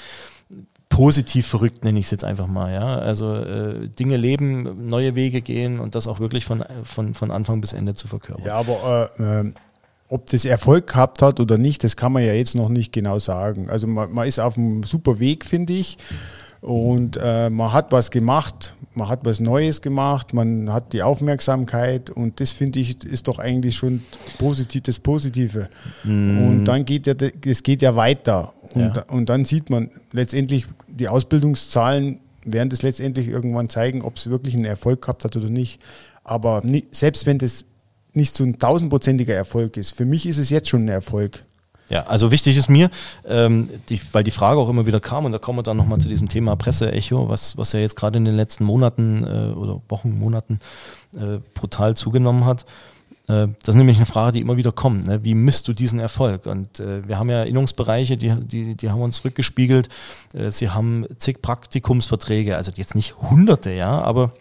positiv 0.95 1.45
verrückt 1.45 1.83
nenne 1.83 1.99
ich 1.99 2.05
es 2.05 2.11
jetzt 2.11 2.23
einfach 2.23 2.47
mal, 2.47 2.71
ja. 2.71 2.97
Also 2.97 3.35
äh, 3.35 3.89
Dinge 3.89 4.15
leben, 4.15 4.87
neue 4.87 5.13
Wege 5.13 5.41
gehen 5.41 5.81
und 5.81 5.93
das 5.93 6.07
auch 6.07 6.21
wirklich 6.21 6.45
von, 6.45 6.63
von, 6.83 7.13
von 7.13 7.31
Anfang 7.31 7.59
bis 7.59 7.73
Ende 7.73 7.95
zu 7.95 8.07
verkörpern. 8.07 8.45
Ja, 8.45 8.55
aber 8.55 9.11
äh, 9.19 9.51
ob 10.07 10.29
das 10.29 10.45
Erfolg 10.45 10.87
gehabt 10.87 11.21
hat 11.21 11.41
oder 11.41 11.57
nicht, 11.57 11.83
das 11.83 11.97
kann 11.97 12.13
man 12.13 12.23
ja 12.23 12.31
jetzt 12.31 12.55
noch 12.55 12.69
nicht 12.69 12.93
genau 12.93 13.19
sagen. 13.19 13.69
Also 13.69 13.87
man, 13.87 14.13
man 14.13 14.25
ist 14.25 14.39
auf 14.39 14.57
einem 14.57 14.83
super 14.83 15.19
Weg, 15.19 15.45
finde 15.45 15.73
ich. 15.73 15.97
Und 16.65 17.19
äh, 17.21 17.51
man 17.51 17.73
hat 17.73 17.91
was 17.91 18.09
gemacht, 18.09 18.73
man 18.95 19.07
hat 19.07 19.19
was 19.23 19.39
Neues 19.39 19.83
gemacht, 19.83 20.33
man 20.33 20.73
hat 20.73 20.93
die 20.93 21.03
Aufmerksamkeit 21.03 22.09
und 22.09 22.39
das 22.39 22.49
finde 22.49 22.79
ich 22.79 23.05
ist 23.05 23.27
doch 23.27 23.37
eigentlich 23.37 23.75
schon 23.75 24.01
positiv, 24.39 24.81
das 24.81 24.97
Positive. 24.97 25.69
Mm. 26.03 26.39
Und 26.39 26.65
dann 26.65 26.83
geht 26.83 27.05
ja, 27.05 27.13
es 27.45 27.61
geht 27.61 27.83
ja 27.83 27.95
weiter. 27.95 28.51
Und, 28.73 28.97
ja. 28.97 29.03
und 29.09 29.29
dann 29.29 29.45
sieht 29.45 29.69
man 29.69 29.91
letztendlich 30.11 30.65
die 30.87 31.07
Ausbildungszahlen 31.07 32.19
werden 32.45 32.69
das 32.69 32.81
letztendlich 32.81 33.27
irgendwann 33.27 33.69
zeigen, 33.69 34.01
ob 34.01 34.15
es 34.15 34.31
wirklich 34.31 34.55
einen 34.55 34.65
Erfolg 34.65 35.03
gehabt 35.03 35.23
hat 35.23 35.35
oder 35.35 35.49
nicht. 35.49 35.83
Aber 36.23 36.61
nie, 36.63 36.85
selbst 36.89 37.27
wenn 37.27 37.37
das 37.37 37.65
nicht 38.13 38.33
so 38.33 38.43
ein 38.43 38.57
tausendprozentiger 38.57 39.35
Erfolg 39.35 39.77
ist, 39.77 39.91
für 39.91 40.05
mich 40.05 40.27
ist 40.27 40.39
es 40.39 40.49
jetzt 40.49 40.69
schon 40.69 40.85
ein 40.85 40.89
Erfolg. 40.89 41.45
Ja, 41.89 42.03
also 42.07 42.31
wichtig 42.31 42.57
ist 42.57 42.67
mir, 42.67 42.89
ähm, 43.27 43.69
die, 43.89 43.99
weil 44.11 44.23
die 44.23 44.31
Frage 44.31 44.59
auch 44.59 44.69
immer 44.69 44.85
wieder 44.85 44.99
kam, 44.99 45.25
und 45.25 45.31
da 45.31 45.37
kommen 45.37 45.59
wir 45.59 45.63
dann 45.63 45.77
nochmal 45.77 45.99
zu 45.99 46.09
diesem 46.09 46.27
Thema 46.27 46.55
Presseecho, 46.55 47.29
was, 47.29 47.57
was 47.57 47.73
ja 47.73 47.79
jetzt 47.79 47.95
gerade 47.95 48.17
in 48.17 48.25
den 48.25 48.35
letzten 48.35 48.63
Monaten 48.63 49.23
äh, 49.23 49.53
oder 49.53 49.81
Wochen, 49.89 50.17
Monaten 50.17 50.59
äh, 51.15 51.39
brutal 51.53 51.95
zugenommen 51.95 52.45
hat. 52.45 52.65
Äh, 53.27 53.47
das 53.59 53.69
ist 53.69 53.75
nämlich 53.75 53.97
eine 53.97 54.05
Frage, 54.07 54.33
die 54.33 54.41
immer 54.41 54.57
wieder 54.57 54.71
kommt. 54.71 55.05
Ne? 55.07 55.23
Wie 55.23 55.35
misst 55.35 55.67
du 55.67 55.73
diesen 55.73 55.99
Erfolg? 55.99 56.47
Und 56.47 56.79
äh, 56.79 57.07
wir 57.07 57.19
haben 57.19 57.29
ja 57.29 57.43
Innungsbereiche, 57.43 58.17
die, 58.17 58.33
die, 58.39 58.75
die 58.75 58.89
haben 58.89 59.01
uns 59.01 59.23
rückgespiegelt. 59.23 59.89
Äh, 60.33 60.51
sie 60.51 60.69
haben 60.69 61.05
zig 61.17 61.41
Praktikumsverträge, 61.41 62.55
also 62.55 62.71
jetzt 62.75 62.95
nicht 62.95 63.15
hunderte, 63.17 63.71
ja, 63.71 64.01
aber 64.01 64.31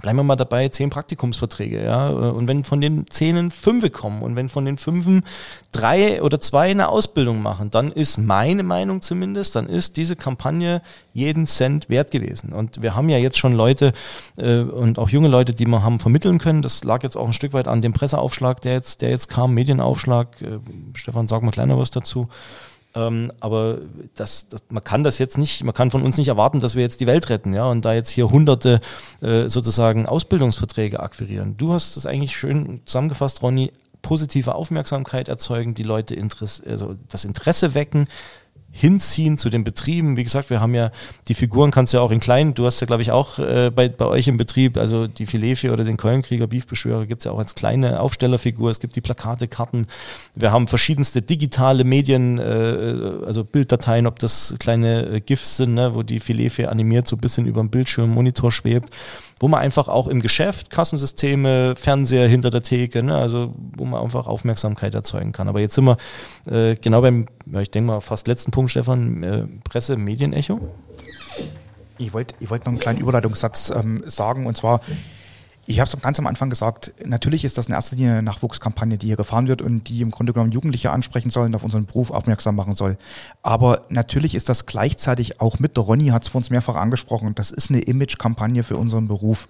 bleiben 0.00 0.18
wir 0.18 0.22
mal 0.22 0.36
dabei, 0.36 0.68
zehn 0.68 0.90
Praktikumsverträge, 0.90 1.82
ja. 1.84 2.08
Und 2.08 2.48
wenn 2.48 2.64
von 2.64 2.80
den 2.80 3.06
zehn 3.08 3.50
fünf 3.50 3.90
kommen 3.92 4.22
und 4.22 4.36
wenn 4.36 4.48
von 4.48 4.64
den 4.64 4.78
fünf 4.78 5.24
drei 5.72 6.22
oder 6.22 6.40
zwei 6.40 6.70
eine 6.70 6.88
Ausbildung 6.88 7.42
machen, 7.42 7.70
dann 7.70 7.92
ist 7.92 8.18
meine 8.18 8.62
Meinung 8.62 9.00
zumindest, 9.00 9.56
dann 9.56 9.68
ist 9.68 9.96
diese 9.96 10.16
Kampagne 10.16 10.82
jeden 11.12 11.46
Cent 11.46 11.88
wert 11.88 12.10
gewesen. 12.10 12.52
Und 12.52 12.82
wir 12.82 12.94
haben 12.94 13.08
ja 13.08 13.18
jetzt 13.18 13.38
schon 13.38 13.52
Leute 13.52 13.92
äh, 14.36 14.60
und 14.60 14.98
auch 14.98 15.08
junge 15.08 15.28
Leute, 15.28 15.54
die 15.54 15.66
wir 15.66 15.82
haben 15.82 15.98
vermitteln 15.98 16.38
können. 16.38 16.62
Das 16.62 16.84
lag 16.84 17.02
jetzt 17.02 17.16
auch 17.16 17.26
ein 17.26 17.32
Stück 17.32 17.52
weit 17.52 17.68
an 17.68 17.80
dem 17.80 17.92
Presseaufschlag, 17.92 18.60
der 18.60 18.74
jetzt, 18.74 19.00
der 19.02 19.10
jetzt 19.10 19.28
kam, 19.28 19.54
Medienaufschlag. 19.54 20.40
Äh, 20.42 20.58
Stefan, 20.94 21.28
sag 21.28 21.42
mal 21.42 21.50
kleiner 21.50 21.78
was 21.78 21.90
dazu. 21.90 22.28
Ähm, 22.96 23.30
aber 23.40 23.78
das, 24.14 24.48
das, 24.48 24.62
man 24.70 24.82
kann 24.82 25.04
das 25.04 25.18
jetzt 25.18 25.36
nicht, 25.36 25.62
man 25.62 25.74
kann 25.74 25.90
von 25.90 26.02
uns 26.02 26.16
nicht 26.16 26.28
erwarten, 26.28 26.60
dass 26.60 26.74
wir 26.74 26.82
jetzt 26.82 27.00
die 27.00 27.06
Welt 27.06 27.28
retten, 27.28 27.52
ja, 27.52 27.66
und 27.66 27.84
da 27.84 27.92
jetzt 27.92 28.08
hier 28.08 28.30
hunderte 28.30 28.80
äh, 29.20 29.48
sozusagen 29.48 30.06
Ausbildungsverträge 30.06 31.00
akquirieren. 31.00 31.56
Du 31.58 31.74
hast 31.74 31.96
das 31.96 32.06
eigentlich 32.06 32.36
schön 32.36 32.80
zusammengefasst, 32.86 33.42
Ronny, 33.42 33.70
positive 34.00 34.54
Aufmerksamkeit 34.54 35.28
erzeugen, 35.28 35.74
die 35.74 35.82
Leute 35.82 36.14
Interesse, 36.14 36.62
also 36.66 36.96
das 37.08 37.26
Interesse 37.26 37.74
wecken, 37.74 38.06
hinziehen 38.76 39.38
zu 39.38 39.48
den 39.48 39.64
Betrieben. 39.64 40.16
Wie 40.16 40.24
gesagt, 40.24 40.50
wir 40.50 40.60
haben 40.60 40.74
ja 40.74 40.90
die 41.28 41.34
Figuren, 41.34 41.70
kannst 41.70 41.92
du 41.92 41.98
ja 41.98 42.02
auch 42.02 42.10
in 42.10 42.20
kleinen, 42.20 42.54
du 42.54 42.66
hast 42.66 42.80
ja 42.80 42.86
glaube 42.86 43.02
ich 43.02 43.10
auch 43.10 43.38
äh, 43.38 43.70
bei, 43.74 43.88
bei 43.88 44.06
euch 44.06 44.28
im 44.28 44.36
Betrieb, 44.36 44.76
also 44.76 45.06
die 45.06 45.26
Filetfee 45.26 45.70
oder 45.70 45.84
den 45.84 45.96
Keulenkrieger, 45.96 46.46
Beefbeschwörer 46.46 47.06
gibt 47.06 47.22
es 47.22 47.24
ja 47.24 47.32
auch 47.32 47.38
als 47.38 47.54
kleine 47.54 48.00
Aufstellerfigur, 48.00 48.70
es 48.70 48.80
gibt 48.80 48.94
die 48.94 49.00
Plakate, 49.00 49.48
Karten, 49.48 49.82
wir 50.34 50.52
haben 50.52 50.68
verschiedenste 50.68 51.22
digitale 51.22 51.84
Medien, 51.84 52.38
äh, 52.38 53.24
also 53.26 53.44
Bilddateien, 53.44 54.06
ob 54.06 54.18
das 54.18 54.54
kleine 54.58 55.06
äh, 55.06 55.20
GIFs 55.20 55.56
sind, 55.56 55.74
ne, 55.74 55.94
wo 55.94 56.02
die 56.02 56.20
Filetfee 56.20 56.66
animiert 56.66 57.08
so 57.08 57.16
ein 57.16 57.20
bisschen 57.20 57.46
über 57.46 57.60
dem 57.60 57.70
Bildschirm, 57.70 58.10
Monitor 58.10 58.52
schwebt 58.52 58.90
wo 59.38 59.48
man 59.48 59.60
einfach 59.60 59.88
auch 59.88 60.08
im 60.08 60.20
Geschäft, 60.20 60.70
Kassensysteme, 60.70 61.74
Fernseher 61.76 62.26
hinter 62.26 62.50
der 62.50 62.62
Theke, 62.62 63.02
ne, 63.02 63.16
also 63.16 63.54
wo 63.76 63.84
man 63.84 64.02
einfach 64.02 64.26
Aufmerksamkeit 64.26 64.94
erzeugen 64.94 65.32
kann. 65.32 65.48
Aber 65.48 65.60
jetzt 65.60 65.74
sind 65.74 65.84
wir 65.84 65.98
äh, 66.50 66.74
genau 66.76 67.02
beim, 67.02 67.26
ja, 67.52 67.60
ich 67.60 67.70
denke 67.70 67.88
mal, 67.88 68.00
fast 68.00 68.28
letzten 68.28 68.50
Punkt, 68.50 68.70
Stefan, 68.70 69.22
äh, 69.22 69.46
Presse, 69.64 69.96
Medienecho. 69.96 70.60
Ich 71.98 72.12
wollte 72.12 72.34
ich 72.40 72.50
wollt 72.50 72.62
noch 72.62 72.68
einen 72.68 72.78
kleinen 72.78 73.00
Überleitungssatz 73.00 73.70
ähm, 73.70 74.04
sagen 74.06 74.46
und 74.46 74.56
zwar, 74.56 74.80
ich 75.66 75.80
habe 75.80 75.88
es 75.88 76.00
ganz 76.00 76.18
am 76.18 76.26
Anfang 76.26 76.48
gesagt, 76.48 76.94
natürlich 77.04 77.44
ist 77.44 77.58
das 77.58 77.66
in 77.66 77.74
erster 77.74 77.96
Linie 77.96 78.12
eine 78.12 78.22
Nachwuchskampagne, 78.22 78.98
die 78.98 79.06
hier 79.06 79.16
gefahren 79.16 79.48
wird 79.48 79.62
und 79.62 79.88
die 79.88 80.00
im 80.00 80.10
Grunde 80.10 80.32
genommen 80.32 80.52
Jugendliche 80.52 80.90
ansprechen 80.90 81.30
soll 81.30 81.46
und 81.46 81.56
auf 81.56 81.64
unseren 81.64 81.86
Beruf 81.86 82.10
aufmerksam 82.10 82.54
machen 82.54 82.74
soll. 82.74 82.96
Aber 83.42 83.82
natürlich 83.88 84.34
ist 84.34 84.48
das 84.48 84.66
gleichzeitig 84.66 85.40
auch 85.40 85.58
mit, 85.58 85.76
der 85.76 85.84
Ronny 85.84 86.06
hat 86.08 86.22
es 86.22 86.28
vor 86.28 86.38
uns 86.38 86.50
mehrfach 86.50 86.76
angesprochen, 86.76 87.34
das 87.34 87.50
ist 87.50 87.70
eine 87.70 87.80
Image-Kampagne 87.80 88.62
für 88.62 88.76
unseren 88.76 89.08
Beruf 89.08 89.48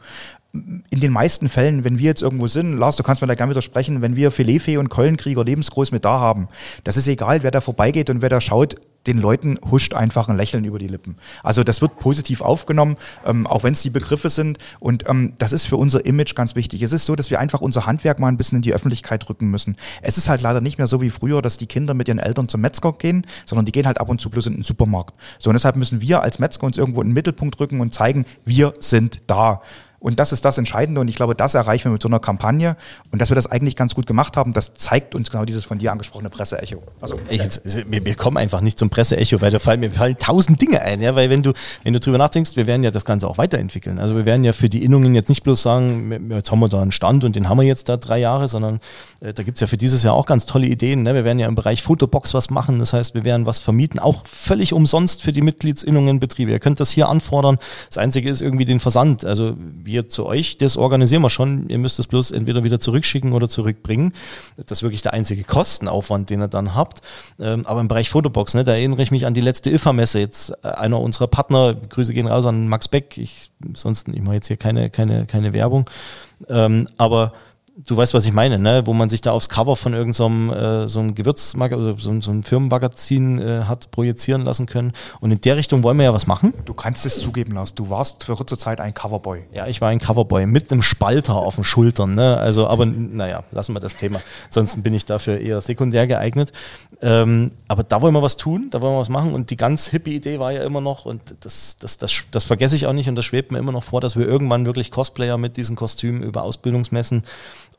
in 0.52 1.00
den 1.00 1.12
meisten 1.12 1.50
Fällen, 1.50 1.84
wenn 1.84 1.98
wir 1.98 2.06
jetzt 2.06 2.22
irgendwo 2.22 2.48
sind, 2.48 2.78
Lars, 2.78 2.96
du 2.96 3.02
kannst 3.02 3.20
mir 3.20 3.28
da 3.28 3.34
gerne 3.34 3.50
widersprechen, 3.50 4.00
wenn 4.00 4.16
wir 4.16 4.30
Filetfee 4.30 4.78
und 4.78 4.88
Keulenkrieger 4.88 5.44
lebensgroß 5.44 5.92
mit 5.92 6.06
da 6.06 6.18
haben, 6.18 6.48
das 6.84 6.96
ist 6.96 7.08
egal, 7.08 7.42
wer 7.42 7.50
da 7.50 7.60
vorbeigeht 7.60 8.08
und 8.08 8.22
wer 8.22 8.30
da 8.30 8.40
schaut, 8.40 8.76
den 9.06 9.18
Leuten 9.18 9.58
huscht 9.70 9.94
einfach 9.94 10.28
ein 10.28 10.36
Lächeln 10.36 10.64
über 10.64 10.78
die 10.78 10.88
Lippen. 10.88 11.16
Also 11.42 11.64
das 11.64 11.80
wird 11.80 11.98
positiv 11.98 12.40
aufgenommen, 12.40 12.96
ähm, 13.24 13.46
auch 13.46 13.62
wenn 13.62 13.72
es 13.72 13.82
die 13.82 13.90
Begriffe 13.90 14.30
sind. 14.30 14.58
Und 14.80 15.08
ähm, 15.08 15.34
das 15.38 15.52
ist 15.52 15.66
für 15.66 15.76
unser 15.76 16.04
Image 16.04 16.34
ganz 16.34 16.54
wichtig. 16.54 16.82
Es 16.82 16.92
ist 16.92 17.04
so, 17.04 17.16
dass 17.16 17.30
wir 17.30 17.40
einfach 17.40 17.60
unser 17.60 17.86
Handwerk 17.86 18.18
mal 18.18 18.28
ein 18.28 18.36
bisschen 18.36 18.56
in 18.56 18.62
die 18.62 18.74
Öffentlichkeit 18.74 19.28
rücken 19.28 19.48
müssen. 19.48 19.76
Es 20.02 20.18
ist 20.18 20.28
halt 20.28 20.42
leider 20.42 20.60
nicht 20.60 20.78
mehr 20.78 20.86
so 20.86 21.00
wie 21.00 21.10
früher, 21.10 21.42
dass 21.42 21.56
die 21.56 21.66
Kinder 21.66 21.94
mit 21.94 22.08
ihren 22.08 22.18
Eltern 22.18 22.48
zum 22.48 22.60
Metzger 22.60 22.92
gehen, 22.92 23.26
sondern 23.44 23.64
die 23.64 23.72
gehen 23.72 23.86
halt 23.86 23.98
ab 23.98 24.08
und 24.08 24.20
zu 24.20 24.30
bloß 24.30 24.46
in 24.46 24.54
den 24.54 24.62
Supermarkt. 24.62 25.14
So, 25.38 25.50
und 25.50 25.54
deshalb 25.54 25.76
müssen 25.76 26.00
wir 26.00 26.22
als 26.22 26.38
Metzger 26.38 26.66
uns 26.66 26.78
irgendwo 26.78 27.00
in 27.02 27.08
den 27.08 27.14
Mittelpunkt 27.14 27.58
rücken 27.60 27.80
und 27.80 27.94
zeigen, 27.94 28.26
wir 28.44 28.72
sind 28.80 29.22
da. 29.26 29.62
Und 29.98 30.20
das 30.20 30.32
ist 30.32 30.44
das 30.44 30.58
Entscheidende 30.58 31.00
und 31.00 31.08
ich 31.08 31.16
glaube, 31.16 31.34
das 31.34 31.54
erreichen 31.54 31.86
wir 31.86 31.92
mit 31.92 32.02
so 32.02 32.08
einer 32.08 32.18
Kampagne 32.18 32.76
und 33.10 33.20
dass 33.20 33.30
wir 33.30 33.34
das 33.34 33.46
eigentlich 33.50 33.76
ganz 33.76 33.94
gut 33.94 34.06
gemacht 34.06 34.36
haben, 34.36 34.52
das 34.52 34.74
zeigt 34.74 35.14
uns 35.14 35.30
genau 35.30 35.44
dieses 35.44 35.64
von 35.64 35.78
dir 35.78 35.92
angesprochene 35.92 36.30
Presseecho. 36.30 36.82
Also, 37.00 37.18
wir, 37.28 38.04
wir, 38.04 38.14
kommen 38.14 38.36
einfach 38.36 38.60
nicht 38.60 38.78
zum 38.78 38.90
Presseecho, 38.90 39.40
weil 39.40 39.50
da 39.50 39.58
fallen 39.58 39.80
mir 39.80 39.90
fallen 39.90 40.18
tausend 40.18 40.60
Dinge 40.60 40.82
ein, 40.82 41.00
ja, 41.00 41.14
weil 41.14 41.30
wenn 41.30 41.42
du, 41.42 41.52
wenn 41.82 41.92
du 41.92 42.00
drüber 42.00 42.18
nachdenkst, 42.18 42.56
wir 42.56 42.66
werden 42.66 42.84
ja 42.84 42.90
das 42.90 43.04
Ganze 43.04 43.28
auch 43.28 43.38
weiterentwickeln. 43.38 43.98
Also 43.98 44.16
wir 44.16 44.26
werden 44.26 44.44
ja 44.44 44.52
für 44.52 44.68
die 44.68 44.84
Innungen 44.84 45.14
jetzt 45.14 45.28
nicht 45.28 45.42
bloß 45.42 45.62
sagen, 45.62 46.30
jetzt 46.30 46.50
haben 46.50 46.60
wir 46.60 46.68
da 46.68 46.82
einen 46.82 46.92
Stand 46.92 47.24
und 47.24 47.36
den 47.36 47.48
haben 47.48 47.58
wir 47.58 47.66
jetzt 47.66 47.88
da 47.88 47.96
drei 47.96 48.18
Jahre, 48.18 48.48
sondern 48.48 48.80
äh, 49.20 49.32
da 49.32 49.42
gibt 49.42 49.56
es 49.56 49.60
ja 49.60 49.66
für 49.66 49.76
dieses 49.76 50.02
Jahr 50.02 50.14
auch 50.14 50.26
ganz 50.26 50.46
tolle 50.46 50.66
Ideen. 50.66 51.02
Ne? 51.02 51.14
Wir 51.14 51.24
werden 51.24 51.38
ja 51.38 51.48
im 51.48 51.54
Bereich 51.54 51.82
Fotobox 51.82 52.34
was 52.34 52.50
machen, 52.50 52.78
das 52.78 52.92
heißt, 52.92 53.14
wir 53.14 53.24
werden 53.24 53.46
was 53.46 53.58
vermieten, 53.58 53.98
auch 53.98 54.26
völlig 54.26 54.72
umsonst 54.72 55.22
für 55.22 55.32
die 55.32 55.42
Mitgliedsinnungen 55.42 56.20
Betriebe. 56.20 56.50
Ihr 56.50 56.60
könnt 56.60 56.80
das 56.80 56.90
hier 56.90 57.08
anfordern. 57.08 57.58
Das 57.88 57.98
Einzige 57.98 58.30
ist 58.30 58.40
irgendwie 58.40 58.64
den 58.64 58.80
Versand. 58.80 59.24
Also 59.24 59.56
wir 59.58 59.95
wir 59.96 60.08
zu 60.08 60.26
euch, 60.26 60.58
das 60.58 60.76
organisieren 60.76 61.22
wir 61.22 61.30
schon. 61.30 61.68
Ihr 61.68 61.78
müsst 61.78 61.98
es 61.98 62.06
bloß 62.06 62.30
entweder 62.30 62.64
wieder 62.64 62.78
zurückschicken 62.78 63.32
oder 63.32 63.48
zurückbringen. 63.48 64.12
Das 64.56 64.78
ist 64.78 64.82
wirklich 64.82 65.02
der 65.02 65.14
einzige 65.14 65.44
Kostenaufwand, 65.44 66.28
den 66.30 66.42
ihr 66.42 66.48
dann 66.48 66.74
habt. 66.74 67.00
Ähm, 67.40 67.66
aber 67.66 67.80
im 67.80 67.88
Bereich 67.88 68.10
Fotobox, 68.10 68.54
ne, 68.54 68.64
da 68.64 68.72
erinnere 68.72 69.02
ich 69.02 69.10
mich 69.10 69.26
an 69.26 69.34
die 69.34 69.40
letzte 69.40 69.70
IFA-Messe. 69.70 70.18
Jetzt 70.20 70.50
äh, 70.62 70.68
einer 70.68 71.00
unserer 71.00 71.26
Partner, 71.26 71.74
Grüße 71.74 72.12
gehen 72.12 72.26
raus 72.26 72.44
an 72.44 72.68
Max 72.68 72.88
Beck. 72.88 73.16
Ich, 73.16 73.50
sonst, 73.74 74.08
ich 74.08 74.20
mache 74.20 74.34
jetzt 74.34 74.48
hier 74.48 74.58
keine, 74.58 74.90
keine, 74.90 75.26
keine 75.26 75.52
Werbung. 75.52 75.88
Ähm, 76.48 76.88
aber 76.98 77.32
du 77.76 77.96
weißt, 77.96 78.14
was 78.14 78.24
ich 78.24 78.32
meine, 78.32 78.58
ne? 78.58 78.82
wo 78.86 78.94
man 78.94 79.10
sich 79.10 79.20
da 79.20 79.32
aufs 79.32 79.48
Cover 79.48 79.76
von 79.76 79.92
irgendeinem 79.92 80.50
äh, 80.50 80.88
so 80.88 81.00
einem 81.00 81.14
Gewürzmagazin 81.14 81.84
oder 81.84 81.98
so, 81.98 82.20
so 82.20 82.30
einem 82.30 82.42
Firmenmagazin 82.42 83.38
äh, 83.38 83.64
hat 83.64 83.90
projizieren 83.90 84.42
lassen 84.42 84.66
können. 84.66 84.92
Und 85.20 85.30
in 85.30 85.40
der 85.40 85.56
Richtung 85.56 85.82
wollen 85.82 85.98
wir 85.98 86.04
ja 86.04 86.14
was 86.14 86.26
machen. 86.26 86.54
Du 86.64 86.72
kannst 86.72 87.04
es 87.04 87.20
zugeben, 87.20 87.52
Lars. 87.52 87.74
Du 87.74 87.90
warst 87.90 88.24
für 88.24 88.34
kurze 88.34 88.56
Zeit 88.56 88.80
ein 88.80 88.94
Coverboy. 88.94 89.44
Ja, 89.52 89.66
ich 89.66 89.80
war 89.80 89.90
ein 89.90 89.98
Coverboy 89.98 90.46
mit 90.46 90.72
einem 90.72 90.82
Spalter 90.82 91.36
auf 91.36 91.56
den 91.56 91.64
Schultern. 91.64 92.14
Ne? 92.14 92.36
Also, 92.38 92.66
aber 92.66 92.86
naja, 92.86 93.44
lassen 93.50 93.74
wir 93.74 93.80
das 93.80 93.96
Thema. 93.96 94.20
Ansonsten 94.46 94.82
bin 94.82 94.94
ich 94.94 95.04
dafür 95.04 95.38
eher 95.38 95.60
sekundär 95.60 96.06
geeignet. 96.06 96.52
Ähm, 97.02 97.50
aber 97.68 97.82
da 97.82 98.00
wollen 98.00 98.14
wir 98.14 98.22
was 98.22 98.38
tun, 98.38 98.68
da 98.70 98.80
wollen 98.80 98.94
wir 98.94 99.00
was 99.00 99.10
machen. 99.10 99.34
Und 99.34 99.50
die 99.50 99.56
ganz 99.56 99.88
hippe 99.88 100.10
Idee 100.10 100.38
war 100.38 100.52
ja 100.52 100.62
immer 100.62 100.80
noch, 100.80 101.04
und 101.04 101.34
das, 101.40 101.76
das, 101.78 101.98
das, 101.98 102.24
das 102.30 102.44
vergesse 102.44 102.74
ich 102.74 102.86
auch 102.86 102.94
nicht 102.94 103.08
und 103.08 103.16
das 103.16 103.26
schwebt 103.26 103.52
mir 103.52 103.58
immer 103.58 103.72
noch 103.72 103.84
vor, 103.84 104.00
dass 104.00 104.16
wir 104.16 104.26
irgendwann 104.26 104.64
wirklich 104.64 104.90
Cosplayer 104.90 105.36
mit 105.36 105.56
diesen 105.58 105.76
Kostümen 105.76 106.22
über 106.22 106.42
Ausbildungsmessen 106.42 107.24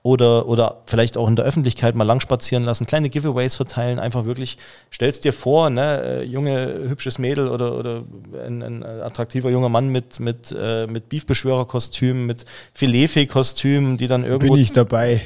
oder, 0.03 0.47
oder 0.47 0.83
vielleicht 0.85 1.17
auch 1.17 1.27
in 1.27 1.35
der 1.35 1.45
Öffentlichkeit 1.45 1.95
mal 1.95 2.05
lang 2.05 2.19
spazieren 2.19 2.63
lassen, 2.63 2.85
kleine 2.85 3.09
Giveaways 3.09 3.55
verteilen, 3.55 3.99
einfach 3.99 4.25
wirklich, 4.25 4.57
stellst 4.93 5.25
dir 5.25 5.33
vor, 5.33 5.69
ne, 5.69 6.01
äh, 6.03 6.23
junge, 6.23 6.85
hübsches 6.87 7.19
Mädel 7.19 7.49
oder, 7.49 7.77
oder 7.77 8.03
ein, 8.45 8.61
ein 8.61 8.83
attraktiver 8.83 9.49
junger 9.49 9.69
Mann 9.69 9.89
mit, 9.89 10.19
mit, 10.19 10.55
äh, 10.57 10.87
mit 10.87 11.09
Beefbeschwörerkostüm, 11.09 12.25
mit 12.25 12.45
Filetfee-Kostüm, 12.73 13.97
die 13.97 14.07
dann 14.07 14.23
irgendwo... 14.23 14.53
Bin 14.53 14.61
ich 14.61 14.71
dabei. 14.71 15.21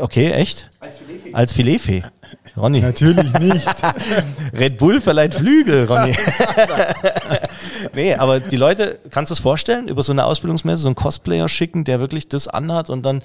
Okay, 0.00 0.32
echt? 0.32 0.70
Als 0.80 0.98
Filetfee. 0.98 1.32
Als 1.32 1.52
Filetfee. 1.52 2.02
Ronny. 2.56 2.80
Natürlich 2.80 3.32
nicht. 3.38 3.68
Red 4.52 4.78
Bull 4.78 5.00
verleiht 5.00 5.34
Flügel, 5.34 5.84
Ronny. 5.84 6.14
nee, 7.94 8.14
aber 8.14 8.40
die 8.40 8.56
Leute, 8.56 8.98
kannst 9.10 9.30
du 9.30 9.34
es 9.34 9.40
vorstellen, 9.40 9.88
über 9.88 10.02
so 10.02 10.12
eine 10.12 10.24
Ausbildungsmesse 10.24 10.82
so 10.82 10.88
einen 10.88 10.94
Cosplayer 10.94 11.48
schicken, 11.48 11.84
der 11.84 12.00
wirklich 12.00 12.28
das 12.28 12.48
anhat 12.48 12.90
und 12.90 13.02
dann 13.02 13.22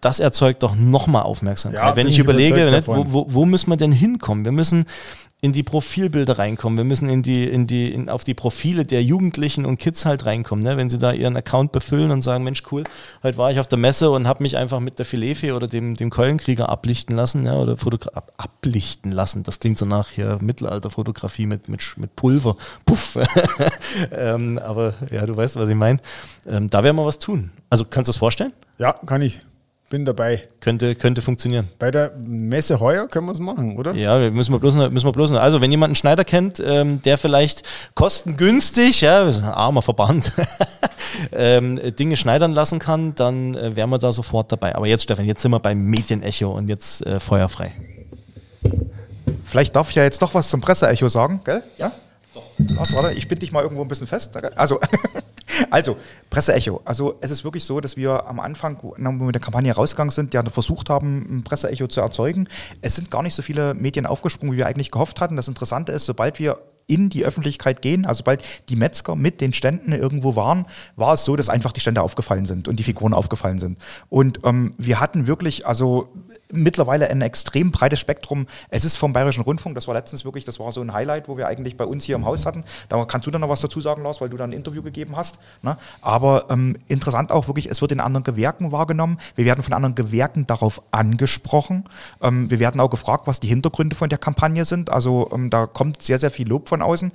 das 0.00 0.20
erzeugt 0.20 0.62
doch 0.62 0.76
nochmal 0.76 1.22
Aufmerksamkeit. 1.22 1.82
Ja, 1.82 1.96
Wenn 1.96 2.06
ich 2.06 2.14
ich 2.14 2.18
überlege, 2.20 2.70
nicht, 2.70 2.86
wo, 2.86 3.04
wo, 3.08 3.26
wo 3.28 3.44
müssen 3.44 3.70
wir 3.70 3.76
denn 3.76 3.92
hinkommen? 3.92 4.44
Wir 4.44 4.52
müssen 4.52 4.86
in 5.42 5.52
die 5.52 5.62
Profilbilder 5.62 6.38
reinkommen. 6.38 6.76
Wir 6.76 6.84
müssen 6.84 7.08
in 7.08 7.22
die, 7.22 7.44
in 7.48 7.66
die, 7.66 7.92
in, 7.92 8.10
auf 8.10 8.24
die 8.24 8.34
Profile 8.34 8.84
der 8.84 9.02
Jugendlichen 9.02 9.64
und 9.64 9.78
Kids 9.78 10.04
halt 10.04 10.26
reinkommen. 10.26 10.62
Ne? 10.62 10.76
Wenn 10.76 10.90
sie 10.90 10.98
da 10.98 11.12
ihren 11.12 11.36
Account 11.36 11.72
befüllen 11.72 12.10
und 12.10 12.20
sagen, 12.20 12.44
Mensch, 12.44 12.62
cool, 12.70 12.84
heute 13.22 13.38
war 13.38 13.50
ich 13.50 13.58
auf 13.58 13.66
der 13.66 13.78
Messe 13.78 14.10
und 14.10 14.28
habe 14.28 14.42
mich 14.42 14.58
einfach 14.58 14.80
mit 14.80 14.98
der 14.98 15.06
Filetfee 15.06 15.52
oder 15.52 15.66
dem, 15.66 15.94
dem 15.94 16.10
Keulenkrieger 16.10 16.68
ablichten 16.68 17.16
lassen, 17.16 17.46
ja, 17.46 17.54
oder 17.54 17.78
Fotogra 17.78 18.10
ab, 18.14 18.32
ablichten 18.36 19.12
lassen. 19.12 19.42
Das 19.42 19.60
klingt 19.60 19.78
so 19.78 19.86
nach 19.86 20.10
hier 20.10 20.38
Mittelalterfotografie 20.42 21.46
mit, 21.46 21.68
mit, 21.68 21.80
mit 21.96 22.14
Pulver. 22.16 22.56
Puff. 22.84 23.18
ähm, 24.12 24.58
aber 24.58 24.94
ja, 25.10 25.24
du 25.24 25.34
weißt, 25.36 25.56
was 25.56 25.70
ich 25.70 25.74
meine. 25.74 26.00
Ähm, 26.46 26.68
da 26.68 26.84
werden 26.84 26.96
wir 26.96 27.06
was 27.06 27.18
tun. 27.18 27.50
Also 27.70 27.86
kannst 27.86 28.08
du 28.08 28.12
das 28.12 28.18
vorstellen? 28.18 28.52
Ja, 28.78 28.92
kann 28.92 29.22
ich. 29.22 29.40
Bin 29.90 30.04
dabei. 30.04 30.44
Könnte, 30.60 30.94
könnte 30.94 31.20
funktionieren. 31.20 31.66
Bei 31.80 31.90
der 31.90 32.12
Messe 32.16 32.78
heuer 32.78 33.08
können 33.08 33.26
wir 33.26 33.32
es 33.32 33.40
machen, 33.40 33.76
oder? 33.76 33.92
Ja, 33.92 34.30
müssen 34.30 34.52
wir 34.52 34.60
bloß, 34.60 34.76
noch- 34.76 34.88
müssen 34.88 35.04
wir 35.04 35.10
bloß. 35.12 35.32
noch- 35.32 35.40
Also, 35.40 35.60
wenn 35.60 35.70
jemand 35.72 35.88
einen 35.90 35.94
Schneider 35.96 36.24
kennt, 36.24 36.62
ähm, 36.64 37.02
der 37.02 37.18
vielleicht 37.18 37.64
kostengünstig, 37.96 39.00
ja, 39.00 39.26
wir 39.26 39.32
sind 39.32 39.44
ein 39.46 39.50
armer 39.52 39.82
Verband, 39.82 40.32
ähm, 41.32 41.80
Dinge 41.98 42.16
schneidern 42.16 42.52
lassen 42.52 42.78
kann, 42.78 43.16
dann 43.16 43.56
äh, 43.56 43.74
wären 43.74 43.90
wir 43.90 43.98
da 43.98 44.12
sofort 44.12 44.52
dabei. 44.52 44.76
Aber 44.76 44.86
jetzt, 44.86 45.02
Stefan, 45.02 45.24
jetzt 45.24 45.42
sind 45.42 45.50
wir 45.50 45.58
beim 45.58 45.82
Medienecho 45.82 46.52
und 46.52 46.68
jetzt 46.68 47.04
äh, 47.04 47.18
feuerfrei. 47.18 47.72
Vielleicht 49.44 49.74
darf 49.74 49.90
ich 49.90 49.96
ja 49.96 50.04
jetzt 50.04 50.22
doch 50.22 50.34
was 50.34 50.48
zum 50.48 50.60
Presseecho 50.60 51.08
sagen, 51.08 51.40
gell? 51.44 51.64
Ja? 51.78 51.90
Lars, 52.68 52.94
warte, 52.94 53.12
ich 53.12 53.28
binde 53.28 53.40
dich 53.40 53.52
mal 53.52 53.62
irgendwo 53.62 53.82
ein 53.82 53.88
bisschen 53.88 54.06
fest. 54.06 54.36
Also, 54.56 54.80
also, 55.70 55.96
Presseecho. 56.28 56.80
Also, 56.84 57.16
es 57.20 57.30
ist 57.30 57.44
wirklich 57.44 57.64
so, 57.64 57.80
dass 57.80 57.96
wir 57.96 58.26
am 58.26 58.40
Anfang, 58.40 58.78
wo 58.82 58.94
wir 58.96 59.10
mit 59.10 59.34
der 59.34 59.42
Kampagne 59.42 59.72
rausgegangen 59.72 60.10
sind, 60.10 60.34
ja 60.34 60.42
versucht 60.44 60.90
haben, 60.90 61.38
ein 61.38 61.44
Presseecho 61.44 61.86
zu 61.86 62.00
erzeugen. 62.00 62.48
Es 62.80 62.94
sind 62.96 63.10
gar 63.10 63.22
nicht 63.22 63.34
so 63.34 63.42
viele 63.42 63.74
Medien 63.74 64.06
aufgesprungen, 64.06 64.54
wie 64.54 64.58
wir 64.58 64.66
eigentlich 64.66 64.90
gehofft 64.90 65.20
hatten. 65.20 65.36
Das 65.36 65.48
Interessante 65.48 65.92
ist, 65.92 66.06
sobald 66.06 66.38
wir 66.38 66.58
in 66.90 67.08
die 67.08 67.24
Öffentlichkeit 67.24 67.82
gehen, 67.82 68.04
also 68.04 68.18
sobald 68.18 68.42
die 68.68 68.74
Metzger 68.74 69.14
mit 69.14 69.40
den 69.40 69.52
Ständen 69.52 69.92
irgendwo 69.92 70.34
waren, 70.34 70.66
war 70.96 71.14
es 71.14 71.24
so, 71.24 71.36
dass 71.36 71.48
einfach 71.48 71.70
die 71.70 71.80
Stände 71.80 72.02
aufgefallen 72.02 72.46
sind 72.46 72.66
und 72.66 72.76
die 72.76 72.82
Figuren 72.82 73.14
aufgefallen 73.14 73.58
sind. 73.58 73.78
Und 74.08 74.40
ähm, 74.44 74.74
wir 74.76 74.98
hatten 74.98 75.28
wirklich, 75.28 75.66
also 75.66 76.08
mittlerweile 76.52 77.10
ein 77.10 77.22
extrem 77.22 77.70
breites 77.70 78.00
Spektrum. 78.00 78.46
Es 78.70 78.84
ist 78.84 78.96
vom 78.96 79.12
Bayerischen 79.12 79.42
Rundfunk, 79.42 79.74
das 79.74 79.86
war 79.86 79.94
letztens 79.94 80.24
wirklich, 80.24 80.44
das 80.44 80.58
war 80.58 80.72
so 80.72 80.80
ein 80.80 80.92
Highlight, 80.92 81.28
wo 81.28 81.36
wir 81.36 81.46
eigentlich 81.46 81.76
bei 81.76 81.84
uns 81.84 82.04
hier 82.04 82.16
im 82.16 82.24
Haus 82.24 82.46
hatten. 82.46 82.64
Da 82.88 83.04
kannst 83.04 83.26
du 83.26 83.30
dann 83.30 83.40
noch 83.40 83.48
was 83.48 83.60
dazu 83.60 83.80
sagen, 83.80 84.02
Lars, 84.02 84.20
weil 84.20 84.28
du 84.28 84.36
dann 84.36 84.50
ein 84.50 84.54
Interview 84.54 84.82
gegeben 84.82 85.16
hast. 85.16 85.38
Ne? 85.62 85.76
Aber 86.00 86.46
ähm, 86.50 86.76
interessant 86.88 87.32
auch 87.32 87.46
wirklich, 87.46 87.70
es 87.70 87.80
wird 87.80 87.92
in 87.92 88.00
anderen 88.00 88.24
Gewerken 88.24 88.72
wahrgenommen. 88.72 89.18
Wir 89.36 89.44
werden 89.44 89.62
von 89.62 89.72
anderen 89.72 89.94
Gewerken 89.94 90.46
darauf 90.46 90.82
angesprochen. 90.90 91.84
Ähm, 92.20 92.50
wir 92.50 92.58
werden 92.58 92.80
auch 92.80 92.90
gefragt, 92.90 93.26
was 93.26 93.40
die 93.40 93.48
Hintergründe 93.48 93.96
von 93.96 94.08
der 94.08 94.18
Kampagne 94.18 94.64
sind. 94.64 94.90
Also 94.90 95.30
ähm, 95.32 95.50
da 95.50 95.66
kommt 95.66 96.02
sehr, 96.02 96.18
sehr 96.18 96.30
viel 96.30 96.48
Lob 96.48 96.68
von 96.68 96.82
außen. 96.82 97.12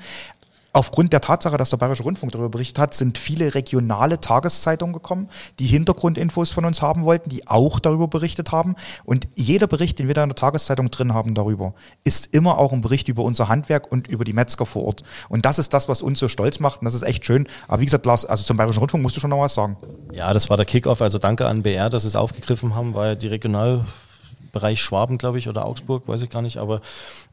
Aufgrund 0.75 1.13
der 1.13 1.21
Tatsache, 1.21 1.55
dass 1.55 1.69
der 1.69 1.77
Bayerische 1.77 2.03
Rundfunk 2.03 2.33
darüber 2.33 2.49
berichtet 2.49 2.79
hat, 2.79 2.93
sind 2.93 3.17
viele 3.17 3.55
regionale 3.55 4.19
Tageszeitungen 4.19 4.91
gekommen, 4.91 5.29
die 5.57 5.67
Hintergrundinfos 5.67 6.51
von 6.51 6.65
uns 6.65 6.81
haben 6.81 7.05
wollten, 7.05 7.29
die 7.29 7.47
auch 7.47 7.79
darüber 7.79 8.09
berichtet 8.09 8.51
haben. 8.51 8.75
Und 9.05 9.25
jeder 9.35 9.67
Bericht, 9.67 9.99
den 9.99 10.07
wir 10.07 10.15
da 10.15 10.23
in 10.23 10.27
der 10.27 10.35
Tageszeitung 10.35 10.91
drin 10.91 11.13
haben 11.13 11.33
darüber, 11.33 11.75
ist 12.03 12.33
immer 12.33 12.57
auch 12.57 12.73
ein 12.73 12.81
Bericht 12.81 13.07
über 13.07 13.23
unser 13.23 13.47
Handwerk 13.47 13.89
und 13.89 14.09
über 14.09 14.25
die 14.25 14.33
Metzger 14.33 14.65
vor 14.65 14.83
Ort. 14.83 15.03
Und 15.29 15.45
das 15.45 15.59
ist 15.59 15.73
das, 15.73 15.87
was 15.87 16.01
uns 16.01 16.19
so 16.19 16.27
stolz 16.27 16.59
macht 16.59 16.81
und 16.81 16.85
das 16.85 16.93
ist 16.93 17.03
echt 17.03 17.23
schön. 17.23 17.47
Aber 17.69 17.79
wie 17.79 17.85
gesagt, 17.85 18.05
Lars, 18.05 18.25
also 18.25 18.43
zum 18.43 18.57
Bayerischen 18.57 18.79
Rundfunk 18.79 19.01
musst 19.01 19.15
du 19.15 19.21
schon 19.21 19.29
noch 19.29 19.39
was 19.39 19.53
sagen. 19.53 19.77
Ja, 20.11 20.33
das 20.33 20.49
war 20.49 20.57
der 20.57 20.65
Kickoff. 20.65 21.01
Also 21.01 21.19
danke 21.19 21.47
an 21.47 21.63
BR, 21.63 21.89
dass 21.89 22.01
sie 22.01 22.09
es 22.09 22.17
aufgegriffen 22.17 22.75
haben, 22.75 22.95
weil 22.95 23.15
die 23.15 23.27
Regionalbereich 24.55 24.81
Schwaben, 24.81 25.17
glaube 25.17 25.37
ich, 25.37 25.47
oder 25.47 25.65
Augsburg, 25.65 26.07
weiß 26.07 26.21
ich 26.21 26.29
gar 26.29 26.41
nicht. 26.41 26.57
Aber 26.57 26.81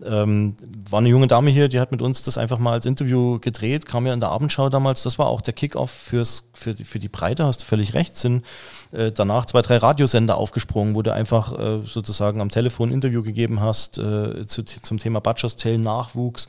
ähm, 0.05 0.55
war 0.91 0.99
eine 0.99 1.09
junge 1.09 1.27
Dame 1.27 1.51
hier, 1.51 1.69
die 1.69 1.81
hat 1.81 1.93
mit 1.93 2.03
uns 2.03 2.23
das 2.23 2.39
einfach 2.39 2.59
mal 2.59 2.73
als 2.73 2.87
Interview 2.87 3.39
gedreht, 3.39 3.87
kam 3.87 4.07
ja 4.07 4.13
in 4.13 4.21
der 4.21 4.31
Abendschau 4.31 4.69
damals. 4.69 5.03
Das 5.03 5.19
war 5.19 5.27
auch 5.27 5.41
der 5.41 5.55
Kickoff 5.55 5.91
fürs, 5.91 6.49
für, 6.53 6.75
die, 6.75 6.85
für 6.85 6.99
die 6.99 7.09
Breite, 7.09 7.45
hast 7.47 7.63
du 7.63 7.67
völlig 7.67 7.95
recht. 7.95 8.17
Sind 8.17 8.45
äh, 8.93 9.11
danach 9.13 9.47
zwei, 9.47 9.63
drei 9.63 9.79
Radiosender 9.79 10.37
aufgesprungen, 10.37 10.95
wo 10.95 11.03
du 11.03 11.13
einfach 11.13 11.59
äh, 11.59 11.81
sozusagen 11.85 12.41
am 12.41 12.51
Telefon 12.51 12.91
ein 12.91 12.93
Interview 12.93 13.23
gegeben 13.23 13.61
hast 13.61 13.99
äh, 13.99 14.47
zu, 14.47 14.65
zum 14.65 14.99
Thema 14.99 15.21
Butchers 15.21 15.57
Tale 15.57 15.79
Nachwuchs 15.79 16.47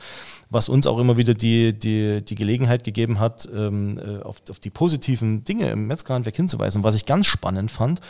was 0.54 0.68
uns 0.68 0.86
auch 0.86 0.98
immer 0.98 1.16
wieder 1.16 1.34
die, 1.34 1.78
die, 1.78 2.24
die 2.24 2.34
Gelegenheit 2.34 2.84
gegeben 2.84 3.18
hat, 3.18 3.48
ähm, 3.54 3.98
äh, 3.98 4.22
auf, 4.22 4.36
auf 4.48 4.60
die 4.60 4.70
positiven 4.70 5.44
Dinge 5.44 5.70
im 5.70 5.86
Metzgerhandwerk 5.86 6.36
hinzuweisen. 6.36 6.78
Und 6.78 6.84
was 6.84 6.94
ich 6.94 7.06
ganz 7.06 7.26
spannend 7.26 7.70
fand, 7.70 8.00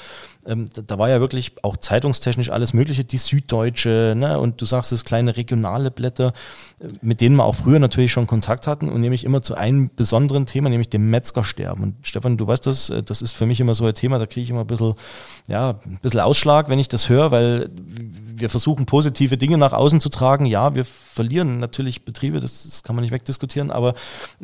ähm, 0.46 0.68
da, 0.72 0.82
da 0.82 0.98
war 0.98 1.08
ja 1.08 1.20
wirklich 1.20 1.52
auch 1.62 1.76
zeitungstechnisch 1.76 2.50
alles 2.50 2.74
Mögliche, 2.74 3.04
die 3.04 3.16
Süddeutsche, 3.16 4.14
ne? 4.16 4.38
und 4.38 4.60
du 4.60 4.66
sagst 4.66 4.92
es, 4.92 5.04
kleine 5.04 5.36
regionale 5.36 5.90
Blätter, 5.90 6.34
äh, 6.80 6.88
mit 7.00 7.20
denen 7.20 7.36
wir 7.36 7.44
auch 7.44 7.54
früher 7.54 7.78
natürlich 7.78 8.12
schon 8.12 8.26
Kontakt 8.26 8.66
hatten 8.66 8.88
und 8.88 9.00
nämlich 9.00 9.24
immer 9.24 9.42
zu 9.42 9.54
einem 9.54 9.90
besonderen 9.94 10.46
Thema, 10.46 10.68
nämlich 10.68 10.90
dem 10.90 11.08
Metzgersterben. 11.10 11.82
Und 11.82 11.94
Stefan, 12.02 12.36
du 12.36 12.46
weißt 12.46 12.66
das, 12.66 12.90
äh, 12.90 13.02
das 13.02 13.22
ist 13.22 13.34
für 13.34 13.46
mich 13.46 13.60
immer 13.60 13.74
so 13.74 13.86
ein 13.86 13.94
Thema, 13.94 14.18
da 14.24 14.32
kriege 14.32 14.44
ich 14.44 14.50
immer 14.50 14.60
ein 14.60 14.66
bisschen, 14.66 14.94
ja, 15.46 15.80
ein 15.84 15.98
bisschen 16.02 16.20
Ausschlag, 16.20 16.68
wenn 16.68 16.78
ich 16.78 16.88
das 16.88 17.08
höre, 17.08 17.30
weil 17.30 17.70
wir 18.36 18.50
versuchen, 18.50 18.86
positive 18.86 19.36
Dinge 19.36 19.58
nach 19.58 19.72
außen 19.72 20.00
zu 20.00 20.08
tragen. 20.08 20.46
Ja, 20.46 20.74
wir 20.74 20.84
verlieren 20.84 21.58
natürlich 21.58 22.04
Betriebe, 22.04 22.40
das, 22.40 22.64
das 22.64 22.82
kann 22.82 22.96
man 22.96 23.02
nicht 23.02 23.12
wegdiskutieren, 23.12 23.70
aber 23.70 23.94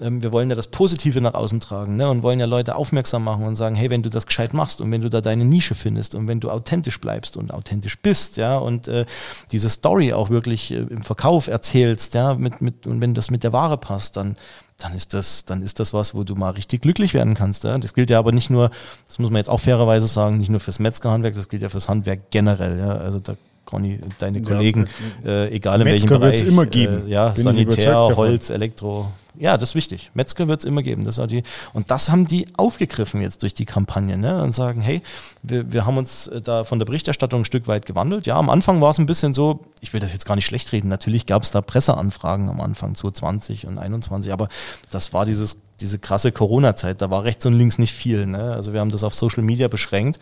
ähm, 0.01 0.23
wir 0.23 0.33
wollen 0.33 0.51
ja 0.51 0.57
das 0.57 0.69
Positive 0.69 1.21
nach 1.21 1.35
außen 1.35 1.61
tragen 1.61 1.97
ne? 1.97 2.09
und 2.09 2.23
wollen 2.23 2.39
ja 2.39 2.47
Leute 2.47 2.77
aufmerksam 2.77 3.25
machen 3.25 3.45
und 3.45 3.57
sagen, 3.57 3.75
hey, 3.75 3.91
wenn 3.91 4.03
du 4.03 4.11
das 4.11 4.27
gescheit 4.27 4.55
machst 4.55 4.81
und 4.81 4.93
wenn 4.93 5.01
du 5.01 5.11
da 5.11 5.21
deine 5.21 5.45
Nische 5.45 5.75
findest 5.75 6.15
und 6.15 6.29
wenn 6.29 6.41
du 6.41 6.51
authentisch 6.51 7.01
bleibst 7.01 7.37
und 7.37 7.53
authentisch 7.53 7.99
bist, 7.99 8.37
ja, 8.37 8.59
und 8.59 8.89
äh, 8.89 9.07
diese 9.51 9.71
Story 9.71 10.13
auch 10.13 10.31
wirklich 10.31 10.71
äh, 10.71 10.77
im 10.77 11.03
Verkauf 11.03 11.49
erzählst, 11.49 12.15
ja, 12.15 12.35
mit, 12.35 12.61
mit, 12.61 12.87
und 12.87 13.01
wenn 13.01 13.15
das 13.15 13.31
mit 13.31 13.43
der 13.43 13.53
Ware 13.53 13.79
passt, 13.79 14.17
dann 14.17 14.37
dann 14.81 14.95
ist 14.95 15.15
das, 15.15 15.45
dann 15.45 15.63
ist 15.63 15.79
das 15.81 15.93
was, 15.93 16.15
wo 16.15 16.25
du 16.25 16.35
mal 16.35 16.51
richtig 16.51 16.83
glücklich 16.83 17.15
werden 17.15 17.35
kannst. 17.35 17.65
Ja? 17.65 17.79
Das 17.79 17.95
gilt 17.95 18.11
ja 18.11 18.19
aber 18.19 18.33
nicht 18.33 18.51
nur, 18.51 18.71
das 19.07 19.19
muss 19.19 19.31
man 19.31 19.39
jetzt 19.39 19.51
auch 19.51 19.61
fairerweise 19.61 20.07
sagen, 20.07 20.39
nicht 20.39 20.51
nur 20.51 20.61
fürs 20.61 20.79
Metzgerhandwerk, 20.79 21.35
das 21.35 21.49
gilt 21.49 21.63
ja 21.63 21.69
fürs 21.69 21.89
Handwerk 21.89 22.31
generell. 22.31 22.79
Ja? 22.79 22.97
Also 22.97 23.21
da 23.21 23.37
Ronny, 23.73 24.01
deine 24.19 24.39
Ja, 24.39 24.45
Kollegen, 24.45 24.87
äh, 25.25 25.55
egal 25.55 25.81
in 25.81 25.87
welchem 25.87 26.03
Metzger 26.05 26.19
Bereich. 26.19 26.41
wird's 26.41 26.51
immer 26.51 26.67
geben. 26.67 27.07
Äh, 27.07 27.11
ja, 27.11 27.29
Bin 27.31 27.45
Sanitär, 27.45 27.93
davon. 27.93 28.17
Holz, 28.17 28.51
Elektro. 28.51 29.09
Ja, 29.41 29.57
das 29.57 29.71
ist 29.71 29.75
wichtig. 29.75 30.11
Metzger 30.13 30.49
wird 30.49 30.61
es 30.61 30.65
immer 30.67 30.83
geben. 30.83 31.05
Das 31.05 31.21
die, 31.29 31.43
und 31.73 31.91
das 31.91 32.11
haben 32.11 32.27
die 32.27 32.47
aufgegriffen 32.57 33.23
jetzt 33.23 33.43
durch 33.43 33.55
die 33.55 33.65
Kampagne 33.65 34.19
ne? 34.19 34.43
und 34.43 34.53
sagen, 34.53 34.83
hey, 34.83 35.01
wir, 35.43 35.73
wir 35.73 35.87
haben 35.87 35.97
uns 35.97 36.27
äh, 36.27 36.43
da 36.43 36.65
von 36.65 36.79
der 36.79 36.87
Berichterstattung 36.87 37.43
ein 37.43 37.45
Stück 37.47 37.67
weit 37.67 37.87
gewandelt. 37.87 38.27
Ja, 38.27 38.37
am 38.37 38.51
Anfang 38.51 38.83
war 38.83 38.91
es 38.91 38.99
ein 38.99 39.07
bisschen 39.07 39.33
so, 39.33 39.61
ich 39.81 39.95
will 39.95 40.01
das 40.01 40.13
jetzt 40.13 40.27
gar 40.27 40.37
nicht 40.37 40.45
schlecht 40.45 40.73
reden, 40.73 40.89
natürlich 40.89 41.25
gab 41.25 41.43
es 41.43 41.53
da 41.53 41.63
Presseanfragen 41.63 42.51
am 42.51 42.61
Anfang 42.61 42.95
2020 42.95 43.67
und 43.67 43.75
2021, 43.75 44.33
aber 44.33 44.49
das 44.91 45.15
war 45.15 45.25
dieses, 45.25 45.59
diese 45.81 45.99
krasse 45.99 46.33
Corona-Zeit, 46.33 47.01
da 47.01 47.11
war 47.11 47.25
rechts 47.25 47.47
und 47.47 47.55
links 47.55 47.79
nicht 47.79 47.95
viel. 47.95 48.27
Ne? 48.27 48.53
Also 48.53 48.73
wir 48.73 48.81
haben 48.81 48.91
das 48.91 49.05
auf 49.05 49.15
Social 49.15 49.43
Media 49.43 49.69
beschränkt. 49.69 50.19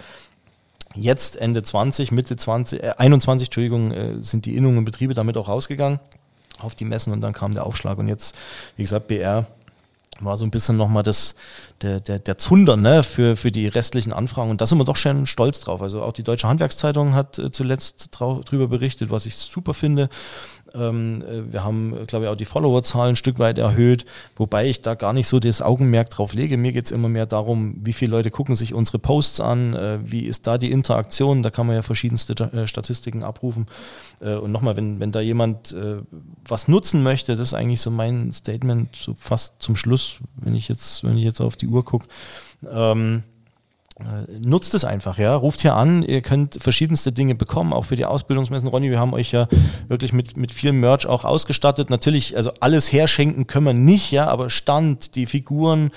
Jetzt 0.95 1.37
Ende 1.37 1.63
20, 1.63 2.13
Mitte 2.13 2.37
20, 2.37 2.83
äh, 2.83 2.93
21, 2.97 3.49
Entschuldigung, 3.49 3.93
äh, 3.93 4.23
sind 4.23 4.47
die 4.47 4.57
Innungen 4.57 4.79
und 4.79 4.85
Betriebe 4.85 5.15
damit 5.15 5.37
auch 5.37 5.49
rausgegangen 5.49 6.01
auf 6.61 6.75
die 6.75 6.85
Messen 6.85 7.13
und 7.13 7.21
dann 7.23 7.33
kam 7.33 7.53
der 7.53 7.67
Aufschlag. 7.67 7.99
Und 7.99 8.09
jetzt, 8.09 8.37
wie 8.77 8.83
gesagt, 8.83 9.07
BR 9.09 9.47
war 10.21 10.37
so 10.37 10.45
ein 10.45 10.51
bisschen 10.51 10.77
nochmal 10.77 11.05
das, 11.05 11.37
der, 11.83 12.01
der, 12.01 12.19
der 12.19 12.39
Zunder 12.39 12.77
ne, 12.77 13.05
für, 13.05 13.37
für 13.37 13.53
die 13.53 13.69
restlichen 13.69 14.13
Anfragen. 14.13 14.51
Und 14.51 14.61
da 14.61 14.67
sind 14.67 14.79
wir 14.79 14.85
doch 14.85 14.97
schon 14.97 15.27
stolz 15.27 15.61
drauf. 15.61 15.81
Also 15.81 16.03
auch 16.03 16.13
die 16.13 16.25
Deutsche 16.25 16.49
Handwerkszeitung 16.49 17.15
hat 17.15 17.39
äh, 17.39 17.53
zuletzt 17.53 18.09
drau- 18.11 18.43
drüber 18.43 18.67
berichtet, 18.67 19.11
was 19.11 19.27
ich 19.27 19.37
super 19.37 19.75
finde. 19.75 20.09
Ähm, 20.75 21.23
äh, 21.23 21.53
wir 21.53 21.65
haben, 21.65 22.07
glaube 22.07 22.25
ich, 22.25 22.31
auch 22.31 22.37
die 22.37 22.45
Followerzahlen 22.45 23.13
ein 23.13 23.17
Stück 23.17 23.39
weit 23.39 23.59
erhöht, 23.59 24.05
wobei 24.37 24.67
ich 24.67 24.81
da 24.81 24.95
gar 24.95 25.13
nicht 25.13 25.29
so 25.29 25.41
das 25.41 25.63
Augenmerk 25.63 26.11
drauf 26.11 26.35
lege. 26.35 26.57
Mir 26.57 26.73
geht 26.73 26.87
es 26.87 26.91
immer 26.91 27.09
mehr 27.09 27.27
darum, 27.27 27.77
wie 27.83 27.93
viele 27.93 28.13
Leute 28.13 28.31
gucken 28.31 28.55
sich 28.55 28.75
unsere 28.75 28.99
Posts 28.99 29.41
an, 29.41 29.75
äh, 29.75 29.99
wie 30.03 30.27
ist 30.27 30.47
da 30.47 30.59
die 30.59 30.71
Interaktion, 30.71 31.43
da 31.43 31.51
kann 31.51 31.67
man 31.67 31.77
ja 31.77 31.83
verschiedenste 31.83 32.35
äh, 32.53 32.67
Statistiken 32.67 33.23
abrufen. 33.23 33.67
Und 34.21 34.51
nochmal, 34.51 34.77
wenn, 34.77 34.99
wenn 34.99 35.13
da 35.13 35.21
jemand 35.21 35.75
was 36.49 36.67
nutzen 36.67 37.05
möchte, 37.05 37.37
das 37.37 37.49
ist 37.49 37.55
eigentlich 37.55 37.81
so 37.81 37.93
mein 37.93 38.33
Statement, 38.33 38.97
so 38.97 39.15
fast 39.17 39.63
zum 39.63 39.77
Schluss, 39.77 40.19
wenn 40.35 40.57
ich 40.57 40.69
jetzt, 40.69 41.05
wenn 41.05 41.17
ich 41.17 41.23
jetzt 41.23 41.41
auf 41.41 41.57
die 41.57 41.69
Uhr 41.69 41.85
gucke. 41.85 42.09
Ähm, 42.69 43.23
äh, 43.23 43.38
Nutzt 44.45 44.75
es 44.75 44.85
einfach, 44.85 45.19
ja. 45.19 45.35
Ruft 45.35 45.61
hier 45.61 45.75
an, 45.75 46.05
ihr 46.05 46.21
könnt 46.21 46.59
verschiedenste 46.63 47.11
Dinge 47.11 47.35
bekommen, 47.35 47.73
auch 47.73 47.85
für 47.85 47.97
die 47.97 48.05
Ausbildungsmessen. 48.05 48.69
Ronny, 48.69 48.91
wir 48.91 49.01
haben 49.01 49.13
euch 49.13 49.33
ja 49.33 49.49
wirklich 49.89 50.13
mit, 50.13 50.37
mit 50.37 50.53
viel 50.53 50.71
Merch 50.73 51.07
auch 51.07 51.25
ausgestattet. 51.25 51.91
Natürlich, 51.91 52.37
also 52.37 52.53
alles 52.61 52.93
herschenken 52.93 53.49
können 53.49 53.67
wir 53.67 53.73
nicht, 53.73 54.13
ja, 54.13 54.29
aber 54.29 54.51
Stand, 54.51 55.17
die 55.17 55.27
Figuren, 55.27 55.91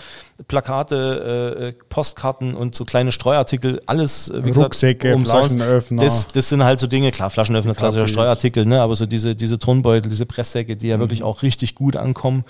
Plakate, 0.48 1.56
äh, 1.60 1.68
äh, 1.68 1.74
Postkarten 1.90 2.56
und 2.56 2.74
so 2.74 2.86
kleine 2.86 3.12
Streuartikel, 3.12 3.82
alles, 3.86 4.30
äh, 4.30 4.44
wie 4.46 4.50
Rucksäcke, 4.50 5.16
gesagt. 5.16 5.52
Flaschenöffner. 5.52 6.02
Das, 6.04 6.28
das 6.28 6.50
sind 6.50 6.64
halt 6.64 6.80
so 6.80 6.88
Dinge, 6.88 7.12
klar, 7.12 7.30
Flaschenöffner, 7.30 7.76
klassischer. 7.76 8.08
Streuartikel, 8.08 8.66
ne, 8.66 8.82
aber 8.82 8.96
so 8.96 9.06
diese, 9.06 9.36
diese 9.36 9.60
Turnbeutel, 9.60 10.10
diese 10.10 10.26
Presssäcke, 10.26 10.76
die 10.76 10.88
ja 10.88 10.98
Mhm. 10.98 11.02
wirklich 11.02 11.22
auch 11.22 11.44
richtig 11.44 11.76
gut 11.76 11.96
ankommen. 11.96 12.46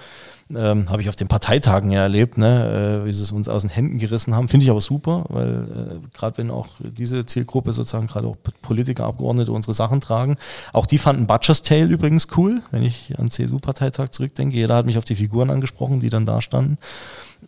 Ähm, 0.54 0.90
Habe 0.90 1.02
ich 1.02 1.10
auf 1.10 1.16
den 1.16 1.28
Parteitagen 1.28 1.92
ja 1.92 2.02
erlebt, 2.02 2.38
ne, 2.38 3.02
äh, 3.02 3.06
wie 3.06 3.12
sie 3.12 3.24
es 3.24 3.32
uns 3.32 3.48
aus 3.48 3.62
den 3.62 3.70
Händen 3.72 4.00
gerissen 4.00 4.36
haben. 4.36 4.48
Finde 4.48 4.66
ich 4.66 4.70
aber 4.70 4.82
super, 4.82 5.26
weil 5.30 6.02
äh, 6.04 6.18
gerade 6.18 6.38
wenn 6.38 6.52
auch 6.52 6.68
diese 6.82 7.26
Zielgruppe 7.26 7.74
sozusagen 7.74 8.08
gerade 8.08 8.28
auch 8.28 8.38
Politiker, 8.62 9.06
Abgeordnete 9.06 9.52
unsere 9.52 9.74
Sachen 9.74 10.02
tragen. 10.02 10.38
Auch 10.74 10.86
die 10.86 10.98
fanden 10.98 11.28
Butcher's 11.28 11.62
Tale 11.62 11.86
übrigens 11.86 12.28
cool, 12.38 12.62
wenn 12.72 12.84
ich 12.84 13.14
an 13.18 13.30
CSU-Parteitag 13.30 14.10
zurückdenke. 14.10 14.56
Jeder 14.56 14.76
hat 14.76 14.86
mich 14.86 14.98
auf 14.98 15.06
die 15.06 15.16
Figuren 15.16 15.50
angesprochen, 15.50 16.00
die 16.00 16.10
dann 16.10 16.26
da 16.26 16.42
standen. 16.42 16.78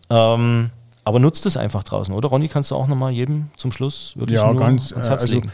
Ähm, 0.09 0.69
aber 1.03 1.19
nutzt 1.19 1.45
es 1.45 1.57
einfach 1.57 1.83
draußen, 1.83 2.13
oder? 2.13 2.29
Ronny, 2.29 2.47
kannst 2.47 2.71
du 2.71 2.75
auch 2.75 2.87
nochmal 2.87 3.11
jedem 3.11 3.49
zum 3.57 3.71
Schluss 3.71 4.13
wirklich 4.15 4.37
Ja, 4.37 4.47
nur 4.51 4.61
ganz, 4.61 4.93
ans 4.93 5.09
Herz 5.09 5.21
also 5.23 5.35
legen? 5.35 5.51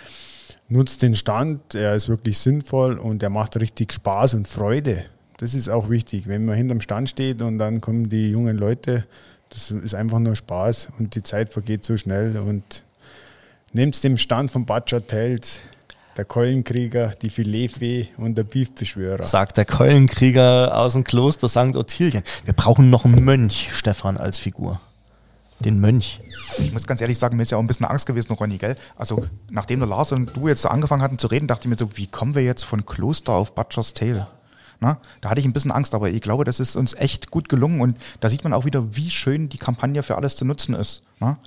nutzt 0.69 1.01
den 1.01 1.15
Stand, 1.15 1.73
er 1.75 1.95
ist 1.95 2.09
wirklich 2.09 2.37
sinnvoll 2.37 2.97
und 2.97 3.23
er 3.23 3.29
macht 3.29 3.59
richtig 3.59 3.93
Spaß 3.93 4.35
und 4.35 4.47
Freude. 4.47 5.05
Das 5.39 5.53
ist 5.53 5.69
auch 5.69 5.89
wichtig. 5.89 6.27
Wenn 6.27 6.43
man 6.45 6.55
hinterm 6.55 6.81
Stand 6.81 7.09
steht 7.09 7.41
und 7.41 7.59
dann 7.59 7.79
kommen 7.79 8.09
die 8.09 8.29
jungen 8.29 8.57
Leute, 8.57 9.05
das 9.49 9.71
ist 9.71 9.95
einfach 9.95 10.19
nur 10.19 10.35
Spaß 10.35 10.89
und 10.99 11.15
die 11.15 11.23
Zeit 11.23 11.49
vergeht 11.49 11.85
so 11.85 11.95
schnell. 11.95 12.37
Und 12.37 12.83
nehmt 13.71 14.03
dem 14.03 14.17
Stand 14.17 14.51
von 14.51 14.65
Butcher 14.65 15.05
Tales, 15.07 15.61
der 16.17 16.25
Keulenkrieger, 16.25 17.13
die 17.21 17.29
Filetfee 17.29 18.09
und 18.17 18.37
der 18.37 18.43
Beefbeschwörer. 18.43 19.23
sagt 19.23 19.55
der 19.55 19.63
Keulenkrieger 19.63 20.77
aus 20.77 20.93
dem 20.93 21.05
Kloster 21.05 21.47
St. 21.47 21.77
Ottilien. 21.77 22.23
Wir 22.43 22.53
brauchen 22.53 22.89
noch 22.89 23.05
einen 23.05 23.23
Mönch, 23.23 23.69
Stefan, 23.71 24.17
als 24.17 24.37
Figur. 24.37 24.81
Den 25.61 25.79
Mönch. 25.79 26.19
Also 26.49 26.63
ich 26.63 26.73
muss 26.73 26.85
ganz 26.85 26.99
ehrlich 26.99 27.17
sagen, 27.17 27.37
mir 27.37 27.43
ist 27.43 27.51
ja 27.51 27.57
auch 27.57 27.61
ein 27.61 27.67
bisschen 27.67 27.85
Angst 27.85 28.05
gewesen, 28.05 28.33
Ronny, 28.33 28.57
gell? 28.57 28.75
Also, 28.97 29.25
nachdem 29.51 29.79
der 29.79 29.87
Lars 29.87 30.11
und 30.11 30.35
du 30.35 30.49
jetzt 30.49 30.63
so 30.63 30.69
angefangen 30.69 31.01
hatten 31.01 31.17
zu 31.17 31.27
reden, 31.27 31.47
dachte 31.47 31.67
ich 31.67 31.69
mir 31.69 31.77
so, 31.77 31.95
wie 31.97 32.07
kommen 32.07 32.35
wir 32.35 32.43
jetzt 32.43 32.63
von 32.63 32.85
Kloster 32.85 33.33
auf 33.33 33.55
Butcher's 33.55 33.93
Tale? 33.93 34.27
Na, 34.80 34.99
da 35.21 35.30
hatte 35.30 35.41
ich 35.41 35.45
ein 35.45 35.53
bisschen 35.53 35.71
Angst, 35.71 35.93
aber 35.93 36.09
ich 36.09 36.21
glaube, 36.21 36.45
das 36.45 36.59
ist 36.59 36.75
uns 36.75 36.93
echt 36.93 37.32
gut 37.32 37.49
gelungen 37.49 37.82
und 37.82 37.97
da 38.21 38.30
sieht 38.30 38.43
man 38.43 38.53
auch 38.53 38.65
wieder, 38.65 38.95
wie 38.95 39.09
schön 39.09 39.49
die 39.49 39.57
Kampagne 39.57 40.03
für 40.03 40.15
alles 40.15 40.36
zu 40.36 40.45
nutzen 40.45 40.73
ist. 40.73 41.03
Na? 41.19 41.38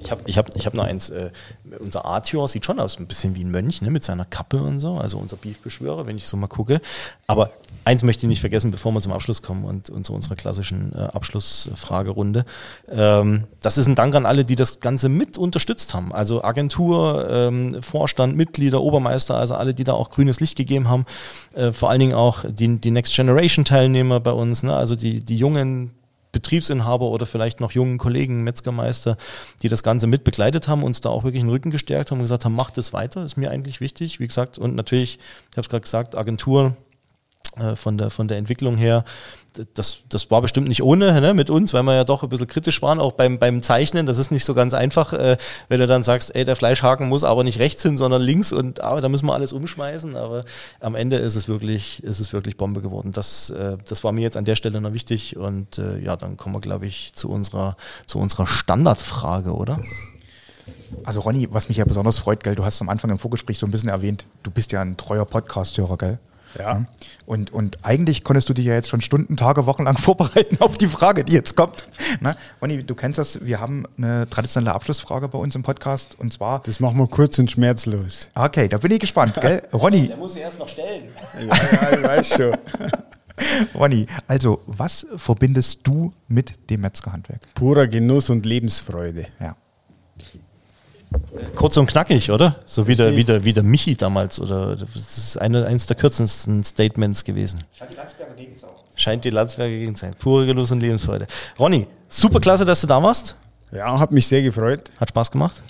Ich 0.00 0.10
habe 0.10 0.22
ich 0.26 0.38
hab, 0.38 0.54
ich 0.54 0.66
hab 0.66 0.74
noch 0.74 0.84
eins. 0.84 1.10
Äh, 1.10 1.30
unser 1.78 2.04
Arthur 2.04 2.46
sieht 2.48 2.64
schon 2.64 2.78
aus, 2.80 2.98
ein 2.98 3.06
bisschen 3.06 3.34
wie 3.34 3.44
ein 3.44 3.50
Mönch, 3.50 3.82
ne, 3.82 3.90
mit 3.90 4.04
seiner 4.04 4.24
Kappe 4.24 4.62
und 4.62 4.78
so. 4.78 4.94
Also 4.94 5.18
unser 5.18 5.36
Beefbeschwörer, 5.36 6.06
wenn 6.06 6.16
ich 6.16 6.28
so 6.28 6.36
mal 6.36 6.46
gucke. 6.46 6.80
Aber 7.26 7.50
eins 7.84 8.02
möchte 8.02 8.26
ich 8.26 8.28
nicht 8.28 8.40
vergessen, 8.40 8.70
bevor 8.70 8.92
wir 8.92 9.00
zum 9.00 9.12
Abschluss 9.12 9.42
kommen 9.42 9.64
und, 9.64 9.90
und 9.90 10.04
zu 10.04 10.12
unserer 10.12 10.36
klassischen 10.36 10.92
äh, 10.94 10.98
Abschlussfragerunde. 10.98 12.44
Ähm, 12.88 13.44
das 13.60 13.78
ist 13.78 13.86
ein 13.86 13.94
Dank 13.94 14.14
an 14.14 14.26
alle, 14.26 14.44
die 14.44 14.54
das 14.54 14.80
Ganze 14.80 15.08
mit 15.08 15.36
unterstützt 15.36 15.94
haben. 15.94 16.12
Also 16.12 16.44
Agentur, 16.44 17.28
ähm, 17.30 17.82
Vorstand, 17.82 18.36
Mitglieder, 18.36 18.80
Obermeister, 18.80 19.36
also 19.36 19.54
alle, 19.56 19.74
die 19.74 19.84
da 19.84 19.94
auch 19.94 20.10
grünes 20.10 20.40
Licht 20.40 20.56
gegeben 20.56 20.88
haben. 20.88 21.06
Äh, 21.54 21.72
vor 21.72 21.90
allen 21.90 22.00
Dingen 22.00 22.14
auch 22.14 22.44
die, 22.48 22.78
die 22.78 22.90
Next 22.90 23.14
Generation 23.14 23.64
Teilnehmer 23.64 24.20
bei 24.20 24.32
uns, 24.32 24.62
ne? 24.62 24.74
also 24.74 24.94
die, 24.94 25.24
die 25.24 25.36
jungen 25.36 25.92
Betriebsinhaber 26.32 27.06
oder 27.06 27.26
vielleicht 27.26 27.60
noch 27.60 27.72
jungen 27.72 27.98
Kollegen, 27.98 28.44
Metzgermeister, 28.44 29.16
die 29.62 29.68
das 29.68 29.82
Ganze 29.82 30.06
mit 30.06 30.24
begleitet 30.24 30.68
haben, 30.68 30.82
uns 30.82 31.00
da 31.00 31.08
auch 31.08 31.24
wirklich 31.24 31.42
den 31.42 31.50
Rücken 31.50 31.70
gestärkt 31.70 32.10
haben 32.10 32.18
und 32.18 32.24
gesagt 32.24 32.44
haben, 32.44 32.54
macht 32.54 32.78
es 32.78 32.92
weiter, 32.92 33.24
ist 33.24 33.36
mir 33.36 33.50
eigentlich 33.50 33.80
wichtig. 33.80 34.20
Wie 34.20 34.28
gesagt, 34.28 34.58
und 34.58 34.74
natürlich, 34.74 35.18
ich 35.50 35.56
habe 35.56 35.62
es 35.62 35.68
gerade 35.68 35.82
gesagt, 35.82 36.16
Agentur 36.16 36.76
äh, 37.56 37.76
von 37.76 37.98
der, 37.98 38.10
von 38.10 38.28
der 38.28 38.38
Entwicklung 38.38 38.76
her, 38.76 39.04
das, 39.74 40.00
das 40.08 40.30
war 40.30 40.42
bestimmt 40.42 40.68
nicht 40.68 40.82
ohne 40.82 41.20
ne, 41.20 41.34
mit 41.34 41.50
uns, 41.50 41.74
weil 41.74 41.82
wir 41.82 41.94
ja 41.94 42.04
doch 42.04 42.22
ein 42.22 42.28
bisschen 42.28 42.46
kritisch 42.46 42.82
waren, 42.82 43.00
auch 43.00 43.12
beim, 43.12 43.38
beim 43.38 43.62
Zeichnen. 43.62 44.06
Das 44.06 44.18
ist 44.18 44.30
nicht 44.30 44.44
so 44.44 44.54
ganz 44.54 44.74
einfach, 44.74 45.12
äh, 45.12 45.36
wenn 45.68 45.80
du 45.80 45.86
dann 45.86 46.02
sagst, 46.02 46.34
ey, 46.34 46.44
der 46.44 46.56
Fleischhaken 46.56 47.08
muss 47.08 47.24
aber 47.24 47.44
nicht 47.44 47.58
rechts 47.58 47.82
hin, 47.82 47.96
sondern 47.96 48.22
links 48.22 48.52
und 48.52 48.80
aber 48.80 49.00
da 49.00 49.08
müssen 49.08 49.26
wir 49.26 49.34
alles 49.34 49.52
umschmeißen. 49.52 50.16
Aber 50.16 50.44
am 50.80 50.94
Ende 50.94 51.16
ist 51.16 51.34
es 51.34 51.48
wirklich, 51.48 52.02
ist 52.02 52.20
es 52.20 52.32
wirklich 52.32 52.56
Bombe 52.56 52.80
geworden. 52.80 53.12
Das, 53.12 53.50
äh, 53.50 53.76
das 53.88 54.04
war 54.04 54.12
mir 54.12 54.22
jetzt 54.22 54.36
an 54.36 54.44
der 54.44 54.56
Stelle 54.56 54.80
noch 54.80 54.92
wichtig. 54.92 55.36
Und 55.36 55.78
äh, 55.78 55.98
ja, 55.98 56.16
dann 56.16 56.36
kommen 56.36 56.54
wir, 56.54 56.60
glaube 56.60 56.86
ich, 56.86 57.12
zu 57.14 57.30
unserer, 57.30 57.76
zu 58.06 58.18
unserer 58.18 58.46
Standardfrage, 58.46 59.52
oder? 59.52 59.78
Also 61.04 61.20
Ronny, 61.20 61.48
was 61.50 61.68
mich 61.68 61.78
ja 61.78 61.84
besonders 61.84 62.18
freut, 62.18 62.42
gell, 62.42 62.54
du 62.54 62.64
hast 62.64 62.80
am 62.80 62.88
Anfang 62.88 63.10
im 63.10 63.18
Vorgespräch 63.18 63.58
so 63.58 63.66
ein 63.66 63.70
bisschen 63.70 63.88
erwähnt, 63.88 64.26
du 64.42 64.50
bist 64.50 64.72
ja 64.72 64.82
ein 64.82 64.96
treuer 64.96 65.24
Podcast-Hörer, 65.24 65.96
gell? 65.96 66.18
Ja. 66.58 66.86
Und, 67.26 67.52
und 67.52 67.84
eigentlich 67.84 68.24
konntest 68.24 68.48
du 68.48 68.54
dich 68.54 68.66
ja 68.66 68.74
jetzt 68.74 68.88
schon 68.88 69.00
Stunden, 69.00 69.36
Tage, 69.36 69.66
Wochen 69.66 69.84
lang 69.84 69.96
vorbereiten 69.98 70.58
auf 70.60 70.78
die 70.78 70.86
Frage, 70.86 71.24
die 71.24 71.32
jetzt 71.32 71.56
kommt. 71.56 71.84
Na, 72.20 72.36
Ronny, 72.62 72.82
du 72.84 72.94
kennst 72.94 73.18
das, 73.18 73.44
wir 73.44 73.60
haben 73.60 73.84
eine 73.96 74.28
traditionelle 74.30 74.74
Abschlussfrage 74.74 75.28
bei 75.28 75.38
uns 75.38 75.54
im 75.54 75.62
Podcast 75.62 76.16
und 76.18 76.32
zwar, 76.32 76.62
Das 76.62 76.80
machen 76.80 76.96
wir 76.98 77.06
kurz 77.06 77.38
und 77.38 77.50
schmerzlos. 77.50 78.28
okay, 78.34 78.68
da 78.68 78.78
bin 78.78 78.92
ich 78.92 79.00
gespannt, 79.00 79.34
gell? 79.40 79.62
Ronny, 79.72 80.12
muss 80.18 80.34
sie 80.34 80.40
erst 80.40 80.58
noch 80.58 80.68
stellen. 80.68 81.08
Ja, 81.38 81.46
ja, 81.90 81.98
ich 81.98 82.02
weiß 82.04 82.28
schon. 82.36 82.56
Ronny, 83.74 84.06
also 84.26 84.62
was 84.66 85.06
verbindest 85.16 85.80
du 85.84 86.12
mit 86.26 86.70
dem 86.70 86.80
Metzgerhandwerk? 86.80 87.40
Purer 87.54 87.86
Genuss 87.86 88.30
und 88.30 88.44
Lebensfreude. 88.44 89.26
Ja. 89.40 89.56
Kurz 91.54 91.76
und 91.76 91.86
knackig, 91.86 92.30
oder? 92.30 92.56
So 92.66 92.86
wie 92.86 92.94
der, 92.94 93.16
wie 93.16 93.24
der, 93.24 93.44
wie 93.44 93.52
der 93.52 93.62
Michi 93.62 93.96
damals. 93.96 94.40
Oder 94.40 94.76
das 94.76 94.94
ist 94.94 95.36
eine, 95.38 95.66
eines 95.66 95.86
der 95.86 95.96
kürzesten 95.96 96.62
Statements 96.62 97.24
gewesen. 97.24 97.60
Scheint 98.96 99.24
die 99.24 99.30
Landsberger 99.30 99.76
Gegend 99.76 99.96
sein. 99.96 100.12
Pure 100.18 100.44
Genuss 100.44 100.70
und 100.70 100.80
Lebensfreude. 100.80 101.26
Ronny, 101.58 101.86
super 102.08 102.40
klasse, 102.40 102.64
dass 102.64 102.80
du 102.80 102.86
da 102.86 103.02
warst. 103.02 103.36
Ja, 103.70 103.98
hat 103.98 104.10
mich 104.10 104.26
sehr 104.26 104.42
gefreut. 104.42 104.90
Hat 104.98 105.10
Spaß 105.10 105.30
gemacht? 105.30 105.62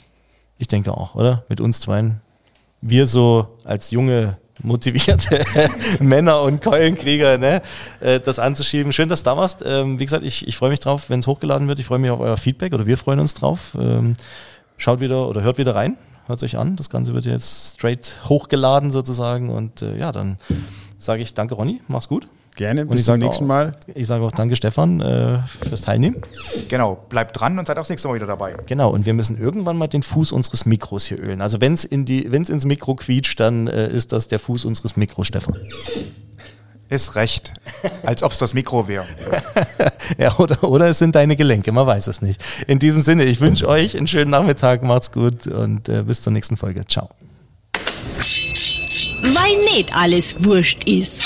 Ich 0.56 0.68
denke 0.68 0.92
auch, 0.92 1.14
oder? 1.14 1.44
Mit 1.48 1.60
uns 1.60 1.80
zweien. 1.80 2.20
Wir 2.80 3.06
so 3.06 3.58
als 3.64 3.90
junge, 3.90 4.38
motivierte 4.62 5.44
Männer 6.00 6.42
und 6.42 6.62
Keulenkrieger, 6.62 7.38
ne, 7.38 7.62
äh, 8.00 8.20
das 8.20 8.38
anzuschieben. 8.38 8.92
Schön, 8.92 9.08
dass 9.08 9.22
du 9.22 9.30
da 9.30 9.36
warst. 9.36 9.62
Ähm, 9.66 9.98
wie 9.98 10.04
gesagt, 10.04 10.24
ich, 10.24 10.46
ich 10.46 10.56
freue 10.56 10.70
mich 10.70 10.80
drauf, 10.80 11.10
wenn 11.10 11.20
es 11.20 11.26
hochgeladen 11.26 11.68
wird. 11.68 11.78
Ich 11.78 11.86
freue 11.86 11.98
mich 11.98 12.10
auf 12.10 12.20
euer 12.20 12.36
Feedback 12.36 12.72
oder 12.72 12.86
wir 12.86 12.96
freuen 12.96 13.20
uns 13.20 13.34
drauf. 13.34 13.76
Schaut 14.78 15.00
wieder 15.00 15.28
oder 15.28 15.42
hört 15.42 15.58
wieder 15.58 15.74
rein. 15.74 15.98
Hört 16.26 16.42
euch 16.42 16.56
an. 16.56 16.76
Das 16.76 16.88
Ganze 16.88 17.12
wird 17.14 17.24
jetzt 17.26 17.74
straight 17.74 18.18
hochgeladen 18.28 18.90
sozusagen. 18.90 19.50
Und 19.50 19.82
äh, 19.82 19.98
ja, 19.98 20.12
dann 20.12 20.38
sage 20.98 21.20
ich 21.22 21.34
danke, 21.34 21.54
Ronny. 21.54 21.80
Mach's 21.88 22.08
gut. 22.08 22.26
Gerne, 22.56 22.82
Und 22.82 22.90
bis 22.90 23.00
ich 23.00 23.06
zum 23.06 23.12
sage 23.14 23.24
nächsten 23.24 23.44
auch- 23.44 23.48
Mal. 23.48 23.76
Ich 23.94 24.06
sage 24.08 24.24
auch 24.24 24.32
danke, 24.32 24.56
Stefan, 24.56 25.00
äh, 25.00 25.38
fürs 25.68 25.82
Teilnehmen. 25.82 26.16
Genau, 26.68 26.96
bleibt 27.08 27.38
dran 27.40 27.56
und 27.58 27.66
seid 27.66 27.76
auch 27.76 27.82
das 27.82 27.88
nächste 27.90 28.08
Mal 28.08 28.14
wieder 28.14 28.26
dabei. 28.26 28.56
Genau, 28.66 28.90
und 28.90 29.06
wir 29.06 29.14
müssen 29.14 29.38
irgendwann 29.38 29.76
mal 29.76 29.86
den 29.86 30.02
Fuß 30.02 30.32
unseres 30.32 30.66
Mikros 30.66 31.04
hier 31.06 31.20
ölen. 31.20 31.40
Also 31.40 31.60
wenn 31.60 31.72
es 31.74 31.84
in 31.84 32.04
die, 32.04 32.32
wenn 32.32 32.42
es 32.42 32.50
ins 32.50 32.64
Mikro 32.64 32.96
quietscht, 32.96 33.38
dann 33.38 33.68
äh, 33.68 33.88
ist 33.88 34.10
das 34.12 34.26
der 34.26 34.40
Fuß 34.40 34.64
unseres 34.64 34.96
Mikros, 34.96 35.28
Stefan. 35.28 35.56
Ist 36.88 37.16
recht. 37.16 37.52
Als 38.02 38.22
ob 38.22 38.32
es 38.32 38.38
das 38.38 38.54
Mikro 38.54 38.88
wäre. 38.88 39.06
Ja, 40.16 40.34
oder, 40.38 40.64
oder 40.64 40.86
es 40.86 40.98
sind 40.98 41.14
deine 41.14 41.36
Gelenke, 41.36 41.70
man 41.70 41.86
weiß 41.86 42.06
es 42.06 42.22
nicht. 42.22 42.42
In 42.66 42.78
diesem 42.78 43.02
Sinne, 43.02 43.24
ich 43.24 43.40
wünsche 43.40 43.68
euch 43.68 43.94
einen 43.96 44.06
schönen 44.06 44.30
Nachmittag, 44.30 44.82
macht's 44.82 45.12
gut 45.12 45.46
und 45.46 45.88
äh, 45.88 46.02
bis 46.02 46.22
zur 46.22 46.32
nächsten 46.32 46.56
Folge. 46.56 46.86
Ciao. 46.86 47.10
Weil 49.22 49.58
nicht 49.74 49.94
alles 49.94 50.42
wurscht 50.42 50.84
ist. 50.84 51.24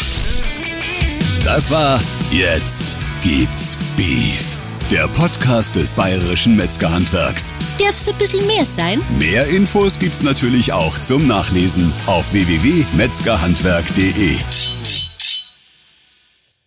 Das 1.44 1.70
war 1.70 2.00
Jetzt 2.32 2.96
gibt's 3.22 3.76
Beef. 3.96 4.56
Der 4.90 5.06
Podcast 5.08 5.76
des 5.76 5.94
bayerischen 5.94 6.56
Metzgerhandwerks. 6.56 7.54
Darf's 7.78 8.08
ein 8.08 8.14
bisschen 8.16 8.46
mehr 8.46 8.64
sein? 8.64 9.00
Mehr 9.18 9.46
Infos 9.46 9.98
gibt's 9.98 10.22
natürlich 10.22 10.72
auch 10.72 10.98
zum 10.98 11.26
Nachlesen 11.26 11.92
auf 12.06 12.32
www.metzgerhandwerk.de. 12.32 14.81